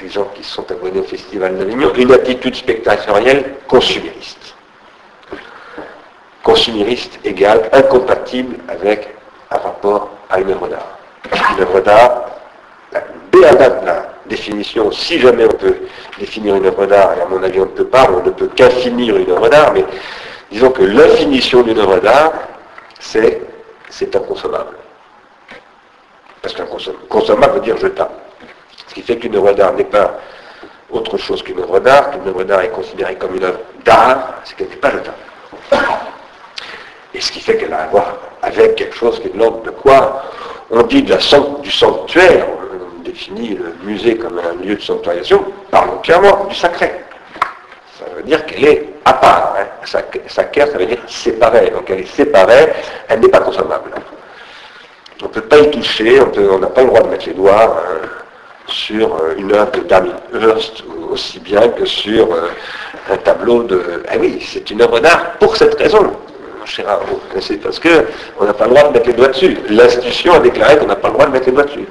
gens 0.10 0.28
qui 0.36 0.44
sont 0.44 0.70
abonnés 0.72 1.00
au 1.00 1.04
Festival 1.04 1.58
d'Avignon, 1.58 1.94
une 1.96 2.12
attitude 2.12 2.56
spectatorielle 2.56 3.56
consumériste. 3.68 4.56
Consumériste 6.44 7.20
égale 7.24 7.70
incompatible 7.72 8.58
avec 8.68 9.16
un 9.54 9.58
rapport 9.58 10.10
à 10.30 10.40
une 10.40 10.52
œuvre 10.52 10.68
d'art. 10.68 10.98
Une 11.56 11.62
œuvre 11.64 11.80
d'art, 11.82 12.26
la 12.92 13.02
la 13.52 14.06
définition, 14.26 14.92
si 14.92 15.20
jamais 15.20 15.46
on 15.46 15.58
peut 15.58 15.76
définir 16.20 16.56
une 16.56 16.66
œuvre 16.66 16.86
d'art, 16.86 17.14
et 17.18 17.22
à 17.22 17.26
mon 17.26 17.42
avis 17.44 17.60
on 17.60 17.66
ne 17.66 17.72
peut 17.72 17.88
pas, 17.88 18.08
on 18.10 18.24
ne 18.24 18.32
peut 18.32 18.50
qu'infinir 18.56 19.18
une 19.18 19.30
œuvre 19.30 19.50
d'art, 19.50 19.74
mais 19.74 19.86
disons 20.52 20.72
que 20.72 20.84
l'infinition 20.84 21.62
d'une 21.62 21.80
œuvre 21.80 22.00
d'art, 22.00 22.32
c'est 23.00 23.42
c'est 23.90 24.16
inconsommable. 24.16 24.76
Parce 26.42 26.56
qu'un 26.56 26.66
consommable 27.10 27.56
veut 27.56 27.62
dire 27.62 27.78
jetable. 27.78 28.14
Ce 28.88 28.94
qui 28.94 29.02
fait 29.02 29.18
qu'une 29.18 29.36
œuvre 29.36 29.54
d'art 29.54 29.74
n'est 29.74 29.84
pas 29.84 30.20
autre 30.90 31.18
chose 31.18 31.44
qu'une 31.44 31.60
œuvre 31.60 31.80
d'art, 31.80 32.12
qu'une 32.12 32.28
œuvre 32.28 32.44
d'art 32.44 32.62
est 32.62 32.70
considérée 32.70 33.16
comme 33.16 33.36
une 33.36 33.44
œuvre 33.44 33.60
d'art, 33.86 34.42
c'est 34.44 34.56
qu'elle 34.56 34.70
n'est 34.70 34.76
pas 34.76 34.92
jetable. 34.92 35.18
Et 37.14 37.22
ce 37.22 37.32
qui 37.32 37.40
fait 37.40 37.58
qu'elle 37.58 37.74
a 37.74 37.84
à 37.84 37.88
voir 37.88 38.18
avec 38.42 38.76
quelque 38.76 38.96
chose 38.96 39.20
qui 39.20 39.28
est 39.28 39.34
de 39.34 39.38
l'ordre 39.38 39.62
de 39.64 39.70
quoi 39.70 40.24
on 40.72 40.82
dit 40.84 41.04
du 41.04 41.72
sanctuaire, 41.72 42.48
définit 43.04 43.56
le 43.56 43.76
musée 43.86 44.18
comme 44.18 44.40
un 44.40 44.64
lieu 44.64 44.76
de 44.76 44.82
sanctuarisation, 44.82 45.46
parlons 45.70 45.98
clairement 45.98 46.46
du 46.46 46.56
sacré. 46.56 46.92
Ça 48.00 48.06
veut 48.16 48.24
dire 48.24 48.44
qu'elle 48.46 48.66
est 48.66 48.90
à 49.06 49.14
part. 49.14 49.56
Hein. 49.60 49.66
Sacré, 49.86 50.22
ça 50.28 50.78
veut 50.78 50.86
dire 50.86 50.98
séparée. 51.08 51.70
Donc 51.70 51.90
elle 51.90 52.00
est 52.00 52.16
séparée, 52.16 52.70
elle 53.08 53.20
n'est 53.20 53.28
pas 53.28 53.42
consommable. 53.42 53.92
On 55.22 55.26
ne 55.26 55.32
peut 55.32 55.42
pas 55.42 55.60
y 55.60 55.70
toucher, 55.72 56.20
on 56.20 56.60
n'a 56.60 56.68
pas 56.68 56.82
le 56.82 56.88
droit 56.88 57.02
de 57.02 57.10
mettre 57.10 57.28
les 57.28 57.34
doigts 57.34 57.78
hein, 57.80 58.08
sur 58.68 59.16
euh, 59.16 59.36
une 59.38 59.54
œuvre 59.54 59.72
de 59.72 59.82
Damien 59.82 60.16
Hirst 60.34 60.84
aussi 61.10 61.40
bien 61.40 61.70
que 61.70 61.86
sur 61.86 62.34
euh, 62.34 62.50
un 63.12 63.18
tableau 63.18 63.64
de... 63.64 64.04
Ah 64.10 64.16
oui, 64.20 64.44
c'est 64.46 64.70
une 64.72 64.82
œuvre 64.82 65.00
d'art 65.00 65.34
pour 65.40 65.56
cette 65.56 65.76
raison. 65.76 66.12
C'est 66.66 67.58
parce 67.58 67.80
qu'on 67.80 68.46
n'a 68.46 68.54
pas 68.54 68.66
le 68.66 68.72
droit 68.72 68.88
de 68.88 68.94
mettre 68.94 69.08
les 69.08 69.14
doigts 69.14 69.28
dessus. 69.28 69.58
L'institution 69.70 70.34
a 70.34 70.40
déclaré 70.40 70.78
qu'on 70.78 70.88
n'a 70.88 70.96
pas 70.96 71.10
le 71.10 71.14
droit 71.14 71.26
de 71.26 71.32
mettre 71.32 71.48
les 71.48 71.52
doigts 71.52 71.64
dessus. 71.64 71.86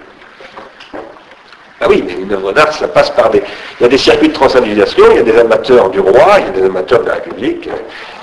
Ah 1.85 1.87
oui, 1.89 2.05
mais 2.07 2.13
une 2.13 2.33
œuvre 2.33 2.53
d'art, 2.53 2.73
ça 2.73 2.87
passe 2.87 3.11
par 3.11 3.29
des... 3.31 3.43
Il 3.81 3.83
y 3.83 3.87
a 3.87 3.89
des 3.89 3.99
circuits 3.99 4.29
de 4.29 4.33
transindividuation, 4.33 5.05
il 5.11 5.17
y 5.17 5.19
a 5.19 5.23
des 5.23 5.37
amateurs 5.37 5.91
du 5.91 5.99
roi, 5.99 6.37
il 6.39 6.45
y 6.45 6.49
a 6.49 6.51
des 6.51 6.63
amateurs 6.67 7.03
de 7.03 7.09
la 7.09 7.15
République, 7.15 7.69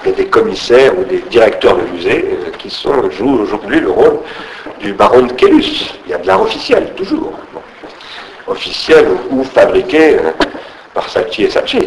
il 0.05 0.09
y 0.09 0.13
a 0.13 0.15
des 0.15 0.27
commissaires 0.27 0.97
ou 0.97 1.03
des 1.03 1.19
directeurs 1.29 1.75
de 1.75 1.81
musées 1.91 2.25
euh, 2.25 2.51
qui 2.57 2.69
jouent 2.69 3.41
aujourd'hui 3.41 3.81
le 3.81 3.91
rôle 3.91 4.19
du 4.79 4.93
baron 4.93 5.23
de 5.23 5.33
Kélus. 5.33 5.93
Il 6.05 6.11
y 6.11 6.13
a 6.13 6.19
de 6.19 6.27
l'art 6.27 6.41
officiel, 6.41 6.93
toujours. 6.95 7.33
Officiel 8.47 9.07
ou 9.29 9.43
fabriqué 9.43 10.15
euh, 10.15 10.31
par 10.93 11.09
Sachi 11.09 11.43
et 11.43 11.49
Sachi. 11.49 11.79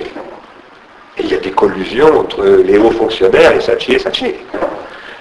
Il 1.23 1.31
y 1.31 1.35
a 1.35 1.39
des 1.39 1.53
collusions 1.53 2.19
entre 2.19 2.45
les 2.45 2.79
hauts 2.79 2.91
fonctionnaires 2.91 3.53
et 3.53 3.61
Sachi 3.61 3.93
et 3.95 3.99
Sachi. 3.99 4.35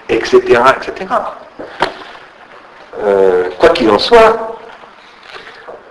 Etc. 0.10 0.38
etc. 0.40 1.06
Euh, 3.04 3.50
quoi 3.58 3.70
qu'il 3.70 3.90
en 3.90 4.00
soit, 4.00 4.58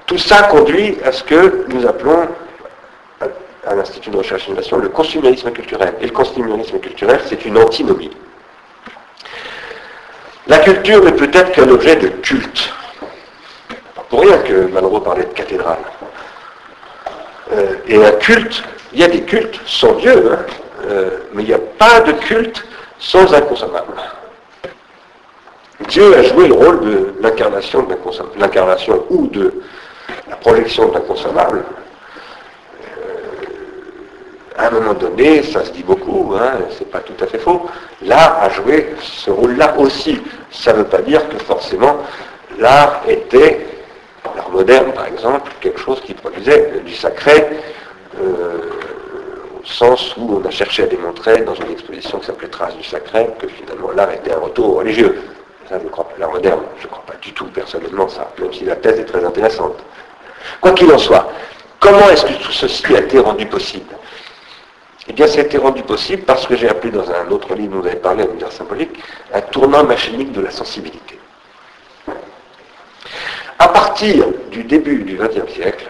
tout 0.07 0.19
ça 0.19 0.43
conduit 0.45 0.99
à 1.05 1.13
ce 1.13 1.23
que 1.23 1.65
nous 1.69 1.87
appelons 1.87 2.29
à, 3.67 3.75
l'Institut 3.75 4.11
de 4.11 4.17
recherche 4.19 4.43
et 4.43 4.47
d'innovation 4.47 4.79
le 4.79 4.89
consumérisme 4.89 5.51
culturel. 5.53 5.95
Et 6.01 6.07
le 6.07 6.13
consumérisme 6.13 6.79
culturel, 6.81 7.21
c'est 7.27 7.45
une 7.45 7.57
antinomie. 7.57 8.11
La 10.49 10.59
culture 10.59 11.05
n'est 11.05 11.13
peut-être 11.13 11.53
qu'un 11.53 11.69
objet 11.69 11.97
de 11.97 12.09
culte. 12.09 12.73
Pour 14.09 14.23
rien 14.23 14.39
que 14.39 14.67
Malraux 14.73 15.01
parlait 15.01 15.25
de 15.25 15.33
cathédrale. 15.33 15.79
Euh, 17.53 17.75
et 17.87 18.05
un 18.05 18.13
culte, 18.13 18.63
il 18.93 19.01
y 19.01 19.05
a 19.05 19.09
des 19.09 19.23
cultes 19.23 19.61
sans 19.67 19.95
Dieu, 19.95 20.33
hein, 20.33 20.39
euh, 20.87 21.11
mais 21.33 21.43
il 21.43 21.49
n'y 21.49 21.55
a 21.55 21.59
pas 21.59 22.01
de 22.01 22.13
culte 22.13 22.65
sans 22.99 23.33
inconsommable. 23.33 23.95
Dieu 25.89 26.15
a 26.17 26.23
joué 26.23 26.49
le 26.49 26.55
rôle 26.55 26.81
de 26.81 27.15
l'incarnation, 27.21 27.83
de 27.83 27.97
l'incarnation 28.39 29.05
ou 29.09 29.27
de 29.29 29.63
la 30.29 30.37
projection 30.37 30.89
de 30.89 30.95
l'inconsommable, 30.95 31.65
euh, 32.85 33.31
à 34.59 34.67
un 34.67 34.71
moment 34.71 34.95
donné, 34.95 35.43
ça 35.43 35.65
se 35.65 35.71
dit 35.71 35.83
beaucoup, 35.83 36.35
hein, 36.39 36.53
c'est 36.77 36.91
pas 36.91 37.01
tout 37.01 37.15
à 37.23 37.27
fait 37.27 37.39
faux, 37.39 37.67
l'art 38.03 38.39
a 38.43 38.51
joué 38.51 38.95
ce 39.01 39.31
rôle-là 39.31 39.75
aussi. 39.79 40.21
Ça 40.51 40.73
ne 40.73 40.79
veut 40.79 40.85
pas 40.85 40.99
dire 40.99 41.29
que 41.29 41.39
forcément 41.39 41.99
l'art 42.59 43.03
était, 43.09 43.67
l'art 44.37 44.51
moderne 44.51 44.93
par 44.93 45.07
exemple, 45.07 45.51
quelque 45.61 45.81
chose 45.81 46.01
qui 46.03 46.13
produisait 46.15 46.83
du 46.85 46.95
sacré, 46.95 47.47
au 48.19 49.65
sens 49.65 50.17
où 50.17 50.41
on 50.43 50.47
a 50.47 50.51
cherché 50.51 50.83
à 50.83 50.87
démontrer 50.87 51.43
dans 51.43 51.55
une 51.55 51.71
exposition 51.71 52.19
qui 52.19 52.27
s'appelait 52.27 52.49
Traces 52.49 52.77
du 52.77 52.85
sacré 52.85 53.29
que 53.39 53.47
finalement 53.47 53.91
l'art 53.93 54.11
était 54.11 54.33
un 54.33 54.39
retour 54.39 54.77
religieux. 54.77 55.21
Ça, 55.69 55.79
je 55.83 55.89
crois 55.89 56.09
l'art 56.19 56.33
moderne, 56.33 56.63
je 56.79 56.87
ne 56.87 56.91
crois 56.91 57.05
pas 57.07 57.15
du 57.23 57.33
tout 57.33 57.47
personnellement 57.47 58.09
ça, 58.09 58.33
même 58.41 58.53
si 58.53 58.65
la 58.65 58.77
thèse 58.77 58.99
est 58.99 59.05
très 59.05 59.25
intéressante. 59.25 59.77
Quoi 60.61 60.73
qu'il 60.73 60.91
en 60.93 60.99
soit, 60.99 61.31
comment 61.79 62.09
est-ce 62.11 62.25
que 62.25 62.33
tout 62.43 62.53
ceci 62.53 62.85
a 62.97 63.01
été 63.01 63.19
rendu 63.19 63.47
possible? 63.47 63.95
Eh 65.09 65.13
bien, 65.13 65.27
ça 65.27 65.41
a 65.41 65.43
été 65.43 65.59
rendu 65.59 65.83
possible 65.83 66.23
parce 66.23 66.47
que 66.47 66.57
j'ai 66.57 66.69
appelé 66.69 66.93
dans 66.93 67.11
un 67.11 67.29
autre 67.31 67.55
livre 67.55 67.75
dont 67.75 67.81
vous 67.81 67.87
avez 67.87 67.97
parlé, 67.97 68.25
l'univers 68.25 68.53
symbolique, 68.53 68.99
un 69.33 69.41
tournant 69.41 69.85
machinique 69.85 70.33
de 70.33 70.41
la 70.41 70.51
sensibilité. 70.51 71.19
À 73.59 73.69
partir 73.69 74.27
du 74.51 74.65
début 74.65 75.03
du 75.03 75.17
XXe 75.17 75.53
siècle, 75.53 75.87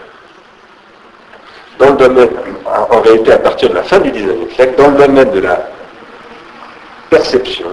dans 1.81 1.89
le 1.89 1.97
domaine, 1.97 2.29
en 2.65 3.01
réalité 3.01 3.31
à 3.31 3.39
partir 3.39 3.69
de 3.69 3.75
la 3.75 3.83
fin 3.83 3.99
du 3.99 4.11
XIXe 4.11 4.53
siècle, 4.53 4.75
dans 4.77 4.89
le 4.91 4.97
domaine 4.97 5.31
de 5.31 5.39
la 5.39 5.67
perception, 7.09 7.67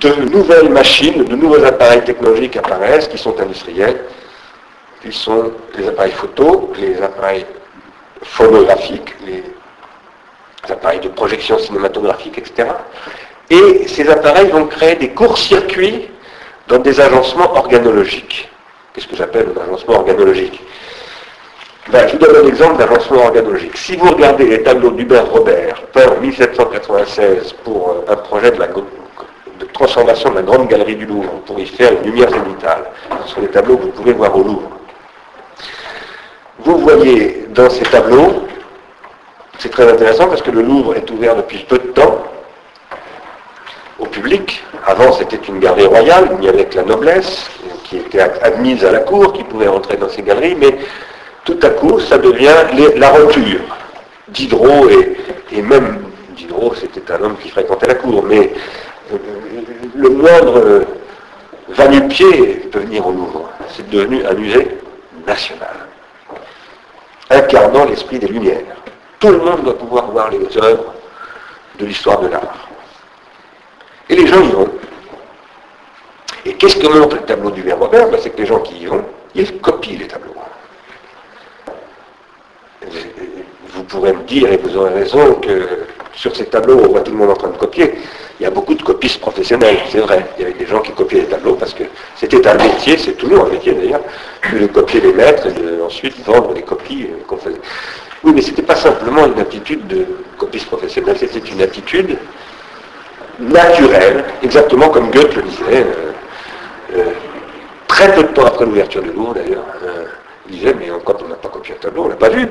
de 0.00 0.10
nouvelles 0.30 0.68
machines, 0.68 1.24
de 1.24 1.34
nouveaux 1.34 1.64
appareils 1.64 2.04
technologiques 2.04 2.56
apparaissent 2.56 3.08
qui 3.08 3.18
sont 3.18 3.40
industriels, 3.40 4.00
ils 5.04 5.12
sont 5.12 5.52
les 5.76 5.88
appareils 5.88 6.12
photo, 6.12 6.72
les 6.78 7.00
appareils 7.02 7.46
phonographiques, 8.22 9.14
les 9.26 9.42
appareils 10.70 11.00
de 11.00 11.08
projection 11.08 11.58
cinématographique, 11.58 12.36
etc. 12.38 12.68
Et 13.48 13.88
ces 13.88 14.08
appareils 14.10 14.50
vont 14.50 14.66
créer 14.66 14.96
des 14.96 15.10
courts-circuits 15.10 16.08
dans 16.68 16.78
des 16.78 17.00
agencements 17.00 17.56
organologiques. 17.56 18.50
Qu'est-ce 18.92 19.06
que 19.06 19.16
j'appelle 19.16 19.48
un 19.56 19.62
agencement 19.62 19.94
organologique? 19.94 20.60
Ben, 21.90 22.08
Je 22.08 22.12
vous 22.12 22.18
donne 22.18 22.44
un 22.44 22.48
exemple 22.48 22.78
d'agencement 22.78 23.24
organologique. 23.26 23.76
Si 23.76 23.96
vous 23.96 24.08
regardez 24.10 24.46
les 24.46 24.62
tableaux 24.62 24.90
d'Hubert 24.90 25.30
Robert, 25.30 25.82
peint 25.92 26.08
en 26.08 26.20
1796 26.20 27.52
pour 27.64 27.90
euh, 27.90 28.12
un 28.12 28.16
projet 28.16 28.50
de, 28.50 28.58
transformation 29.72 30.30
de 30.30 30.36
la 30.36 30.42
Grande 30.42 30.68
Galerie 30.68 30.96
du 30.96 31.06
Louvre, 31.06 31.40
pour 31.46 31.58
y 31.60 31.66
faire 31.66 31.92
une 31.92 32.10
lumière 32.10 32.30
zénitale, 32.30 32.84
ce 33.26 33.34
sont 33.34 33.40
les 33.40 33.48
tableaux 33.48 33.76
que 33.76 33.82
vous 33.84 33.90
pouvez 33.90 34.12
voir 34.12 34.36
au 34.36 34.42
Louvre 34.42 34.78
vous 36.68 36.78
voyez 36.78 37.46
dans 37.50 37.70
ces 37.70 37.84
tableaux, 37.84 38.44
c'est 39.58 39.70
très 39.70 39.90
intéressant 39.90 40.26
parce 40.26 40.42
que 40.42 40.50
le 40.50 40.62
Louvre 40.62 40.96
est 40.96 41.10
ouvert 41.10 41.36
depuis 41.36 41.58
peu 41.68 41.78
de 41.78 41.88
temps 41.88 42.24
au 43.98 44.06
public. 44.06 44.62
Avant, 44.84 45.12
c'était 45.12 45.36
une 45.36 45.60
galerie 45.60 45.86
royale, 45.86 46.36
il 46.38 46.44
y 46.44 46.48
avait 46.48 46.66
que 46.66 46.76
la 46.76 46.84
noblesse 46.84 47.48
qui 47.84 47.96
était 47.98 48.20
admise 48.20 48.84
à 48.84 48.92
la 48.92 49.00
cour, 49.00 49.32
qui 49.32 49.44
pouvait 49.44 49.68
entrer 49.68 49.96
dans 49.96 50.08
ces 50.08 50.22
galeries, 50.22 50.56
mais 50.56 50.78
tout 51.48 51.58
à 51.62 51.70
coup, 51.70 51.98
ça 51.98 52.18
devient 52.18 52.92
la 52.96 53.08
roture. 53.08 53.60
Diderot 54.28 54.90
et, 55.50 55.62
même, 55.62 56.04
Diderot, 56.36 56.74
c'était 56.74 57.10
un 57.10 57.22
homme 57.22 57.36
qui 57.42 57.48
fréquentait 57.48 57.86
la 57.86 57.94
cour, 57.94 58.22
mais 58.22 58.52
euh, 59.10 59.16
le 59.94 60.10
moindre 60.10 60.84
va-nu-pied 61.68 62.68
peut 62.70 62.80
venir 62.80 63.06
au 63.06 63.12
Louvre. 63.12 63.50
C'est 63.74 63.88
devenu 63.88 64.26
un 64.26 64.34
musée 64.34 64.76
national 65.26 65.74
incarnant 67.30 67.86
l'esprit 67.86 68.18
des 68.18 68.28
Lumières. 68.28 68.76
Tout 69.18 69.30
le 69.30 69.38
monde 69.38 69.62
doit 69.64 69.78
pouvoir 69.78 70.10
voir 70.10 70.30
les 70.30 70.58
œuvres 70.58 70.92
de 71.78 71.86
l'histoire 71.86 72.20
de 72.20 72.28
l'art. 72.28 72.68
Et 74.10 74.16
les 74.16 74.26
gens 74.26 74.42
y 74.42 74.50
vont. 74.50 74.68
Et 76.44 76.52
qu'est-ce 76.52 76.76
que 76.76 76.88
montre 76.88 77.16
le 77.16 77.22
tableau 77.22 77.50
du 77.50 77.62
verbe 77.62 77.80
Robert? 77.80 78.10
Ben, 78.10 78.20
C'est 78.22 78.30
que 78.30 78.42
les 78.42 78.46
gens 78.46 78.60
qui 78.60 78.76
y 78.82 78.84
vont, 78.84 79.02
ils 79.34 79.58
copient 79.60 79.98
les 79.98 80.06
tableaux. 80.06 80.37
Vous 83.74 83.82
pourrez 83.84 84.12
me 84.12 84.22
dire, 84.22 84.52
et 84.52 84.56
vous 84.56 84.76
aurez 84.76 84.94
raison, 84.94 85.34
que 85.34 85.86
sur 86.14 86.34
ces 86.34 86.46
tableaux, 86.46 86.80
on 86.84 86.88
voit 86.88 87.00
tout 87.00 87.12
le 87.12 87.18
monde 87.18 87.30
en 87.30 87.36
train 87.36 87.48
de 87.48 87.56
copier. 87.56 87.94
Il 88.40 88.44
y 88.44 88.46
a 88.46 88.50
beaucoup 88.50 88.74
de 88.74 88.82
copistes 88.82 89.20
professionnels, 89.20 89.78
c'est 89.90 89.98
vrai. 89.98 90.24
Il 90.38 90.42
y 90.42 90.44
avait 90.46 90.58
des 90.58 90.66
gens 90.66 90.80
qui 90.80 90.92
copiaient 90.92 91.20
les 91.20 91.26
tableaux 91.26 91.54
parce 91.54 91.74
que 91.74 91.84
c'était 92.16 92.46
un 92.46 92.54
métier, 92.54 92.96
c'est 92.96 93.14
toujours 93.14 93.46
un 93.46 93.48
métier 93.48 93.72
d'ailleurs, 93.72 94.00
de 94.52 94.66
copier 94.66 95.00
les 95.00 95.12
lettres 95.12 95.46
et 95.46 95.52
de 95.52 95.82
ensuite 95.82 96.24
vendre 96.24 96.52
les 96.54 96.62
copies 96.62 97.08
euh, 97.10 97.24
qu'on 97.26 97.36
faisait. 97.36 97.60
Oui, 98.22 98.32
mais 98.34 98.42
ce 98.42 98.50
n'était 98.50 98.62
pas 98.62 98.76
simplement 98.76 99.26
une 99.26 99.40
attitude 99.40 99.86
de 99.88 100.06
copiste 100.36 100.66
professionnel, 100.66 101.16
c'était 101.18 101.38
une 101.48 101.62
attitude 101.62 102.16
naturelle, 103.40 104.24
exactement 104.42 104.88
comme 104.88 105.10
Goethe 105.10 105.34
le 105.36 105.42
disait, 105.42 105.62
euh, 105.70 106.12
euh, 106.96 107.04
très 107.86 108.12
peu 108.14 108.22
de 108.22 108.28
temps 108.28 108.44
après 108.44 108.66
l'ouverture 108.66 109.02
du 109.02 109.10
Louvre 109.10 109.34
d'ailleurs. 109.34 109.64
il 109.82 110.17
disait, 110.48 110.74
mais 110.74 110.88
quand 111.04 111.22
on 111.24 111.28
n'a 111.28 111.36
pas 111.36 111.48
copié 111.48 111.74
un 111.74 111.80
tableau, 111.80 112.04
on 112.04 112.08
l'a 112.08 112.16
pas 112.16 112.28
vu. 112.28 112.48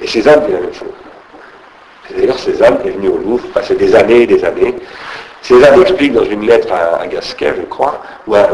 Et 0.00 0.06
Cézanne 0.06 0.46
dit 0.46 0.52
la 0.52 0.60
même 0.60 0.74
chose. 0.74 0.88
D'ailleurs, 2.14 2.38
Cézanne 2.38 2.78
est 2.84 2.90
venu 2.90 3.08
au 3.08 3.18
Louvre, 3.18 3.46
passé 3.48 3.74
des 3.74 3.94
années 3.94 4.22
et 4.22 4.26
des 4.26 4.44
années. 4.44 4.74
Cézanne 5.42 5.80
explique 5.80 6.12
dans 6.12 6.24
une 6.24 6.46
lettre 6.46 6.72
à, 6.72 7.06
Gasquet, 7.06 7.54
je 7.56 7.62
crois, 7.62 8.00
ou 8.26 8.34
à, 8.34 8.48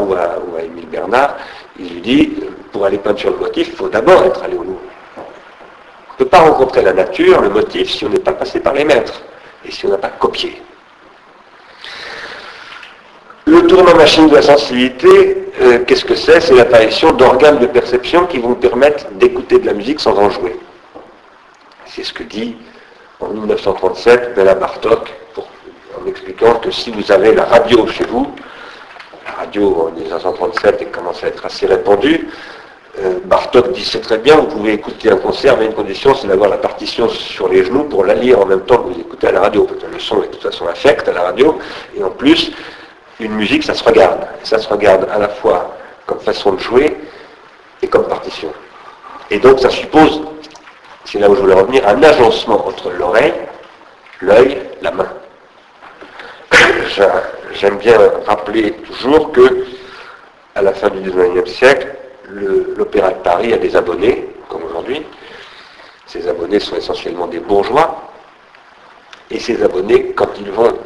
Émile 0.63 0.87
Bernard, 0.87 1.37
il 1.79 1.93
lui 1.93 2.01
dit, 2.01 2.33
pour 2.71 2.85
aller 2.85 2.97
peindre 2.97 3.19
sur 3.19 3.31
le 3.31 3.37
motif, 3.37 3.67
il 3.67 3.75
faut 3.75 3.89
d'abord 3.89 4.23
être 4.25 4.43
allé 4.43 4.55
au 4.55 4.63
Louvre. 4.63 4.79
On 5.17 5.21
ne 6.13 6.17
peut 6.17 6.25
pas 6.25 6.39
rencontrer 6.39 6.81
la 6.81 6.93
nature, 6.93 7.41
le 7.41 7.49
motif, 7.49 7.89
si 7.89 8.05
on 8.05 8.09
n'est 8.09 8.19
pas 8.19 8.33
passé 8.33 8.59
par 8.59 8.73
les 8.73 8.85
maîtres, 8.85 9.21
et 9.65 9.71
si 9.71 9.85
on 9.85 9.89
n'a 9.89 9.97
pas 9.97 10.09
copié. 10.09 10.61
Le 13.53 13.67
tournant 13.67 13.93
machine 13.95 14.27
de 14.29 14.33
la 14.33 14.41
sensibilité, 14.41 15.37
euh, 15.61 15.83
qu'est-ce 15.85 16.05
que 16.05 16.15
c'est? 16.15 16.41
C'est 16.41 16.55
l'apparition 16.55 17.11
d'organes 17.11 17.59
de 17.59 17.67
perception 17.67 18.25
qui 18.25 18.39
vont 18.39 18.55
permettre 18.55 19.05
d'écouter 19.11 19.59
de 19.59 19.67
la 19.67 19.73
musique 19.73 19.99
sans 19.99 20.17
en 20.17 20.31
jouer. 20.31 20.59
C'est 21.85 22.03
ce 22.03 22.11
que 22.13 22.23
dit 22.23 22.55
en 23.19 23.27
1937 23.27 24.33
Bella 24.33 24.55
Bartok, 24.55 25.13
en 25.37 26.07
expliquant 26.07 26.55
que 26.55 26.71
si 26.71 26.89
vous 26.89 27.11
avez 27.11 27.35
la 27.35 27.43
radio 27.43 27.85
chez 27.85 28.05
vous, 28.05 28.25
la 29.23 29.33
radio 29.33 29.87
en 29.87 29.99
1937 29.99 30.81
est 30.81 30.85
commence 30.85 31.23
à 31.23 31.27
être 31.27 31.45
assez 31.45 31.67
répandue, 31.67 32.27
euh, 33.01 33.19
Bartok 33.25 33.71
dit 33.71 33.85
c'est 33.85 34.01
très 34.01 34.17
bien, 34.17 34.37
vous 34.37 34.47
pouvez 34.47 34.73
écouter 34.73 35.11
un 35.11 35.17
concert, 35.17 35.57
mais 35.59 35.67
une 35.67 35.75
condition 35.75 36.15
c'est 36.15 36.25
d'avoir 36.25 36.49
la 36.49 36.57
partition 36.57 37.07
sur 37.07 37.49
les 37.49 37.63
genoux 37.63 37.83
pour 37.83 38.03
la 38.03 38.15
lire 38.15 38.39
en 38.39 38.47
même 38.47 38.61
temps 38.61 38.77
que 38.77 38.93
vous 38.93 38.99
écoutez 38.99 39.27
à 39.27 39.31
la 39.31 39.41
radio. 39.41 39.67
Le 39.91 39.99
son 39.99 40.23
est 40.23 40.27
de 40.29 40.31
toute 40.31 40.41
façon 40.41 40.65
affecte 40.65 41.07
à 41.07 41.13
la 41.13 41.21
radio, 41.21 41.59
et 41.95 42.03
en 42.03 42.09
plus, 42.09 42.51
une 43.19 43.33
musique 43.33 43.63
ça 43.63 43.73
se 43.73 43.83
regarde. 43.83 44.27
Ça 44.43 44.59
se 44.59 44.67
regarde 44.67 45.07
à 45.11 45.19
la 45.19 45.29
fois 45.29 45.75
comme 46.05 46.19
façon 46.19 46.53
de 46.53 46.59
jouer 46.59 46.97
et 47.81 47.87
comme 47.87 48.07
partition. 48.07 48.51
Et 49.29 49.39
donc 49.39 49.59
ça 49.59 49.69
suppose 49.69 50.21
c'est 51.05 51.19
là 51.19 51.29
où 51.29 51.35
je 51.35 51.41
voulais 51.41 51.53
revenir, 51.53 51.87
un 51.87 52.01
agencement 52.01 52.65
entre 52.67 52.89
l'oreille, 52.91 53.33
l'œil, 54.21 54.57
la 54.81 54.91
main. 54.91 55.09
J'aime 57.53 57.77
bien 57.77 57.97
rappeler 58.25 58.71
toujours 58.71 59.31
que, 59.31 59.65
à 60.55 60.61
la 60.61 60.73
fin 60.73 60.89
du 60.89 61.01
XIXe 61.01 61.51
siècle, 61.51 61.87
l'Opéra 62.29 63.09
de 63.09 63.19
Paris 63.19 63.53
a 63.53 63.57
des 63.57 63.75
abonnés, 63.75 64.27
comme 64.49 64.63
aujourd'hui. 64.63 65.05
Ces 66.07 66.27
abonnés 66.27 66.59
sont 66.59 66.75
essentiellement 66.75 67.27
des 67.27 67.39
bourgeois. 67.39 68.09
Et 69.29 69.39
ces 69.39 69.61
abonnés, 69.63 70.13
quand 70.15 70.29
ils 70.39 70.51
vont 70.51 70.77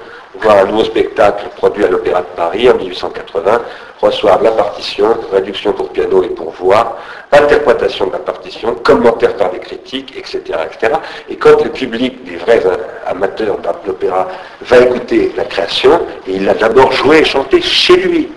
voir 0.42 0.58
un 0.58 0.66
nouveau 0.66 0.84
spectacle 0.84 1.46
produit 1.56 1.86
à 1.86 1.90
l'Opéra 1.90 2.22
de 2.22 2.36
Paris 2.36 2.70
en 2.70 2.76
1880, 2.76 3.62
reçoivent 4.02 4.44
la 4.44 4.52
partition, 4.52 5.18
réduction 5.32 5.74
pour 5.74 5.90
piano 5.90 6.24
et 6.24 6.30
pour 6.30 6.52
voix, 6.52 6.98
interprétation 7.32 8.08
de 8.08 8.14
la 8.14 8.20
partition, 8.20 8.76
commentaire 8.76 9.36
par 9.36 9.52
des 9.52 9.60
critiques, 9.60 10.14
etc., 10.18 10.42
etc. 10.66 10.94
Et 11.30 11.36
quand 11.36 11.64
le 11.64 11.72
public 11.72 12.24
des 12.24 12.38
vrais 12.38 12.62
amateurs 13.06 13.58
d'opéra 13.86 14.28
va 14.62 14.78
écouter 14.80 15.32
la 15.36 15.46
création, 15.46 16.02
il 16.28 16.46
l'a 16.46 16.54
d'abord 16.54 16.92
joué 16.92 17.20
et 17.20 17.26
chanté 17.26 17.62
chez 17.62 17.98
lui. 17.98 18.30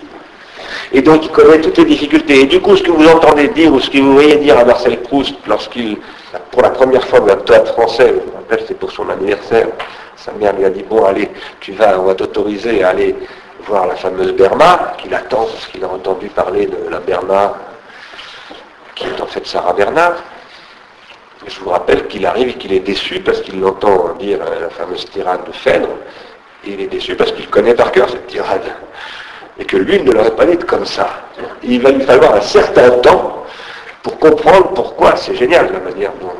Et 0.93 1.01
donc 1.01 1.25
il 1.25 1.31
connaît 1.31 1.61
toutes 1.61 1.77
les 1.77 1.85
difficultés. 1.85 2.41
Et 2.41 2.45
du 2.45 2.59
coup, 2.59 2.75
ce 2.75 2.83
que 2.83 2.91
vous 2.91 3.07
entendez 3.07 3.47
dire, 3.49 3.73
ou 3.73 3.79
ce 3.79 3.89
que 3.89 3.97
vous 3.99 4.13
voyez 4.13 4.35
dire 4.37 4.57
à 4.57 4.65
Marcel 4.65 4.97
Proust 5.01 5.35
lorsqu'il, 5.47 5.97
pour 6.51 6.61
la 6.61 6.69
première 6.71 7.05
fois 7.07 7.19
dans 7.21 7.33
un 7.33 7.37
théâtre 7.37 7.73
français, 7.73 8.13
je 8.13 8.33
rappelle, 8.35 8.65
c'est 8.67 8.77
pour 8.77 8.91
son 8.91 9.07
anniversaire, 9.09 9.67
sa 10.23 10.31
mère 10.33 10.55
lui 10.55 10.65
a 10.65 10.69
dit, 10.69 10.83
bon, 10.83 11.03
allez, 11.03 11.29
tu 11.59 11.71
vas, 11.71 11.99
on 11.99 12.03
va 12.03 12.13
t'autoriser 12.13 12.83
à 12.83 12.89
aller 12.89 13.15
voir 13.65 13.87
la 13.87 13.95
fameuse 13.95 14.33
Berma, 14.33 14.93
qu'il 14.99 15.13
attend 15.15 15.45
parce 15.45 15.67
qu'il 15.67 15.83
a 15.83 15.87
entendu 15.87 16.27
parler 16.27 16.67
de 16.67 16.89
la 16.89 16.99
Berma, 16.99 17.55
qui 18.93 19.05
est 19.07 19.19
en 19.19 19.25
fait 19.25 19.45
Sarah 19.47 19.73
Bernard. 19.73 20.13
je 21.47 21.59
vous 21.59 21.69
rappelle 21.69 22.07
qu'il 22.07 22.25
arrive 22.25 22.49
et 22.49 22.53
qu'il 22.53 22.71
est 22.71 22.81
déçu 22.81 23.19
parce 23.19 23.41
qu'il 23.41 23.59
l'entend 23.59 24.13
dire 24.19 24.39
la 24.39 24.69
fameuse 24.69 25.05
tirade 25.05 25.43
de 25.47 25.51
Phèdre, 25.53 25.89
et 26.65 26.71
il 26.71 26.81
est 26.81 26.87
déçu 26.87 27.15
parce 27.15 27.31
qu'il 27.31 27.49
connaît 27.49 27.73
par 27.73 27.91
cœur 27.91 28.07
cette 28.07 28.27
tirade, 28.27 28.75
et 29.57 29.65
que 29.65 29.77
lui 29.77 30.03
ne 30.03 30.11
l'aurait 30.11 30.35
pas 30.35 30.45
dit 30.45 30.57
comme 30.57 30.85
ça. 30.85 31.09
il 31.63 31.81
va 31.81 31.89
lui 31.89 32.03
falloir 32.03 32.35
un 32.35 32.41
certain 32.41 32.91
temps 32.99 33.43
pour 34.03 34.19
comprendre 34.19 34.69
pourquoi 34.75 35.15
c'est 35.15 35.35
génial 35.35 35.71
la 35.71 35.79
manière 35.79 36.11
dont 36.21 36.33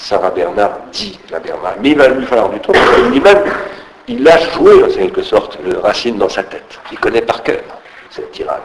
Sarah 0.00 0.30
Bernard 0.30 0.78
dit 0.92 1.18
la 1.30 1.38
Bernard. 1.38 1.74
Mais 1.80 1.90
il 1.90 1.98
va 1.98 2.08
lui 2.08 2.24
falloir 2.24 2.48
du 2.48 2.58
temps, 2.58 2.72
lui-même, 3.10 3.44
il 4.08 4.26
a 4.26 4.38
joué 4.38 4.82
en 4.82 4.88
quelque 4.88 5.22
sorte 5.22 5.58
le 5.62 5.78
Racine 5.78 6.16
dans 6.16 6.28
sa 6.28 6.42
tête. 6.42 6.80
Il 6.90 6.98
connaît 6.98 7.20
par 7.20 7.42
cœur 7.42 7.60
cette 8.08 8.32
tirade. 8.32 8.62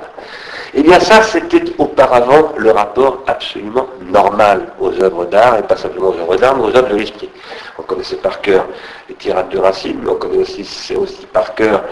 Eh 0.73 0.81
bien 0.81 0.99
ça, 0.99 1.21
c'était 1.21 1.63
auparavant 1.77 2.53
le 2.57 2.71
rapport 2.71 3.23
absolument 3.27 3.87
normal 4.01 4.67
aux 4.79 4.91
œuvres 5.03 5.25
d'art, 5.25 5.59
et 5.59 5.61
pas 5.61 5.75
simplement 5.75 6.09
aux 6.09 6.17
œuvres 6.17 6.37
d'art, 6.37 6.55
mais 6.55 6.63
aux 6.63 6.75
œuvres 6.75 6.89
de 6.89 6.95
l'esprit. 6.95 7.29
On 7.77 7.83
connaissait 7.83 8.15
par 8.15 8.41
cœur 8.41 8.65
les 9.07 9.15
tirades 9.15 9.49
de 9.49 9.59
Racine, 9.59 9.99
mais 10.01 10.09
on 10.09 10.15
connaissait 10.15 10.95
aussi, 10.95 11.27
par 11.31 11.53
cœur 11.53 11.83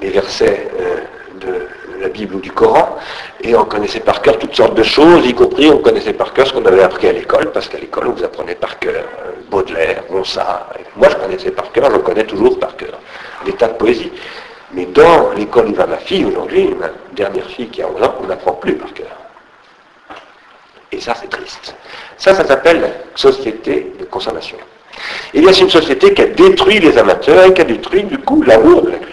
les 0.00 0.08
versets 0.10 0.70
euh, 0.80 0.96
de 1.40 1.68
la 2.00 2.08
Bible 2.08 2.36
ou 2.36 2.40
du 2.40 2.52
Coran, 2.52 2.96
et 3.42 3.54
on 3.54 3.64
connaissait 3.64 4.00
par 4.00 4.22
cœur 4.22 4.38
toutes 4.38 4.54
sortes 4.54 4.74
de 4.74 4.82
choses, 4.82 5.26
y 5.26 5.34
compris 5.34 5.68
on 5.70 5.78
connaissait 5.78 6.12
par 6.12 6.32
cœur 6.32 6.46
ce 6.46 6.52
qu'on 6.52 6.64
avait 6.64 6.82
appris 6.82 7.08
à 7.08 7.12
l'école, 7.12 7.50
parce 7.52 7.68
qu'à 7.68 7.78
l'école 7.78 8.08
on 8.08 8.12
vous 8.12 8.24
apprenait 8.24 8.54
par 8.54 8.78
cœur 8.78 9.04
euh, 9.24 9.30
Baudelaire, 9.50 10.02
Ronsard. 10.08 10.72
Moi 10.96 11.08
je 11.10 11.16
connaissais 11.16 11.50
par 11.50 11.70
cœur, 11.72 11.90
je 11.90 11.98
connais 11.98 12.24
toujours 12.24 12.58
par 12.58 12.76
cœur 12.76 12.98
des 13.44 13.52
tas 13.52 13.68
de 13.68 13.74
poésie. 13.74 14.12
Mais 14.72 14.84
dans 14.86 15.30
l'école 15.32 15.68
où 15.68 15.74
va 15.74 15.86
ma 15.86 15.96
fille 15.96 16.24
aujourd'hui, 16.24 16.74
ma 16.78 16.88
dernière 17.14 17.46
fille 17.46 17.68
qui 17.68 17.82
a 17.82 17.88
11 17.88 18.02
ans, 18.02 18.14
on 18.22 18.26
n'apprend 18.26 18.52
plus 18.52 18.74
par 18.74 18.92
cœur. 18.92 19.06
Et 20.92 21.00
ça 21.00 21.14
c'est 21.20 21.28
triste. 21.28 21.74
Ça, 22.16 22.34
ça 22.34 22.44
s'appelle 22.44 22.92
société 23.14 23.92
de 23.98 24.04
consommation. 24.04 24.56
Et 25.32 25.40
bien 25.40 25.52
c'est 25.52 25.62
une 25.62 25.70
société 25.70 26.12
qui 26.12 26.22
a 26.22 26.26
détruit 26.26 26.80
les 26.80 26.96
amateurs 26.98 27.44
et 27.44 27.54
qui 27.54 27.60
a 27.60 27.64
détruit 27.64 28.04
du 28.04 28.18
coup 28.18 28.42
l'amour 28.42 28.82
de 28.82 28.90
la 28.90 28.98
culture. 28.98 29.07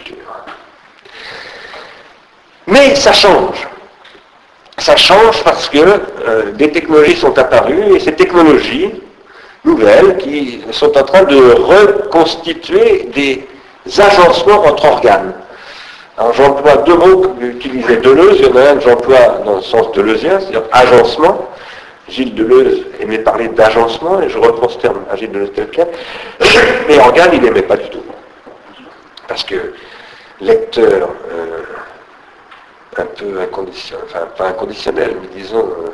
Mais 2.67 2.95
ça 2.95 3.13
change. 3.13 3.67
Ça 4.77 4.95
change 4.95 5.43
parce 5.43 5.69
que 5.69 5.77
euh, 5.77 6.51
des 6.53 6.71
technologies 6.71 7.15
sont 7.15 7.37
apparues 7.37 7.95
et 7.95 7.99
ces 7.99 8.13
technologies 8.13 8.91
nouvelles 9.63 10.17
qui 10.17 10.61
sont 10.71 10.95
en 10.97 11.03
train 11.03 11.23
de 11.23 11.35
reconstituer 11.35 13.09
des 13.13 13.47
agencements 13.99 14.65
entre 14.65 14.85
organes. 14.85 15.33
Alors 16.17 16.33
j'emploie 16.33 16.77
deux 16.77 16.95
mots 16.95 17.35
qu'utilisait 17.39 17.97
Deleuze, 17.97 18.37
il 18.39 18.45
y 18.45 18.49
en 18.49 18.55
a 18.55 18.69
un 18.71 18.75
que 18.75 18.83
j'emploie 18.83 19.41
dans 19.45 19.57
le 19.57 19.61
sens 19.61 19.91
deleuzien, 19.91 20.39
c'est-à-dire 20.39 20.63
agencement. 20.71 21.49
Gilles 22.07 22.35
Deleuze 22.35 22.85
aimait 23.01 23.19
parler 23.19 23.47
d'agencement, 23.49 24.21
et 24.21 24.29
je 24.29 24.37
reprends 24.37 24.69
ce 24.69 24.77
terme 24.77 25.01
à 25.11 25.15
Gilles 25.15 25.31
Deleuze 25.31 25.51
tel. 25.55 25.67
Mais 26.87 26.99
organe, 26.99 27.31
il 27.33 27.41
n'aimait 27.41 27.63
pas 27.63 27.77
du 27.77 27.89
tout. 27.89 28.03
Parce 29.27 29.43
que 29.43 29.73
lecteur, 30.39 31.09
euh, 31.31 31.63
un 32.97 33.05
peu 33.05 33.39
inconditionnel, 33.41 34.05
enfin 34.07 34.25
pas 34.37 34.47
inconditionnel, 34.47 35.15
mais 35.21 35.41
disons 35.41 35.59
euh, 35.59 35.89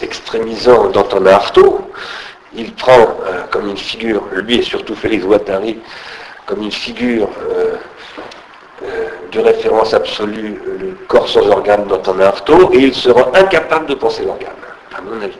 extrémisant 0.00 0.88
d'Antonin 0.90 1.32
Artaud, 1.32 1.80
il 2.54 2.72
prend 2.74 2.92
euh, 2.92 3.42
comme 3.50 3.68
une 3.68 3.76
figure, 3.76 4.22
lui 4.32 4.58
et 4.58 4.62
surtout 4.62 4.94
Félix 4.94 5.24
Guattari, 5.24 5.78
comme 6.46 6.62
une 6.62 6.72
figure 6.72 7.28
euh, 7.50 7.76
de 9.30 9.40
référence 9.40 9.94
absolue 9.94 10.60
le 10.80 10.92
corps 11.06 11.28
sans 11.28 11.48
organe 11.48 11.86
d'Antonin 11.86 12.26
Artaud, 12.26 12.70
et 12.72 12.78
il 12.78 12.94
sera 12.94 13.30
incapable 13.34 13.86
de 13.86 13.94
penser 13.94 14.24
l'organe, 14.24 14.50
à 14.96 15.00
mon 15.00 15.22
avis. 15.22 15.38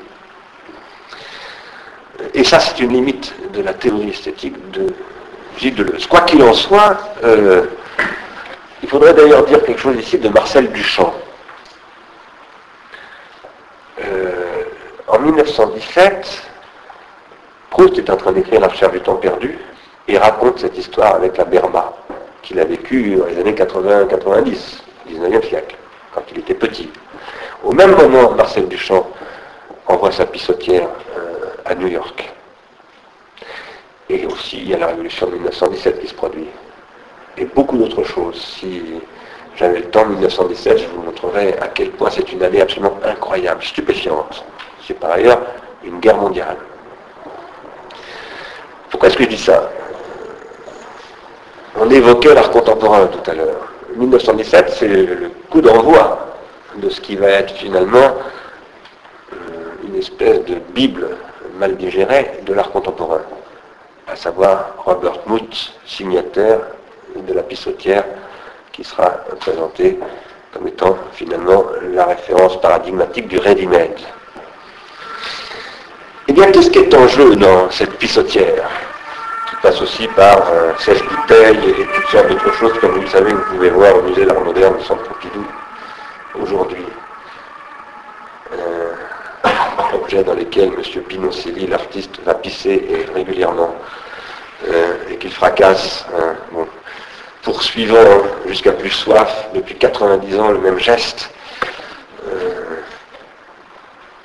Et 2.35 2.45
ça, 2.45 2.61
c'est 2.61 2.79
une 2.79 2.93
limite 2.93 3.35
de 3.53 3.63
la 3.63 3.75
théorie 3.75 4.11
esthétique 4.11 4.71
de 4.71 4.87
Gilles 5.59 5.75
Deleuze. 5.75 6.07
Quoi 6.07 6.21
qu'il 6.21 6.43
en 6.43 6.55
soit, 6.55 6.97
il 8.83 8.89
faudrait 8.89 9.15
d'ailleurs 9.15 9.45
dire 9.45 9.63
quelque 9.65 9.81
chose 9.81 9.97
ici 9.97 10.19
de 10.19 10.29
Marcel 10.29 10.71
Duchamp. 10.73 11.15
Euh, 14.05 14.65
en 15.09 15.19
1917, 15.19 16.43
Proust 17.71 17.97
est 17.99 18.11
en 18.11 18.17
train 18.17 18.33
d'écrire 18.33 18.61
La 18.61 18.69
recherche 18.69 18.93
du 18.93 19.01
temps 19.01 19.17
perdu 19.17 19.59
et 20.09 20.19
raconte 20.19 20.59
cette 20.59 20.77
histoire 20.77 21.15
avec 21.15 21.37
la 21.37 21.45
Berma 21.45 21.93
qu'il 22.43 22.59
a 22.59 22.65
vécue 22.65 23.17
dans 23.17 23.27
les 23.27 23.39
années 23.39 23.53
80-90, 23.53 24.83
19e 25.09 25.49
siècle, 25.49 25.77
quand 26.13 26.23
il 26.33 26.41
était 26.41 26.55
petit. 26.55 26.91
Au 27.63 27.73
même 27.73 27.95
moment, 27.97 28.33
Marcel 28.33 28.67
Duchamp 28.67 29.07
envoie 29.87 30.11
sa 30.11 30.27
pissotière 30.27 30.89
euh, 31.17 31.55
à 31.65 31.75
New 31.77 31.87
York. 31.87 32.33
Et 34.11 34.27
aussi, 34.27 34.59
il 34.59 34.71
y 34.71 34.75
a 34.75 34.79
la 34.79 34.89
révolution 34.89 35.27
de 35.29 35.35
1917 35.35 36.01
qui 36.01 36.09
se 36.09 36.15
produit. 36.15 36.49
Et 37.39 37.45
beaucoup 37.47 37.77
d'autres 37.79 38.05
choses. 38.05 38.41
Si 38.41 38.83
j'avais 39.57 39.79
le 39.79 39.91
temps, 39.91 40.07
1917, 40.07 40.79
je 40.79 40.87
vous 40.89 41.03
montrerai 41.03 41.55
à 41.61 41.69
quel 41.69 41.91
point 41.91 42.11
c'est 42.11 42.33
une 42.33 42.43
année 42.43 42.61
absolument 42.61 42.99
incroyable, 43.05 43.63
stupéfiante. 43.63 44.45
C'est 44.87 44.99
par 44.99 45.13
ailleurs 45.13 45.41
une 45.85 45.99
guerre 46.01 46.17
mondiale. 46.17 46.57
Pourquoi 48.91 49.09
est-ce 49.09 49.17
que 49.17 49.25
je 49.25 49.29
dis 49.31 49.39
ça? 49.39 49.71
On 51.81 51.89
évoquait 51.91 52.35
l'art 52.35 52.51
contemporain 52.51 53.07
tout 53.07 53.31
à 53.31 53.35
l'heure. 53.35 53.73
1917, 53.97 54.71
c'est 54.71 54.89
le 54.89 55.31
coup 55.51 55.61
d'envoi 55.61 56.27
de 56.77 56.89
ce 56.89 57.01
qui 57.01 57.17
va 57.17 57.29
être 57.29 57.55
finalement 57.55 58.17
euh, 59.33 59.37
une 59.87 59.97
espèce 59.97 60.45
de 60.45 60.57
Bible 60.75 61.17
mal 61.59 61.77
digérée 61.77 62.41
de 62.45 62.55
l'art 62.55 62.71
contemporain, 62.71 63.21
à 64.07 64.17
savoir 64.17 64.75
Robert 64.79 65.19
Muth, 65.27 65.75
signataire 65.87 66.61
de 67.17 67.33
la 67.35 67.43
pissotière, 67.43 68.05
qui 68.73 68.85
sera 68.85 69.11
présentée 69.41 69.99
comme 70.53 70.69
étant 70.69 70.97
finalement 71.13 71.65
la 71.93 72.07
référence 72.07 72.61
paradigmatique 72.61 73.29
du 73.29 73.39
ready-made. 73.39 74.01
Eh 76.29 76.33
bien, 76.33 76.51
qu'est-ce 76.51 76.71
qui 76.71 76.79
est 76.79 76.95
en 76.95 77.09
jeu 77.09 77.37
dans 77.37 77.71
cette 77.71 77.95
pissotière 77.99 78.69
qui 79.49 79.57
passe 79.63 79.81
aussi 79.81 80.07
par 80.09 80.39
16 80.79 81.03
bouteilles 81.03 81.71
et 81.71 81.87
toutes 81.95 82.11
sortes 82.11 82.29
d'autres 82.29 82.55
choses, 82.55 82.79
comme 82.81 82.93
vous 82.93 83.01
le 83.01 83.09
savez, 83.09 83.33
vous 83.33 83.55
pouvez 83.55 83.71
voir 83.71 83.97
au 83.97 84.03
musée 84.03 84.25
d'art 84.25 84.41
moderne 84.41 84.77
du 84.79 84.85
Centre 84.85 85.03
Pompidou 85.05 85.45
aujourd'hui. 86.41 86.85
Euh, 88.53 88.93
objet 89.95 90.25
dans 90.25 90.35
lesquels 90.35 90.71
M. 90.73 91.03
Pinocelli, 91.03 91.67
l'artiste, 91.67 92.21
va 92.25 92.35
pisser 92.35 93.07
régulièrement 93.15 93.75
euh, 94.69 94.95
et 95.11 95.17
qu'il 95.17 95.33
fracasse. 95.33 96.07
Hein, 96.17 96.37
poursuivant 97.63 98.23
jusqu'à 98.49 98.73
plus 98.73 98.91
soif 98.91 99.47
depuis 99.55 99.77
90 99.77 100.41
ans 100.41 100.51
le 100.51 100.59
même 100.59 100.81
geste. 100.81 101.31
Euh, 102.27 102.81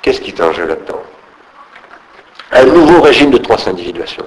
qu'est-ce 0.02 0.20
qui 0.20 0.30
est 0.30 0.40
en 0.40 0.52
jeu 0.52 0.66
là-dedans? 0.66 1.00
Un 2.50 2.64
nouveau 2.64 3.00
régime 3.00 3.30
de 3.30 3.38
transindividuation. 3.38 4.26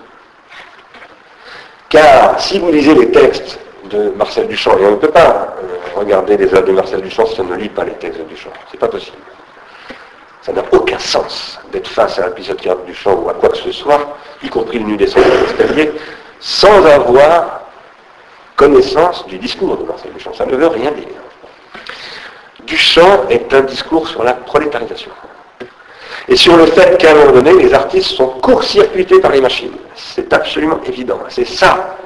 Car 1.90 2.40
si 2.40 2.58
vous 2.58 2.72
lisez 2.72 2.94
les 2.94 3.12
textes 3.12 3.60
de 3.90 4.12
Marcel 4.12 4.48
Duchamp, 4.48 4.78
et 4.78 4.86
on 4.86 4.92
ne 4.92 4.96
peut 4.96 5.12
pas 5.12 5.58
euh, 5.62 6.00
regarder 6.00 6.38
les 6.38 6.46
œuvres 6.54 6.68
de 6.68 6.72
Marcel 6.72 7.02
Duchamp 7.02 7.26
si 7.26 7.42
on 7.42 7.44
ne 7.44 7.58
lit 7.58 7.68
pas 7.68 7.84
les 7.84 7.96
textes 7.96 8.18
de 8.18 8.24
Duchamp, 8.24 8.54
c'est 8.72 8.80
pas 8.80 8.88
possible. 8.88 9.18
Ça 10.42 10.54
n'a 10.54 10.64
aucun 10.72 11.00
sens 11.00 11.60
d'être 11.74 11.90
face 11.90 12.18
à 12.18 12.28
l'épisode 12.28 12.62
de 12.62 12.86
Duchamp 12.86 13.16
ou 13.16 13.30
à 13.30 13.34
quoi 13.34 13.50
que 13.50 13.58
ce 13.58 13.74
soit, 13.74 14.16
y 14.42 14.48
compris 14.48 14.80
le 14.80 14.86
nu 14.86 14.96
descendre 14.96 15.26
de 15.26 15.46
l'escalier, 15.46 15.92
sans 16.40 16.86
avoir 16.86 17.62
connaissance 18.62 19.26
du 19.26 19.40
discours 19.40 19.76
de 19.76 19.84
Marcel 19.86 20.12
Duchamp. 20.14 20.34
Ça 20.34 20.46
ne 20.46 20.56
veut 20.56 20.68
rien 20.68 20.92
dire. 20.92 21.08
Duchamp 22.68 23.28
est 23.28 23.52
un 23.56 23.62
discours 23.62 24.08
sur 24.08 24.24
la 24.24 24.34
prolétarisation. 24.34 25.10
Et 26.28 26.36
sur 26.36 26.56
le 26.56 26.68
fait 26.68 26.96
qu'à 27.00 27.12
un 27.12 27.16
moment 27.16 27.32
donné, 27.32 27.54
les 27.54 27.74
artistes 27.74 28.12
sont 28.12 28.28
court-circuités 28.28 29.20
par 29.20 29.32
les 29.32 29.42
machines. 29.42 29.74
C'est 29.96 30.32
absolument 30.32 30.80
évident. 30.86 31.20
C'est 31.30 31.48
ça 31.48 31.98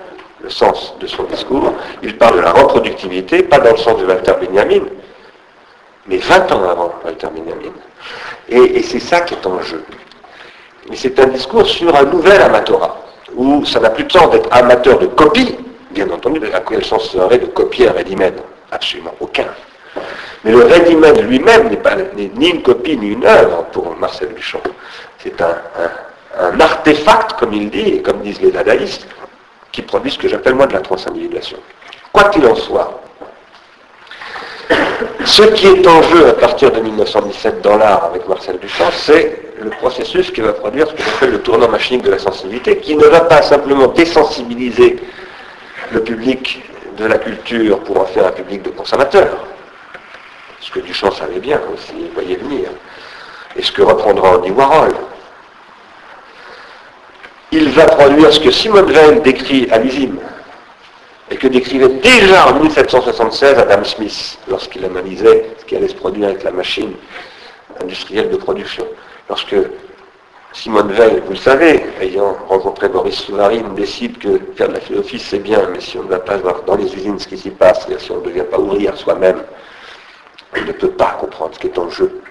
le 0.41 0.49
sens 0.49 0.95
de 0.97 1.08
son 1.08 1.24
discours. 1.24 1.74
Il 2.01 2.18
parle 2.18 2.38
de 2.38 2.41
la 2.41 2.53
reproductivité, 2.53 3.43
pas 3.43 3.60
dans 3.60 3.72
le 3.72 3.78
sens 3.78 3.99
de 3.99 4.06
Walter 4.06 4.34
Benjamin, 4.39 4.86
mais 6.08 6.18
20 6.18 6.51
ans 6.53 6.70
avant 6.70 6.93
Walter 7.03 7.28
Benjamin. 7.36 7.74
Et, 8.47 8.82
c'est 8.82 9.01
ça 9.01 9.22
qui 9.22 9.34
est 9.34 9.45
en 9.45 9.62
jeu. 9.62 9.84
Mais 10.89 10.95
c'est 10.95 11.20
un 11.20 11.28
discours 11.28 11.66
sur 11.66 11.93
un 11.93 12.03
nouvel 12.03 12.41
amatorat, 12.41 12.95
où 13.36 13.66
ça 13.66 13.82
n'a 13.82 13.89
plus 13.89 14.06
de 14.06 14.12
sens 14.14 14.30
d'être 14.30 14.47
amateur 14.53 14.99
de 14.99 15.08
copie, 15.08 15.58
bien 15.96 16.10
entendu, 16.10 16.41
à 16.54 16.60
quel 16.60 16.84
sens 16.84 17.10
serait 17.10 17.39
de 17.39 17.46
copier 17.48 17.88
un 17.88 17.93
ready-made? 17.93 18.39
Absolument 18.72 19.16
aucun. 19.20 19.48
Mais 20.43 20.52
le 20.52 20.64
ready-made 20.64 21.22
lui-même 21.22 21.70
n'est 21.70 22.32
ni 22.36 22.50
une 22.50 22.62
copie 22.62 22.98
ni 22.98 23.08
une 23.14 23.26
œuvre 23.26 23.64
pour 23.72 23.96
Marcel 23.98 24.34
Duchamp. 24.36 24.62
C'est 25.18 25.41
un, 25.41 26.60
artefact, 26.60 27.39
comme 27.39 27.54
il 27.54 27.70
dit, 27.70 27.96
et 27.96 28.02
comme 28.02 28.22
disent 28.22 28.41
les 28.41 28.52
dadaïstes, 28.52 29.08
qui 29.72 29.82
produit 29.82 30.12
ce 30.12 30.20
que 30.20 30.28
j'appelle 30.28 30.54
moi 30.54 30.68
de 30.68 30.74
la 30.74 30.82
transindividuation. 30.82 31.58
Quoi 32.12 32.26
qu'il 32.26 32.46
en 32.46 32.56
soit, 32.56 33.02
ce 35.24 35.43
qui 35.43 35.68
est 35.68 35.88
en 35.88 36.02
jeu 36.04 36.28
à 36.28 36.34
partir 36.34 36.72
de 36.72 36.82
1917 36.82 37.62
dans 37.62 37.78
l'art 37.78 38.04
avec 38.06 38.28
Marcel 38.28 38.60
Duchamp, 38.60 38.91
c'est 38.91 39.54
le 39.62 39.70
processus 39.70 40.30
qui 40.32 40.41
va 40.41 40.52
produire 40.54 40.88
ce 40.89 40.93
que 40.93 41.04
j'appelle 41.04 41.32
le 41.32 41.41
tournant 41.41 41.70
machinique 41.70 42.04
de 42.04 42.12
la 42.12 42.20
sensibilité, 42.20 42.78
qui 42.78 42.96
ne 42.98 43.06
va 43.06 43.22
pas 43.22 43.41
simplement 43.41 43.88
désensibiliser 43.88 44.98
le 45.92 46.04
public 46.04 46.64
de 46.98 47.06
la 47.06 47.18
culture 47.18 47.80
pour 47.82 48.00
en 48.00 48.06
faire 48.06 48.28
un 48.28 48.32
public 48.32 48.62
de 48.64 48.70
consommateurs. 48.70 49.46
Ce 50.60 50.72
que 50.72 50.80
Duchamp 50.80 51.12
savait 51.12 51.40
bien 51.40 51.62
aussi, 51.74 51.94
il 52.00 52.12
voyait 52.12 52.38
venir. 52.38 52.70
Et 53.56 53.62
ce 53.62 53.72
que 53.72 53.82
reprendra 53.82 54.38
Andy 54.38 54.52
Warhol. 54.52 54.94
Il 57.52 57.70
va 57.70 57.86
produire 57.86 58.34
ce 58.34 58.40
que 58.40 58.52
Simone 58.52 58.92
Veil 58.92 59.22
décrit 59.22 59.68
à 59.72 59.78
l'usine, 59.78 60.18
et 61.32 61.38
que 61.38 61.48
décrivait 61.48 61.90
déjà 61.90 62.48
en 62.48 62.60
1776 62.60 63.58
Adam 63.58 63.84
Smith, 63.84 64.38
lorsqu'il 64.48 64.84
analysait 64.84 65.52
ce 65.60 65.66
qui 65.66 65.76
allait 65.76 65.88
se 65.88 65.96
produire 65.96 66.30
avec 66.30 66.44
la 66.44 66.52
machine 66.52 66.94
industrielle 67.82 68.30
de 68.30 68.38
production. 68.38 68.86
Lorsque 69.30 69.56
Simone 70.56 70.93
Veil, 70.93 71.22
vous 71.26 71.34
le 71.34 71.38
savez, 71.38 71.84
ayant 71.99 72.34
rencontré 72.47 72.88
Boris 72.88 73.16
Souvarine, 73.16 73.76
décide 73.76 74.18
que 74.18 74.39
faire 74.56 74.70
de 74.70 74.76
la 74.76 74.80
philosophie 74.80 75.20
c'est 75.20 75.39
bien, 75.39 75.68
mais 75.72 75.82
si 75.82 75.97
on 75.97 76.03
ne 76.03 76.08
va 76.08 76.20
pas 76.20 76.38
voir 76.38 76.64
dans 76.64 76.78
les 76.78 76.95
usines 76.95 77.20
ce 77.20 77.28
qui 77.28 77.38
s'y 77.38 77.49
passe, 77.49 77.86
si 77.99 78.12
on 78.12 78.22
ne 78.22 78.26
devient 78.26 78.45
pas 78.49 78.58
ouvrir 78.58 78.95
soi-même, 78.95 79.43
on 80.58 80.62
ne 80.62 80.72
peut 80.72 80.91
pas 80.91 81.18
comprendre 81.20 81.53
ce 81.56 81.60
qui 81.60 81.68
est 81.68 81.78
en 81.78 81.89
jeu 81.89 82.22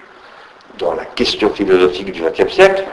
dans 0.79 0.95
la 0.95 1.05
question 1.05 1.51
philosophique 1.51 2.11
du 2.11 2.23
XXe 2.23 2.51
siècle. 2.51 2.83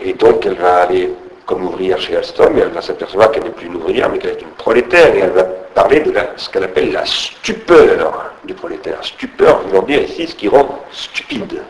Et 0.00 0.14
donc 0.14 0.46
elle 0.46 0.56
va 0.56 0.76
aller 0.76 1.12
comme 1.44 1.64
ouvrière 1.64 2.00
chez 2.00 2.16
Alstom, 2.16 2.56
et 2.56 2.62
elle 2.62 2.70
va 2.70 2.80
s'apercevoir 2.80 3.30
qu'elle 3.32 3.44
n'est 3.44 3.50
plus 3.50 3.66
une 3.66 3.76
ouvrière, 3.76 4.08
mais 4.10 4.18
qu'elle 4.18 4.30
est 4.30 4.42
une 4.42 4.48
prolétaire, 4.48 5.14
et 5.14 5.18
elle 5.18 5.32
va 5.32 5.44
parler 5.44 6.00
de 6.00 6.12
ce 6.36 6.48
qu'elle 6.48 6.64
appelle 6.64 6.90
la 6.90 7.04
stupeur 7.04 8.32
du 8.44 8.54
prolétaire. 8.54 8.96
Stupeur, 9.02 9.60
voulant 9.68 9.82
dire 9.82 10.00
ici 10.00 10.26
ce 10.26 10.34
qui 10.34 10.48
rend 10.48 10.80
stupide 10.90 11.62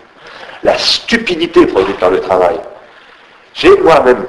la 0.62 0.78
stupidité 0.78 1.66
produite 1.66 1.98
par 1.98 2.10
le 2.10 2.20
travail. 2.20 2.58
J'ai 3.54 3.76
moi-même 3.78 4.26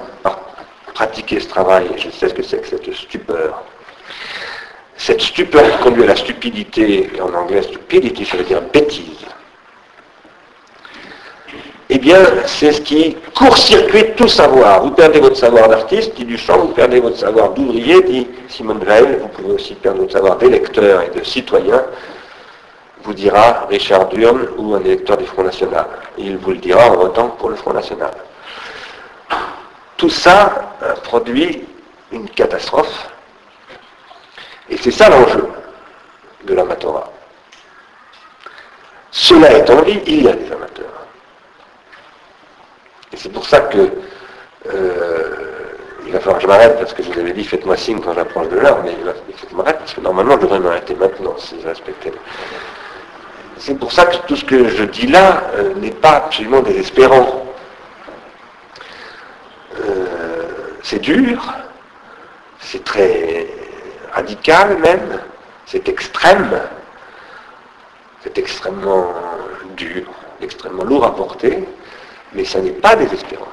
pratiqué 0.94 1.40
ce 1.40 1.48
travail 1.48 1.88
et 1.96 2.00
je 2.00 2.10
sais 2.10 2.30
ce 2.30 2.34
que 2.34 2.44
c'est 2.44 2.62
que 2.62 2.68
cette 2.68 2.94
stupeur. 2.94 3.64
Cette 4.96 5.22
stupeur 5.22 5.64
qui 5.72 5.84
conduit 5.84 6.04
à 6.04 6.08
la 6.08 6.16
stupidité, 6.16 7.10
et 7.16 7.22
en 7.22 7.34
anglais 7.34 7.62
stupidity, 7.62 8.26
ça 8.26 8.38
veut 8.38 8.44
dire 8.44 8.62
bêtise. 8.62 9.26
Eh 11.90 12.00
bien, 12.00 12.18
c'est 12.46 12.72
ce 12.72 12.82
qui 12.82 13.16
court-circuite 13.36 14.16
tout 14.16 14.28
savoir. 14.28 14.82
Vous 14.84 14.92
perdez 14.92 15.20
votre 15.20 15.36
savoir 15.36 15.68
d'artiste, 15.68 16.16
dit 16.16 16.26
Duchamp, 16.26 16.58
vous 16.60 16.68
perdez 16.70 17.00
votre 17.00 17.18
savoir 17.18 17.50
d'ouvrier, 17.52 18.02
dit 18.02 18.28
Simone 18.48 18.84
Veil, 18.84 19.18
vous 19.22 19.28
pouvez 19.28 19.54
aussi 19.54 19.74
perdre 19.76 20.00
votre 20.00 20.14
savoir 20.14 20.38
d'électeur 20.38 21.04
et 21.04 21.18
de 21.18 21.24
citoyen, 21.24 21.84
vous 23.04 23.14
dira 23.14 23.66
Richard 23.70 24.08
Durne 24.08 24.48
ou 24.58 24.74
un 24.76 24.80
électeur 24.82 25.18
du 25.18 25.26
Front 25.26 25.44
National. 25.44 25.86
Il 26.18 26.38
vous 26.38 26.52
le 26.52 26.58
dira 26.58 26.90
en 26.90 26.96
votant 26.96 27.30
pour 27.30 27.50
le 27.50 27.56
Front 27.56 27.74
National. 27.74 28.12
Tout 29.98 30.10
ça 30.10 30.74
euh, 30.82 30.94
produit 31.04 31.68
une 32.12 32.30
catastrophe. 32.30 33.10
Et 34.70 34.78
c'est 34.78 34.92
ça 34.92 35.10
l'enjeu 35.10 35.48
de 36.46 36.54
l'amatora. 36.54 37.12
Cela 39.12 39.58
étant 39.58 39.82
dit, 39.82 40.00
il 40.08 40.24
y 40.24 40.28
a 40.28 40.34
des 40.34 40.52
amateurs. 40.52 41.06
Et 43.12 43.18
c'est 43.18 43.30
pour 43.32 43.46
ça 43.46 43.60
que 43.62 43.90
euh, 44.74 45.44
il 46.06 46.12
va 46.12 46.20
falloir 46.20 46.38
que 46.38 46.44
je 46.44 46.48
m'arrête 46.48 46.80
parce 46.80 46.94
que 46.94 47.04
je 47.04 47.12
vous 47.12 47.20
avais 47.20 47.34
dit 47.34 47.44
faites-moi 47.44 47.78
signe 47.78 48.00
quand 48.00 48.14
j'approche 48.14 48.48
de 48.50 48.58
l'heure, 48.58 48.82
mais 48.84 48.96
il 49.28 49.34
faut 49.36 49.46
que 49.46 49.52
je 49.52 49.56
m'arrête 49.56 49.78
parce 49.78 49.94
que 49.94 50.02
normalement 50.02 50.36
je 50.36 50.42
devrais 50.42 50.60
m'arrêter 50.60 50.96
maintenant 50.96 51.36
si 51.38 51.60
je 51.62 51.68
respectais 51.68 52.12
c'est 53.66 53.76
pour 53.76 53.94
ça 53.94 54.06
que 54.06 54.18
tout 54.28 54.36
ce 54.36 54.44
que 54.44 54.68
je 54.68 54.84
dis 54.84 55.08
là 55.08 55.44
euh, 55.56 55.74
n'est 55.76 55.92
pas 55.92 56.18
absolument 56.26 56.62
désespérant. 56.62 57.46
Euh, 59.80 60.48
c'est 60.84 61.00
dur, 61.00 61.42
c'est 62.60 62.84
très 62.84 63.48
radical 64.12 64.80
même, 64.80 65.18
c'est 65.66 65.88
extrême, 65.88 66.60
c'est 68.22 68.38
extrêmement 68.38 69.14
dur, 69.78 70.08
extrêmement 70.42 70.84
lourd 70.84 71.06
à 71.06 71.16
porter, 71.16 71.64
mais 72.34 72.44
ça 72.44 72.60
n'est 72.60 72.72
pas 72.72 72.98
désespérant. 72.98 73.48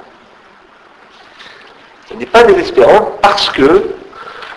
Ce 2.08 2.14
n'est 2.14 2.26
pas 2.26 2.42
désespérant 2.42 3.16
parce 3.22 3.48
que, 3.50 3.94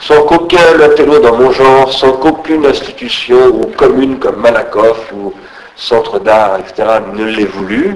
sans 0.08 0.24
qu'aucun 0.24 0.82
intello 0.82 1.20
dans 1.20 1.36
mon 1.38 1.52
genre, 1.52 1.92
sans 1.92 2.14
qu'aucune 2.14 2.66
institution 2.66 3.48
ou 3.48 3.68
commune 3.78 4.20
comme 4.20 4.38
Malakoff 4.38 5.12
ou 5.14 5.34
centre 5.76 6.20
d'art, 6.20 6.60
etc., 6.60 7.00
ne 7.14 7.26
l'ait 7.26 7.46
voulu, 7.46 7.96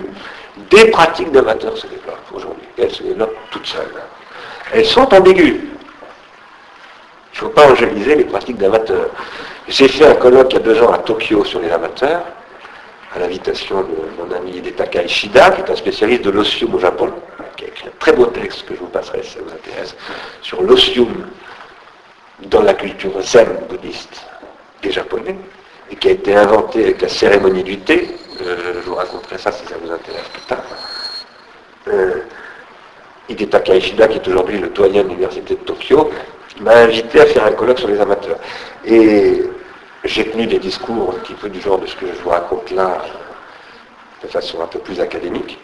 des 0.69 0.85
pratiques 0.85 1.31
d'amateurs 1.31 1.77
se 1.77 1.85
développent 1.87 2.31
aujourd'hui. 2.33 2.67
Elles 2.77 2.91
se 2.91 3.03
développent 3.03 3.37
toutes 3.51 3.65
seules. 3.65 3.91
Elles 4.73 4.85
sont 4.85 5.13
ambiguës. 5.13 5.55
Il 7.33 7.33
ne 7.33 7.37
faut 7.39 7.49
pas 7.49 7.69
angéliser 7.69 8.15
les 8.15 8.23
pratiques 8.23 8.57
d'amateurs. 8.57 9.09
J'ai 9.67 9.89
fait 9.89 10.07
un 10.07 10.15
colloque 10.15 10.47
il 10.51 10.55
y 10.55 10.59
a 10.59 10.63
deux 10.63 10.81
ans 10.81 10.93
à 10.93 10.99
Tokyo 10.99 11.43
sur 11.43 11.59
les 11.59 11.69
amateurs, 11.69 12.23
à 13.13 13.19
l'invitation 13.19 13.81
de 13.81 13.87
mon 14.17 14.33
ami 14.35 14.57
Hidetaka 14.57 15.03
Ishida, 15.03 15.51
qui 15.51 15.61
est 15.61 15.69
un 15.69 15.75
spécialiste 15.75 16.23
de 16.23 16.31
l'osium 16.31 16.73
au 16.73 16.79
Japon, 16.79 17.11
qui 17.57 17.65
a 17.65 17.67
écrit 17.67 17.87
un 17.87 17.99
très 17.99 18.13
beau 18.13 18.27
texte 18.27 18.65
que 18.65 18.75
je 18.75 18.79
vous 18.79 18.87
passerai 18.87 19.21
si 19.23 19.31
ça 19.31 19.39
vous 19.45 19.53
intéresse, 19.53 19.95
sur 20.41 20.61
l'osium 20.63 21.13
dans 22.43 22.61
la 22.61 22.73
culture 22.73 23.19
zen 23.21 23.47
bouddhiste 23.69 24.25
des 24.81 24.91
Japonais, 24.91 25.35
et 25.89 25.95
qui 25.95 26.07
a 26.09 26.11
été 26.11 26.35
inventé 26.35 26.83
avec 26.83 27.01
la 27.01 27.09
cérémonie 27.09 27.63
du 27.63 27.79
thé. 27.79 28.09
Euh, 28.41 28.81
je 28.83 28.89
vous 28.89 28.95
raconterai 28.95 29.37
ça 29.37 29.51
si 29.51 29.65
ça 29.65 29.75
vous 29.81 29.91
intéresse 29.91 30.27
plus 30.33 30.41
tard. 30.43 30.63
Euh, 31.87 32.21
Hidetaka 33.29 33.75
Ishida, 33.75 34.07
qui 34.07 34.17
est 34.17 34.27
aujourd'hui 34.27 34.59
le 34.59 34.69
doyen 34.69 35.03
de 35.03 35.09
l'université 35.09 35.55
de 35.55 35.59
Tokyo, 35.61 36.09
m'a 36.61 36.75
invité 36.77 37.21
à 37.21 37.25
faire 37.25 37.45
un 37.45 37.51
colloque 37.51 37.79
sur 37.79 37.87
les 37.87 37.99
amateurs. 37.99 38.37
Et 38.85 39.43
j'ai 40.03 40.29
tenu 40.29 40.45
des 40.47 40.59
discours 40.59 41.15
un 41.15 41.19
petit 41.19 41.33
peu 41.33 41.49
du 41.49 41.59
genre 41.59 41.79
de 41.79 41.87
ce 41.87 41.95
que 41.95 42.05
je 42.07 42.21
vous 42.21 42.29
raconte 42.29 42.71
là, 42.71 43.03
de 44.23 44.27
façon 44.27 44.61
un 44.61 44.67
peu 44.67 44.79
plus 44.79 44.99
académique. 44.99 45.57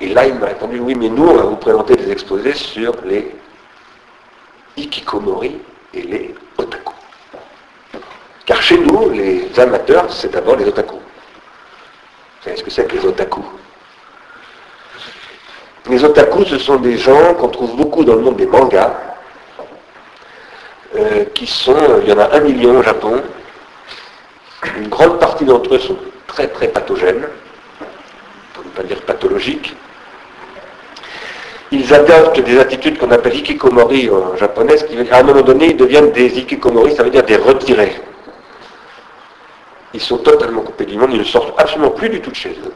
Et 0.00 0.08
là, 0.08 0.26
il 0.26 0.34
m'a 0.34 0.46
répondu, 0.46 0.80
oui, 0.80 0.94
mais 0.94 1.08
nous, 1.08 1.26
on 1.26 1.34
va 1.34 1.42
vous 1.44 1.56
présenter 1.56 1.96
des 1.96 2.10
exposés 2.10 2.54
sur 2.54 2.94
les 3.04 3.30
ikikomori 4.76 5.60
et 5.94 6.02
les 6.02 6.34
otaku. 6.58 6.92
Car 8.46 8.60
chez 8.62 8.78
nous, 8.78 9.10
les 9.10 9.48
amateurs, 9.58 10.12
c'est 10.12 10.30
d'abord 10.30 10.56
les 10.56 10.66
otaku. 10.66 10.96
Vous 10.96 12.44
savez 12.44 12.56
ce 12.56 12.62
que 12.64 12.70
c'est 12.70 12.86
que 12.86 12.96
les 12.96 13.06
otaku? 13.06 13.42
Les 15.88 16.02
otaku, 16.04 16.44
ce 16.44 16.58
sont 16.58 16.76
des 16.76 16.96
gens 16.96 17.34
qu'on 17.34 17.48
trouve 17.48 17.76
beaucoup 17.76 18.04
dans 18.04 18.14
le 18.14 18.22
monde 18.22 18.36
des 18.36 18.46
mangas, 18.46 18.92
euh, 20.96 21.24
qui 21.34 21.46
sont, 21.46 22.00
il 22.02 22.08
y 22.08 22.12
en 22.12 22.18
a 22.18 22.34
un 22.36 22.40
million 22.40 22.78
au 22.78 22.82
Japon. 22.82 23.22
Une 24.76 24.88
grande 24.88 25.18
partie 25.20 25.44
d'entre 25.44 25.74
eux 25.74 25.78
sont 25.78 25.96
très 26.26 26.48
très 26.48 26.68
pathogènes, 26.68 27.26
pour 28.54 28.64
ne 28.64 28.70
pas 28.70 28.82
dire 28.82 29.00
pathologiques. 29.02 29.74
Ils 31.74 31.92
adoptent 31.92 32.40
des 32.40 32.56
attitudes 32.60 32.98
qu'on 32.98 33.10
appelle 33.10 33.34
ikikomori 33.34 34.08
en 34.08 34.36
japonais, 34.36 34.76
ce 34.76 34.84
qui 34.84 34.96
à 35.10 35.18
un 35.18 35.22
moment 35.24 35.42
donné, 35.42 35.70
ils 35.70 35.76
deviennent 35.76 36.12
des 36.12 36.38
ikikomori, 36.38 36.94
ça 36.94 37.02
veut 37.02 37.10
dire 37.10 37.24
des 37.24 37.34
retirés. 37.34 37.96
Ils 39.92 40.00
sont 40.00 40.18
totalement 40.18 40.60
coupés 40.60 40.84
du 40.84 40.96
monde, 40.96 41.10
ils 41.12 41.18
ne 41.18 41.24
sortent 41.24 41.52
absolument 41.60 41.90
plus 41.90 42.08
du 42.10 42.20
tout 42.20 42.30
de 42.30 42.36
chez 42.36 42.50
eux. 42.50 42.74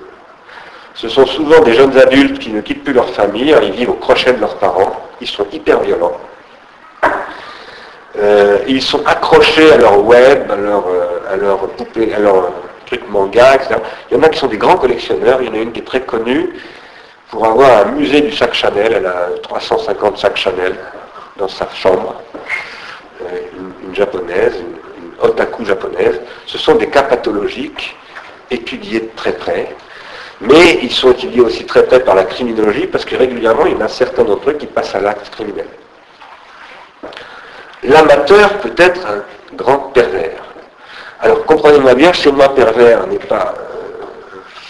Ce 0.94 1.08
sont 1.08 1.26
souvent 1.26 1.60
des 1.60 1.74
jeunes 1.74 1.96
adultes 1.96 2.40
qui 2.40 2.50
ne 2.50 2.60
quittent 2.60 2.82
plus 2.82 2.92
leur 2.92 3.08
famille, 3.10 3.54
ils 3.62 3.70
vivent 3.70 3.90
au 3.90 4.00
crochet 4.04 4.32
de 4.32 4.40
leurs 4.40 4.56
parents, 4.56 4.96
ils 5.20 5.28
sont 5.28 5.46
hyper 5.52 5.78
violents. 5.80 6.18
Euh, 8.18 8.58
ils 8.66 8.82
sont 8.82 9.06
accrochés 9.06 9.70
à 9.70 9.76
leur 9.76 10.04
web, 10.04 10.50
à 10.50 10.56
leur, 10.56 10.88
euh, 10.88 11.32
à 11.32 11.36
leur 11.36 11.68
poupée, 11.68 12.12
à 12.14 12.18
leur 12.18 12.36
euh, 12.36 12.50
truc 12.86 13.08
manga, 13.08 13.54
etc. 13.54 13.76
Il 14.10 14.16
y 14.16 14.20
en 14.20 14.24
a 14.24 14.28
qui 14.28 14.40
sont 14.40 14.48
des 14.48 14.58
grands 14.58 14.76
collectionneurs, 14.76 15.40
il 15.40 15.46
y 15.46 15.50
en 15.50 15.54
a 15.54 15.58
une 15.58 15.70
qui 15.70 15.78
est 15.78 15.84
très 15.84 16.00
connue 16.00 16.50
pour 17.30 17.46
avoir 17.46 17.86
un 17.86 17.92
musée 17.92 18.22
du 18.22 18.32
sac 18.32 18.54
Chanel, 18.54 18.92
elle 18.92 19.06
a 19.06 19.28
350 19.42 20.18
sacs 20.18 20.36
Chanel 20.36 20.74
dans 21.36 21.48
sa 21.48 21.68
chambre, 21.74 22.20
une, 23.84 23.94
japonaise, 23.94 24.54
une, 24.56 25.28
otaku 25.28 25.64
japonaise. 25.64 26.20
Ce 26.46 26.58
sont 26.58 26.74
des 26.76 26.88
cas 26.88 27.02
pathologiques 27.02 27.96
étudiés 28.50 29.00
de 29.00 29.10
très 29.14 29.32
près, 29.32 29.74
mais 30.40 30.78
ils 30.82 30.90
sont 30.90 31.10
étudiés 31.12 31.40
aussi 31.40 31.64
très 31.66 31.84
près 31.84 32.00
par 32.00 32.14
la 32.14 32.24
criminologie 32.24 32.86
parce 32.86 33.04
que 33.04 33.16
régulièrement 33.16 33.66
il 33.66 33.72
y 33.72 33.76
en 33.76 33.82
a 33.82 33.88
certains 33.88 34.24
d'entre 34.24 34.50
eux 34.50 34.54
qui 34.54 34.66
passent 34.66 34.94
à 34.94 35.00
l'acte 35.00 35.30
criminel. 35.30 35.66
L'amateur 37.82 38.58
peut 38.58 38.74
être 38.76 39.06
un 39.06 39.22
grand 39.54 39.90
pervers. 39.92 40.42
Alors 41.20 41.44
comprenez-moi 41.44 41.94
bien, 41.94 42.12
chez 42.12 42.30
moi 42.32 42.54
pervers 42.54 43.06
n'est 43.06 43.18
pas 43.18 43.54
euh, 43.58 43.67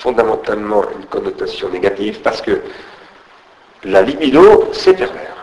fondamentalement 0.09 0.85
une 0.99 1.05
connotation 1.05 1.69
négative 1.69 2.21
parce 2.23 2.41
que 2.41 2.63
la 3.85 4.01
libido, 4.01 4.71
c'est 4.73 4.95
pervers. 4.95 5.37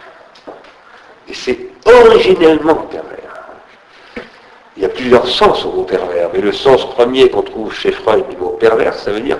Et 1.27 1.33
c'est 1.33 1.59
originellement 1.85 2.75
pervers. 2.75 3.35
Il 4.75 4.81
y 4.81 4.85
a 4.85 4.89
plusieurs 4.89 5.27
sens 5.27 5.63
au 5.65 5.71
mot 5.71 5.83
pervers, 5.83 6.29
mais 6.33 6.41
le 6.41 6.51
sens 6.51 6.89
premier 6.89 7.29
qu'on 7.29 7.43
trouve 7.43 7.73
chez 7.73 7.91
Freud 7.91 8.27
du 8.29 8.37
mot 8.37 8.57
pervers, 8.59 8.95
ça 8.95 9.11
veut 9.11 9.19
dire 9.19 9.37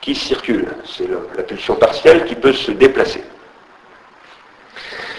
qui 0.00 0.14
circule. 0.14 0.68
C'est 0.86 1.08
la 1.36 1.42
pulsion 1.42 1.74
partielle 1.74 2.24
qui 2.24 2.36
peut 2.36 2.52
se 2.52 2.70
déplacer. 2.70 3.22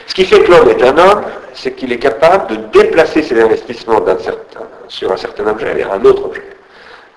Ce 0.07 0.15
qui 0.15 0.23
fait 0.25 0.41
que 0.43 0.51
l'homme 0.51 0.69
est 0.69 0.81
un 0.81 0.97
homme, 0.97 1.23
c'est 1.53 1.73
qu'il 1.73 1.91
est 1.91 1.99
capable 1.99 2.47
de 2.47 2.79
déplacer 2.79 3.21
ses 3.21 3.39
investissements 3.39 4.03
certain, 4.17 4.65
sur 4.87 5.11
un 5.11 5.17
certain 5.17 5.47
objet 5.47 5.73
vers 5.73 5.91
un 5.91 6.03
autre 6.05 6.25
objet. 6.25 6.49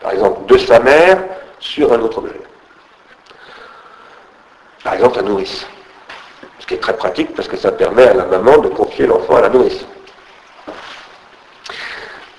Par 0.02 0.12
exemple, 0.12 0.46
de 0.52 0.58
sa 0.58 0.80
mère 0.80 1.22
sur 1.64 1.92
un 1.92 2.00
autre 2.00 2.18
objet. 2.18 2.40
Par 4.84 4.94
exemple, 4.94 5.16
la 5.16 5.22
nourrice. 5.22 5.66
Ce 6.58 6.66
qui 6.66 6.74
est 6.74 6.78
très 6.78 6.96
pratique 6.96 7.34
parce 7.34 7.48
que 7.48 7.56
ça 7.56 7.72
permet 7.72 8.04
à 8.04 8.14
la 8.14 8.26
maman 8.26 8.58
de 8.58 8.68
confier 8.68 9.06
l'enfant 9.06 9.36
à 9.36 9.40
la 9.40 9.48
nourrice. 9.48 9.84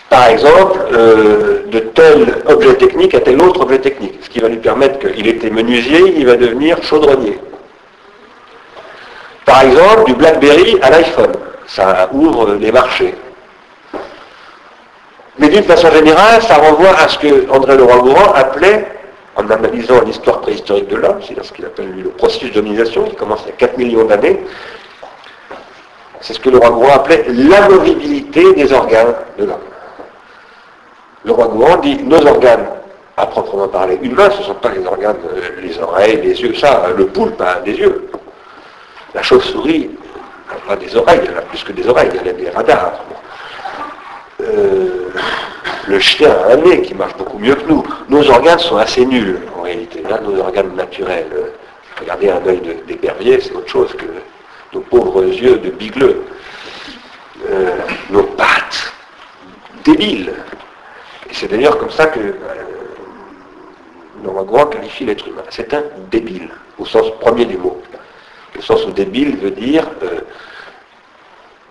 Par 0.09 0.27
exemple, 0.27 0.79
euh, 0.93 1.63
de 1.67 1.79
tel 1.79 2.43
objet 2.45 2.75
technique 2.75 3.15
à 3.15 3.19
tel 3.19 3.41
autre 3.41 3.61
objet 3.61 3.79
technique. 3.79 4.19
Ce 4.21 4.29
qui 4.29 4.39
va 4.39 4.47
lui 4.47 4.57
permettre 4.57 4.99
qu'il 4.99 5.27
était 5.27 5.49
menuisier, 5.49 6.15
il 6.17 6.25
va 6.25 6.37
devenir 6.37 6.81
chaudronnier. 6.83 7.39
Par 9.43 9.63
exemple, 9.63 10.05
du 10.05 10.13
BlackBerry 10.13 10.77
à 10.81 10.91
l'iPhone. 10.91 11.33
Ça 11.67 12.09
ouvre 12.13 12.53
les 12.53 12.71
marchés. 12.71 13.15
Mais 15.39 15.49
d'une 15.49 15.63
façon 15.63 15.91
générale, 15.91 16.41
ça 16.43 16.55
renvoie 16.55 16.95
à 16.97 17.07
ce 17.07 17.17
que 17.17 17.49
André 17.51 17.75
Leroy-Gourand 17.75 18.33
appelait, 18.33 18.94
en 19.35 19.49
analysant 19.49 20.01
l'histoire 20.01 20.41
préhistorique 20.41 20.87
de 20.87 20.95
l'homme, 20.95 21.19
c'est-à-dire 21.21 21.45
ce 21.45 21.51
qu'il 21.51 21.65
appelle 21.65 21.91
le 22.01 22.09
processus 22.09 22.49
de 22.51 22.55
domination, 22.61 23.03
qui 23.03 23.15
commence 23.15 23.41
il 23.45 23.49
y 23.49 23.51
a 23.51 23.55
4 23.57 23.77
millions 23.77 24.05
d'années, 24.05 24.39
c'est 26.21 26.33
ce 26.33 26.39
que 26.39 26.49
le 26.49 26.57
roi 26.57 26.69
Gourand 26.69 26.93
appelait 26.95 27.25
l'amovibilité 27.27 28.53
des 28.53 28.71
organes 28.71 29.13
de 29.37 29.45
l'homme. 29.45 29.59
Le 31.23 31.31
roi 31.31 31.47
Gourand 31.47 31.77
dit 31.77 32.01
nos 32.03 32.25
organes, 32.25 32.65
à 33.17 33.25
proprement 33.27 33.67
parler, 33.67 33.99
humains, 34.01 34.29
ce 34.31 34.39
ne 34.39 34.43
sont 34.43 34.55
pas 34.55 34.71
les 34.71 34.85
organes, 34.85 35.17
euh, 35.33 35.61
les 35.61 35.79
oreilles, 35.79 36.21
les 36.21 36.41
yeux, 36.41 36.53
ça, 36.55 36.87
le 36.95 37.07
poulpe 37.07 37.39
a 37.41 37.61
des 37.61 37.73
yeux. 37.73 38.09
La 39.13 39.21
chauve-souris 39.21 39.89
n'a 40.49 40.55
pas 40.67 40.75
des 40.75 40.95
oreilles, 40.95 41.21
elle 41.27 41.37
a 41.37 41.41
plus 41.41 41.63
que 41.63 41.71
des 41.71 41.87
oreilles, 41.87 42.09
elle 42.19 42.29
a 42.29 42.33
des 42.33 42.49
radars. 42.49 42.93
Euh, 44.41 45.09
le 45.87 45.99
chien 45.99 46.29
a 46.29 46.53
un 46.53 46.57
nez 46.57 46.81
qui 46.81 46.93
marche 46.93 47.15
beaucoup 47.17 47.37
mieux 47.37 47.55
que 47.55 47.67
nous. 47.67 47.83
Nos 48.09 48.29
organes 48.29 48.59
sont 48.59 48.77
assez 48.77 49.05
nuls 49.05 49.39
en 49.57 49.61
réalité. 49.61 50.01
Là, 50.01 50.19
nos 50.19 50.39
organes 50.39 50.75
naturels. 50.75 51.27
Regardez 51.99 52.29
un 52.29 52.45
œil 52.45 52.61
d'épervier, 52.87 53.39
c'est 53.39 53.53
autre 53.53 53.69
chose 53.69 53.93
que 53.93 54.05
nos 54.73 54.81
pauvres 54.81 55.23
yeux 55.23 55.57
de 55.57 55.69
bigleux. 55.69 56.23
Euh, 57.49 57.77
nos 58.09 58.23
pattes, 58.23 58.93
débiles. 59.83 60.33
Et 61.29 61.33
c'est 61.33 61.47
d'ailleurs 61.47 61.77
comme 61.77 61.91
ça 61.91 62.07
que 62.07 62.19
euh, 62.19 62.33
qualifie 64.71 65.05
l'être 65.05 65.27
humain. 65.27 65.43
C'est 65.49 65.73
un 65.73 65.83
débile, 66.11 66.49
au 66.77 66.85
sens 66.85 67.11
premier 67.19 67.45
du 67.45 67.57
mot. 67.57 67.81
Le 68.55 68.61
sens 68.61 68.85
où 68.85 68.91
débile 68.91 69.37
veut 69.37 69.51
dire 69.51 69.83
euh, 70.03 70.21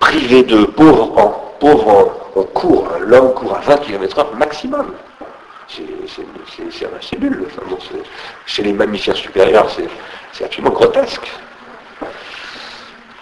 privé 0.05 0.43
de 0.43 0.65
pauvre 0.65 1.19
en 1.19 1.29
pauvre 1.59 2.13
en, 2.37 2.43
court, 2.43 2.89
hein. 2.93 2.99
l'homme 3.01 3.33
court 3.33 3.57
à 3.57 3.61
20 3.61 3.77
km 3.79 4.17
h 4.19 4.37
maximum. 4.37 4.93
C'est 5.67 5.83
un 6.85 7.01
cellule. 7.01 7.47
chez 8.45 8.63
les 8.63 8.73
mammifères 8.75 9.17
supérieurs, 9.17 9.67
c'est 10.33 10.45
absolument 10.45 10.75
grotesque. 10.75 11.27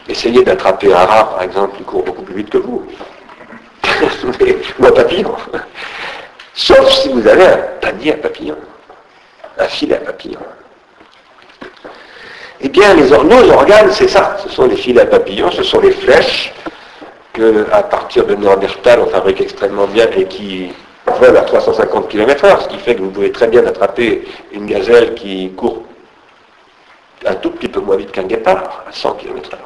Essayez 0.08 0.42
d'attraper 0.42 0.92
un 0.92 1.04
rat, 1.04 1.24
par 1.34 1.42
exemple, 1.42 1.76
qui 1.76 1.84
court 1.84 2.02
beaucoup 2.02 2.22
plus 2.22 2.34
vite 2.34 2.50
que 2.50 2.58
vous. 2.58 2.84
ou 4.80 4.84
un 4.84 4.90
papillon. 4.90 5.36
Sauf 6.54 6.90
si 6.90 7.08
vous 7.10 7.26
avez 7.28 7.46
un 7.46 7.58
panier 7.80 8.14
à 8.14 8.16
papillons, 8.16 8.58
un 9.56 9.68
filet 9.68 9.96
à 9.96 10.00
papillons. 10.00 10.40
Eh 12.60 12.68
bien, 12.68 12.94
les, 12.94 13.10
nos 13.10 13.50
organes, 13.52 13.92
c'est 13.92 14.08
ça. 14.08 14.36
Ce 14.42 14.48
sont 14.48 14.66
les 14.66 14.76
filets 14.76 15.02
à 15.02 15.06
papillons, 15.06 15.50
ce 15.52 15.62
sont 15.62 15.80
les 15.80 15.92
flèches 15.92 16.52
qu'à 17.32 17.82
partir 17.82 18.26
de 18.26 18.34
Néandertal, 18.34 19.00
on 19.00 19.06
fabrique 19.06 19.40
extrêmement 19.40 19.86
bien 19.86 20.06
et 20.16 20.26
qui 20.26 20.72
volent 21.06 21.40
à 21.40 21.42
350 21.42 22.08
km/h, 22.08 22.62
ce 22.62 22.68
qui 22.68 22.78
fait 22.78 22.94
que 22.94 23.02
vous 23.02 23.10
pouvez 23.10 23.32
très 23.32 23.48
bien 23.48 23.66
attraper 23.66 24.24
une 24.52 24.66
gazelle 24.66 25.14
qui 25.14 25.50
court 25.52 25.82
un 27.26 27.34
tout 27.34 27.50
petit 27.50 27.68
peu 27.68 27.80
moins 27.80 27.96
vite 27.96 28.10
qu'un 28.10 28.24
guépard, 28.24 28.84
à 28.88 28.92
100 28.92 29.14
km/h. 29.14 29.56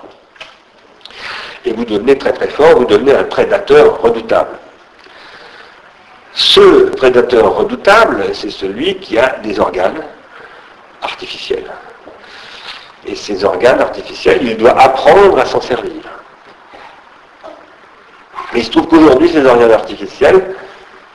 Et 1.64 1.72
vous 1.72 1.84
devenez 1.84 2.16
très 2.16 2.32
très 2.32 2.48
fort, 2.48 2.76
vous 2.76 2.84
devenez 2.84 3.14
un 3.14 3.24
prédateur 3.24 4.00
redoutable. 4.00 4.58
Ce 6.34 6.90
prédateur 6.90 7.56
redoutable, 7.56 8.26
c'est 8.34 8.50
celui 8.50 8.96
qui 8.96 9.18
a 9.18 9.38
des 9.42 9.58
organes 9.58 10.02
artificiels. 11.02 11.70
Et 13.06 13.14
ces 13.14 13.44
organes 13.44 13.80
artificiels, 13.80 14.40
il 14.42 14.56
doit 14.56 14.78
apprendre 14.78 15.38
à 15.38 15.46
s'en 15.46 15.60
servir. 15.60 16.02
Mais 18.52 18.60
il 18.60 18.64
se 18.64 18.70
trouve 18.70 18.86
qu'aujourd'hui, 18.88 19.28
ces 19.28 19.44
organes 19.44 19.72
artificiels, 19.72 20.54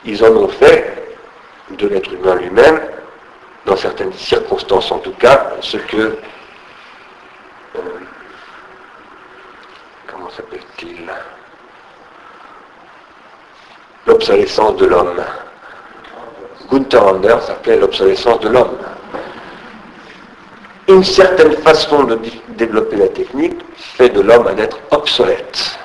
ils 0.04 0.24
en 0.24 0.30
ont 0.36 0.48
fait 0.48 1.02
de 1.70 1.88
l'être 1.88 2.12
humain 2.12 2.34
lui-même, 2.36 2.80
dans 3.64 3.76
certaines 3.76 4.12
circonstances 4.12 4.90
en 4.90 4.98
tout 4.98 5.12
cas, 5.12 5.52
ce 5.60 5.76
que... 5.76 5.96
Euh, 7.76 7.80
comment 10.08 10.30
s'appelle-t-il 10.30 11.10
L'obsolescence 14.06 14.76
de 14.76 14.86
l'homme. 14.86 15.22
Gunther 16.70 17.06
Anders 17.06 17.42
s'appelait 17.42 17.76
l'obsolescence 17.76 18.40
de 18.40 18.48
l'homme. 18.48 18.78
Une 20.88 21.04
certaine 21.04 21.52
façon 21.58 22.04
de 22.04 22.18
développer 22.48 22.96
la 22.96 23.08
technique 23.08 23.60
fait 23.76 24.08
de 24.08 24.20
l'homme 24.20 24.48
un 24.48 24.56
être 24.56 24.78
obsolète, 24.90 25.78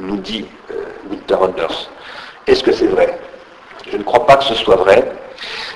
nous 0.00 0.16
dit 0.16 0.44
euh, 0.70 0.74
Gunther 1.10 1.42
Anders. 1.42 1.90
Est-ce 2.46 2.62
que 2.62 2.72
c'est 2.72 2.86
vrai? 2.86 3.18
Je 3.90 3.96
ne 3.96 4.02
crois 4.02 4.26
pas 4.26 4.36
que 4.36 4.44
ce 4.44 4.54
soit 4.54 4.76
vrai, 4.76 5.10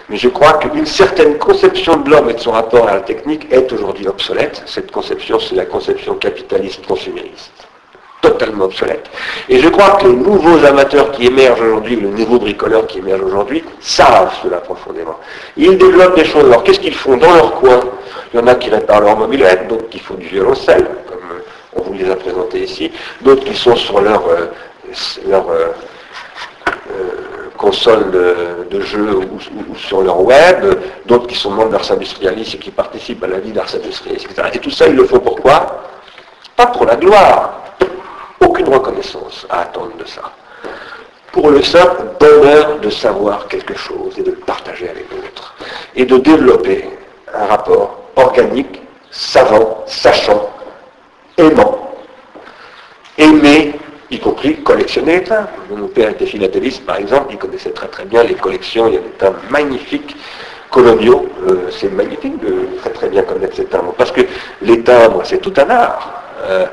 mais 0.08 0.16
je 0.16 0.28
crois 0.28 0.54
qu'une 0.54 0.86
certaine 0.86 1.38
conception 1.38 1.96
de 1.96 2.10
l'homme 2.10 2.30
et 2.30 2.34
de 2.34 2.40
son 2.40 2.52
rapport 2.52 2.88
à 2.88 2.94
la 2.94 3.00
technique 3.00 3.52
est 3.52 3.72
aujourd'hui 3.72 4.08
obsolète. 4.08 4.62
Cette 4.66 4.90
conception, 4.90 5.38
c'est 5.38 5.54
la 5.54 5.66
conception 5.66 6.14
capitaliste 6.14 6.86
consumériste 6.86 7.52
totalement 8.22 8.64
obsolète. 8.66 9.10
Et 9.48 9.58
je 9.58 9.68
crois 9.68 9.98
que 10.00 10.06
les 10.06 10.14
nouveaux 10.14 10.64
amateurs 10.64 11.10
qui 11.10 11.26
émergent 11.26 11.60
aujourd'hui, 11.60 11.96
le 11.96 12.08
nouveau 12.08 12.38
bricoleur 12.38 12.86
qui 12.86 12.98
émerge 12.98 13.20
aujourd'hui, 13.20 13.62
savent 13.80 14.32
cela 14.42 14.58
profondément. 14.58 15.18
Ils 15.56 15.76
développent 15.76 16.16
des 16.16 16.24
choses. 16.24 16.44
Alors 16.44 16.62
qu'est-ce 16.62 16.80
qu'ils 16.80 16.94
font 16.94 17.16
dans 17.16 17.34
leur 17.34 17.54
coin? 17.56 17.80
Il 18.32 18.40
y 18.40 18.42
en 18.42 18.46
a 18.46 18.54
qui 18.54 18.70
réparent 18.70 19.02
leur 19.02 19.18
mobilette, 19.18 19.68
d'autres 19.68 19.88
qui 19.90 19.98
font 19.98 20.14
du 20.14 20.26
violoncelle, 20.26 20.86
euh, 21.10 21.11
on 21.74 21.82
vous 21.82 21.92
les 21.94 22.10
a 22.10 22.16
présentés 22.16 22.64
ici, 22.64 22.90
d'autres 23.20 23.44
qui 23.44 23.54
sont 23.54 23.76
sur 23.76 24.00
leur, 24.00 24.26
euh, 24.28 24.46
leur 25.26 25.50
euh, 25.50 25.68
console 27.56 28.10
de, 28.10 28.80
jeu 28.80 29.16
ou, 29.16 29.76
sur 29.76 30.02
leur 30.02 30.20
web, 30.20 30.64
d'autres 31.06 31.26
qui 31.26 31.34
sont 31.34 31.50
membres 31.50 31.70
d'Ars 31.70 31.90
Industrialis 31.92 32.52
et 32.54 32.58
qui 32.58 32.70
participent 32.70 33.22
à 33.22 33.28
la 33.28 33.38
vie 33.38 33.52
d'Ars 33.52 33.74
Industrialis, 33.74 34.24
etc. 34.24 34.48
Et 34.52 34.58
tout 34.58 34.70
ça, 34.70 34.88
ils 34.88 34.96
le 34.96 35.04
font 35.04 35.20
pourquoi? 35.20 35.84
Pas 36.56 36.66
pour 36.66 36.84
la 36.84 36.96
gloire, 36.96 37.62
aucune 38.40 38.68
reconnaissance 38.68 39.46
à 39.48 39.60
attendre 39.60 39.92
de 39.98 40.04
ça. 40.04 40.22
Pour 41.30 41.50
le 41.50 41.62
simple 41.62 42.02
bonheur 42.20 42.78
de 42.80 42.90
savoir 42.90 43.48
quelque 43.48 43.76
chose 43.76 44.18
et 44.18 44.22
de 44.22 44.32
le 44.32 44.36
partager 44.36 44.88
avec 44.88 45.06
l'autre. 45.10 45.54
Et 45.94 46.04
de 46.04 46.18
développer 46.18 46.90
un 47.32 47.46
rapport 47.46 48.02
organique, 48.16 48.82
savant, 49.10 49.84
sachant, 49.86 50.50
aimant. 51.38 51.94
Aimer, 53.18 53.74
y 54.10 54.18
compris 54.18 54.56
collectionner 54.62 55.20
les 55.20 55.24
timbres. 55.24 55.48
Mon 55.70 55.88
père 55.88 56.10
était 56.10 56.26
philatéliste, 56.26 56.84
par 56.84 56.96
exemple, 56.96 57.28
il 57.30 57.38
connaissait 57.38 57.70
très 57.70 57.88
très 57.88 58.04
bien 58.04 58.22
les 58.22 58.34
collections, 58.34 58.88
il 58.88 58.94
y 58.94 58.96
a 58.96 59.00
des 59.00 59.10
timbres 59.10 59.38
magnifiques 59.50 60.16
coloniaux, 60.70 61.28
euh, 61.48 61.68
c'est 61.70 61.92
magnifique 61.92 62.38
de 62.40 62.66
très 62.80 62.90
très 62.90 63.08
bien 63.08 63.22
connaître 63.22 63.56
ces 63.56 63.66
timbres, 63.66 63.94
parce 63.96 64.10
que 64.10 64.22
les 64.62 64.80
timbres, 64.82 65.22
c'est 65.24 65.38
tout 65.38 65.52
un 65.58 65.68
art. 65.70 66.22
Euh, 66.44 66.66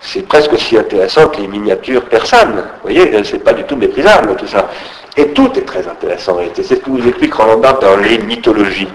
c'est 0.00 0.26
presque 0.26 0.52
aussi 0.52 0.76
intéressant 0.76 1.28
que 1.28 1.40
les 1.40 1.48
miniatures 1.48 2.04
persanes. 2.04 2.56
Vous 2.56 2.90
voyez, 2.90 3.24
c'est 3.24 3.42
pas 3.42 3.54
du 3.54 3.64
tout 3.64 3.74
méprisable 3.76 4.36
tout 4.36 4.46
ça. 4.46 4.68
Et 5.16 5.28
tout 5.28 5.50
est 5.56 5.64
très 5.64 5.86
intéressant 5.88 6.38
C'est 6.54 6.62
ce 6.62 6.74
que 6.74 6.90
vous 6.90 7.08
explique 7.08 7.32
Roland 7.34 7.58
Barthes 7.58 7.82
dans 7.82 7.96
les 7.96 8.18
mythologies. 8.18 8.88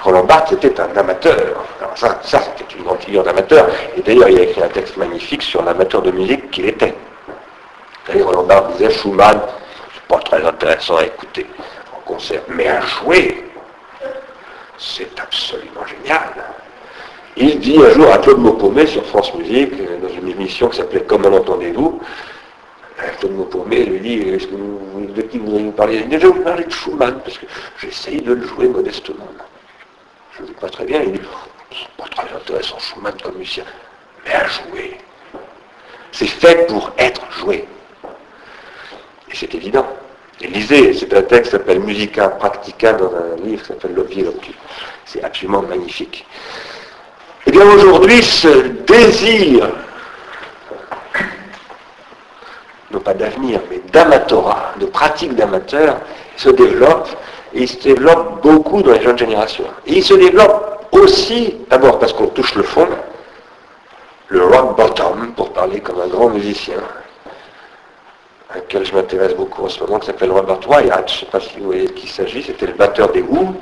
Roland 0.00 0.24
Barthes 0.24 0.48
c'était 0.50 0.80
un 0.80 0.96
amateur. 0.96 1.64
Ça, 1.94 2.20
c'était 2.22 2.74
une 2.76 2.84
grande 2.84 3.00
figure 3.00 3.22
d'amateur. 3.22 3.68
Et 3.96 4.02
d'ailleurs, 4.02 4.28
il 4.28 4.38
a 4.38 4.42
écrit 4.42 4.62
un 4.62 4.68
texte 4.68 4.96
magnifique 4.96 5.42
sur 5.42 5.62
l'amateur 5.62 6.02
de 6.02 6.10
musique 6.10 6.50
qu'il 6.50 6.66
était. 6.66 6.94
D'ailleurs, 8.06 8.28
Roland 8.28 8.44
Barthes 8.44 8.72
disait 8.72 8.90
Schumann, 8.90 9.40
c'est 9.94 10.02
pas 10.08 10.18
très 10.18 10.44
intéressant 10.44 10.96
à 10.96 11.04
écouter 11.04 11.46
en 11.96 12.00
concert, 12.00 12.42
mais 12.48 12.68
à 12.68 12.80
jouer, 12.80 13.44
c'est 14.76 15.18
absolument 15.20 15.86
génial. 15.86 16.44
Il 17.36 17.58
dit 17.60 17.76
un 17.82 17.90
jour 17.90 18.12
à 18.12 18.18
Claude 18.18 18.38
Maupomé 18.38 18.86
sur 18.86 19.04
France 19.06 19.34
Musique, 19.34 19.72
euh, 19.80 19.98
dans 20.00 20.14
une 20.14 20.28
émission 20.28 20.68
qui 20.68 20.76
s'appelait 20.76 21.04
Comment 21.06 21.30
l'entendez-vous 21.30 22.00
Claude 23.18 23.32
Maupomé 23.32 23.84
lui 23.84 24.00
dit 24.00 24.28
Est-ce 24.28 24.46
que 24.46 24.54
vous, 24.54 25.06
de 25.06 25.22
qui 25.22 25.38
vous 25.38 25.72
parler? 25.72 25.96
Il 25.96 26.08
dit 26.08 26.16
Je 26.20 26.26
vais 26.26 26.32
vous 26.32 26.42
parler 26.42 26.64
de 26.64 26.70
Schumann, 26.70 27.20
parce 27.24 27.38
que 27.38 27.46
j'essaye 27.78 28.20
de 28.20 28.34
le 28.34 28.46
jouer 28.46 28.68
modestement. 28.68 29.26
Je 30.36 30.42
ne 30.42 30.46
dis 30.48 30.54
pas 30.54 30.68
très 30.68 30.84
bien. 30.84 31.02
Il 31.02 31.12
dit 31.12 31.20
pas 31.96 32.04
très 32.08 32.34
intéressant 32.34 32.78
Schumann 32.78 33.14
comme 33.22 33.36
musicien, 33.36 33.64
mais 34.24 34.34
à 34.34 34.46
jouer. 34.46 34.98
C'est 36.12 36.26
fait 36.26 36.66
pour 36.66 36.92
être 36.98 37.22
joué. 37.38 37.66
Et 39.30 39.34
c'est 39.34 39.54
évident. 39.54 39.86
Et 40.40 40.46
lisez, 40.48 40.94
c'est 40.94 41.12
un 41.14 41.22
texte 41.22 41.44
qui 41.44 41.50
s'appelle 41.50 41.80
Musica 41.80 42.28
Practica 42.28 42.92
dans 42.92 43.10
un 43.14 43.36
livre 43.42 43.62
qui 43.62 43.68
s'appelle 43.68 43.94
L'Obvier 43.94 44.26
C'est 45.04 45.22
absolument 45.22 45.62
magnifique. 45.62 46.26
Eh 47.46 47.50
bien 47.50 47.64
aujourd'hui, 47.66 48.22
ce 48.22 48.48
désir, 48.86 49.70
non 52.90 53.00
pas 53.00 53.14
d'avenir, 53.14 53.60
mais 53.70 53.80
d'amatorat, 53.92 54.74
de 54.80 54.86
pratique 54.86 55.34
d'amateur, 55.34 55.98
se 56.36 56.48
développe, 56.50 57.08
et 57.52 57.62
il 57.62 57.68
se 57.68 57.76
développe 57.78 58.42
beaucoup 58.42 58.82
dans 58.82 58.92
les 58.92 59.02
jeunes 59.02 59.18
générations. 59.18 59.66
Et 59.86 59.98
il 59.98 60.04
se 60.04 60.14
développe 60.14 60.73
aussi, 61.00 61.56
d'abord 61.70 61.98
parce 61.98 62.12
qu'on 62.12 62.28
touche 62.28 62.54
le 62.54 62.62
fond, 62.62 62.88
le 64.28 64.44
rock 64.44 64.76
bottom, 64.76 65.32
pour 65.34 65.52
parler 65.52 65.80
comme 65.80 66.00
un 66.00 66.06
grand 66.06 66.30
musicien, 66.30 66.78
à 68.50 68.56
lequel 68.56 68.84
je 68.84 68.94
m'intéresse 68.94 69.34
beaucoup 69.34 69.64
en 69.64 69.68
ce 69.68 69.80
moment, 69.80 69.98
qui 69.98 70.06
s'appelle 70.06 70.32
Robert 70.32 70.60
Wyatt, 70.68 71.08
je 71.08 71.14
ne 71.14 71.18
sais 71.20 71.26
pas 71.26 71.40
si 71.40 71.58
vous 71.58 71.66
voyez 71.66 71.86
de 71.86 71.92
qui 71.92 72.06
il 72.06 72.10
s'agit, 72.10 72.42
c'était 72.42 72.66
le 72.66 72.74
batteur 72.74 73.10
des 73.10 73.22
Who, 73.22 73.54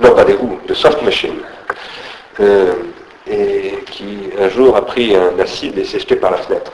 non 0.00 0.14
pas 0.14 0.24
des 0.24 0.34
Who, 0.34 0.58
de 0.66 0.74
Soft 0.74 1.02
Machine. 1.02 1.40
Euh, 2.40 2.74
et 3.26 3.78
qui 3.90 4.30
un 4.38 4.48
jour 4.48 4.76
a 4.76 4.84
pris 4.84 5.14
un 5.16 5.38
acide 5.38 5.78
et 5.78 5.84
s'est 5.84 6.00
jeté 6.00 6.16
par 6.16 6.30
la 6.30 6.38
fenêtre. 6.38 6.72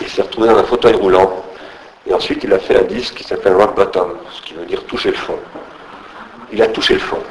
Il 0.00 0.08
s'est 0.08 0.22
retrouvé 0.22 0.48
dans 0.48 0.58
un 0.58 0.64
fauteuil 0.64 0.94
roulant. 0.94 1.44
Et 2.06 2.12
ensuite, 2.12 2.44
il 2.44 2.52
a 2.52 2.58
fait 2.58 2.78
un 2.78 2.82
disque 2.82 3.14
qui 3.14 3.24
s'appelle 3.24 3.54
Rock 3.54 3.74
Bottom, 3.74 4.18
ce 4.30 4.42
qui 4.42 4.54
veut 4.54 4.66
dire 4.66 4.84
toucher 4.84 5.10
le 5.10 5.16
fond. 5.16 5.38
Il 6.52 6.62
a 6.62 6.66
touché 6.68 6.94
le 6.94 7.00
fond. 7.00 7.22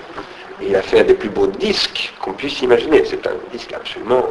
Et 0.61 0.68
il 0.68 0.76
a 0.76 0.82
fait 0.82 0.99
un 1.01 1.03
des 1.03 1.14
plus 1.14 1.30
beaux 1.30 1.47
disques 1.47 2.14
qu'on 2.22 2.34
puisse 2.34 2.61
imaginer. 2.61 3.03
C'est 3.05 3.26
un 3.28 3.34
disque 3.51 3.74
absolument 3.74 4.26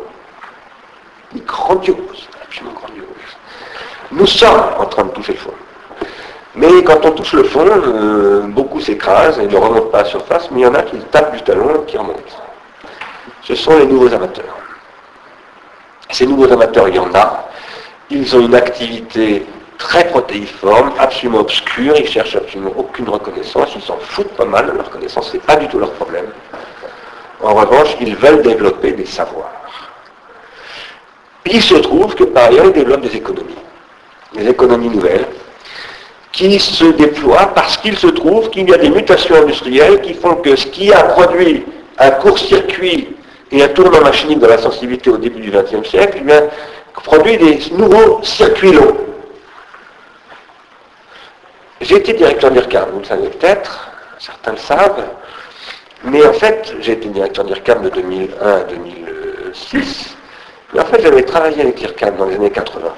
grandiose, 1.46 2.28
absolument 2.42 2.74
grandiose. 2.74 3.06
Nous 4.10 4.26
sommes 4.26 4.60
en 4.78 4.86
train 4.86 5.04
de 5.04 5.10
toucher 5.10 5.32
le 5.32 5.38
fond. 5.38 5.54
Mais 6.54 6.82
quand 6.84 7.04
on 7.06 7.12
touche 7.12 7.32
le 7.32 7.44
fond, 7.44 7.66
euh, 7.66 8.42
beaucoup 8.42 8.80
s'écrasent 8.80 9.38
et 9.38 9.46
ne 9.46 9.56
remontent 9.56 9.88
pas 9.88 10.00
à 10.00 10.02
la 10.02 10.08
surface, 10.08 10.50
mais 10.50 10.60
il 10.60 10.62
y 10.64 10.66
en 10.66 10.74
a 10.74 10.82
qui 10.82 10.98
tapent 11.10 11.32
du 11.32 11.42
talon 11.42 11.82
et 11.82 11.86
qui 11.86 11.96
remontent. 11.96 12.20
Ce 13.42 13.54
sont 13.54 13.78
les 13.78 13.86
nouveaux 13.86 14.12
amateurs. 14.12 14.56
Ces 16.10 16.26
nouveaux 16.26 16.52
amateurs, 16.52 16.88
il 16.88 16.96
y 16.96 16.98
en 16.98 17.12
a. 17.14 17.48
Ils 18.10 18.36
ont 18.36 18.40
une 18.40 18.54
activité 18.54 19.46
très 19.82 20.06
protéiforme, 20.08 20.92
absolument 20.98 21.40
obscure, 21.40 21.94
ils 21.98 22.08
cherchent 22.08 22.36
absolument 22.36 22.72
aucune 22.76 23.08
reconnaissance, 23.08 23.70
ils 23.76 23.82
s'en 23.82 23.98
foutent 23.98 24.34
pas 24.36 24.44
mal, 24.44 24.72
leur 24.74 24.86
reconnaissance, 24.86 25.28
ce 25.28 25.34
n'est 25.34 25.42
pas 25.42 25.56
du 25.56 25.68
tout 25.68 25.78
leur 25.78 25.92
problème. 25.92 26.26
En 27.42 27.54
revanche, 27.54 27.96
ils 28.00 28.14
veulent 28.16 28.42
développer 28.42 28.92
des 28.92 29.06
savoirs. 29.06 29.50
il 31.44 31.60
se 31.60 31.74
trouve 31.74 32.14
que 32.14 32.24
par 32.24 32.44
ailleurs, 32.44 32.66
ils 32.66 32.72
développent 32.72 33.02
des 33.02 33.16
économies, 33.16 33.58
des 34.34 34.48
économies 34.48 34.88
nouvelles, 34.88 35.26
qui 36.30 36.58
se 36.58 36.84
déploie 36.84 37.50
parce 37.54 37.76
qu'il 37.76 37.96
se 37.98 38.06
trouve 38.06 38.48
qu'il 38.50 38.70
y 38.70 38.72
a 38.72 38.78
des 38.78 38.88
mutations 38.88 39.34
industrielles 39.34 40.00
qui 40.00 40.14
font 40.14 40.36
que 40.36 40.56
ce 40.56 40.66
qui 40.66 40.92
a 40.92 41.02
produit 41.02 41.64
un 41.98 42.10
court-circuit 42.12 43.16
et 43.50 43.62
un 43.62 43.68
tournant 43.68 44.00
machinique 44.00 44.38
de 44.38 44.46
la 44.46 44.56
sensibilité 44.56 45.10
au 45.10 45.18
début 45.18 45.40
du 45.40 45.50
XXe 45.50 45.86
siècle, 45.86 46.22
eh 46.26 47.00
produit 47.02 47.36
des 47.36 47.58
nouveaux 47.76 48.22
circuits 48.22 48.72
longs. 48.72 48.96
J'ai 51.82 51.96
été 51.96 52.12
directeur 52.12 52.52
d'IRCAM, 52.52 52.90
vous 52.92 53.00
le 53.00 53.04
savez 53.04 53.28
peut-être, 53.28 53.90
certains 54.20 54.52
le 54.52 54.56
savent, 54.56 55.04
mais 56.04 56.24
en 56.24 56.32
fait, 56.32 56.76
j'ai 56.80 56.92
été 56.92 57.08
directeur 57.08 57.44
d'IRCAM 57.44 57.82
de 57.82 57.88
2001 57.88 58.46
à 58.46 58.60
2006, 58.62 60.16
mais 60.72 60.80
en 60.80 60.84
fait, 60.84 61.02
j'avais 61.02 61.22
travaillé 61.22 61.60
avec 61.60 61.80
l'IRCAM 61.80 62.16
dans 62.16 62.26
les 62.26 62.36
années 62.36 62.50
80. 62.50 62.94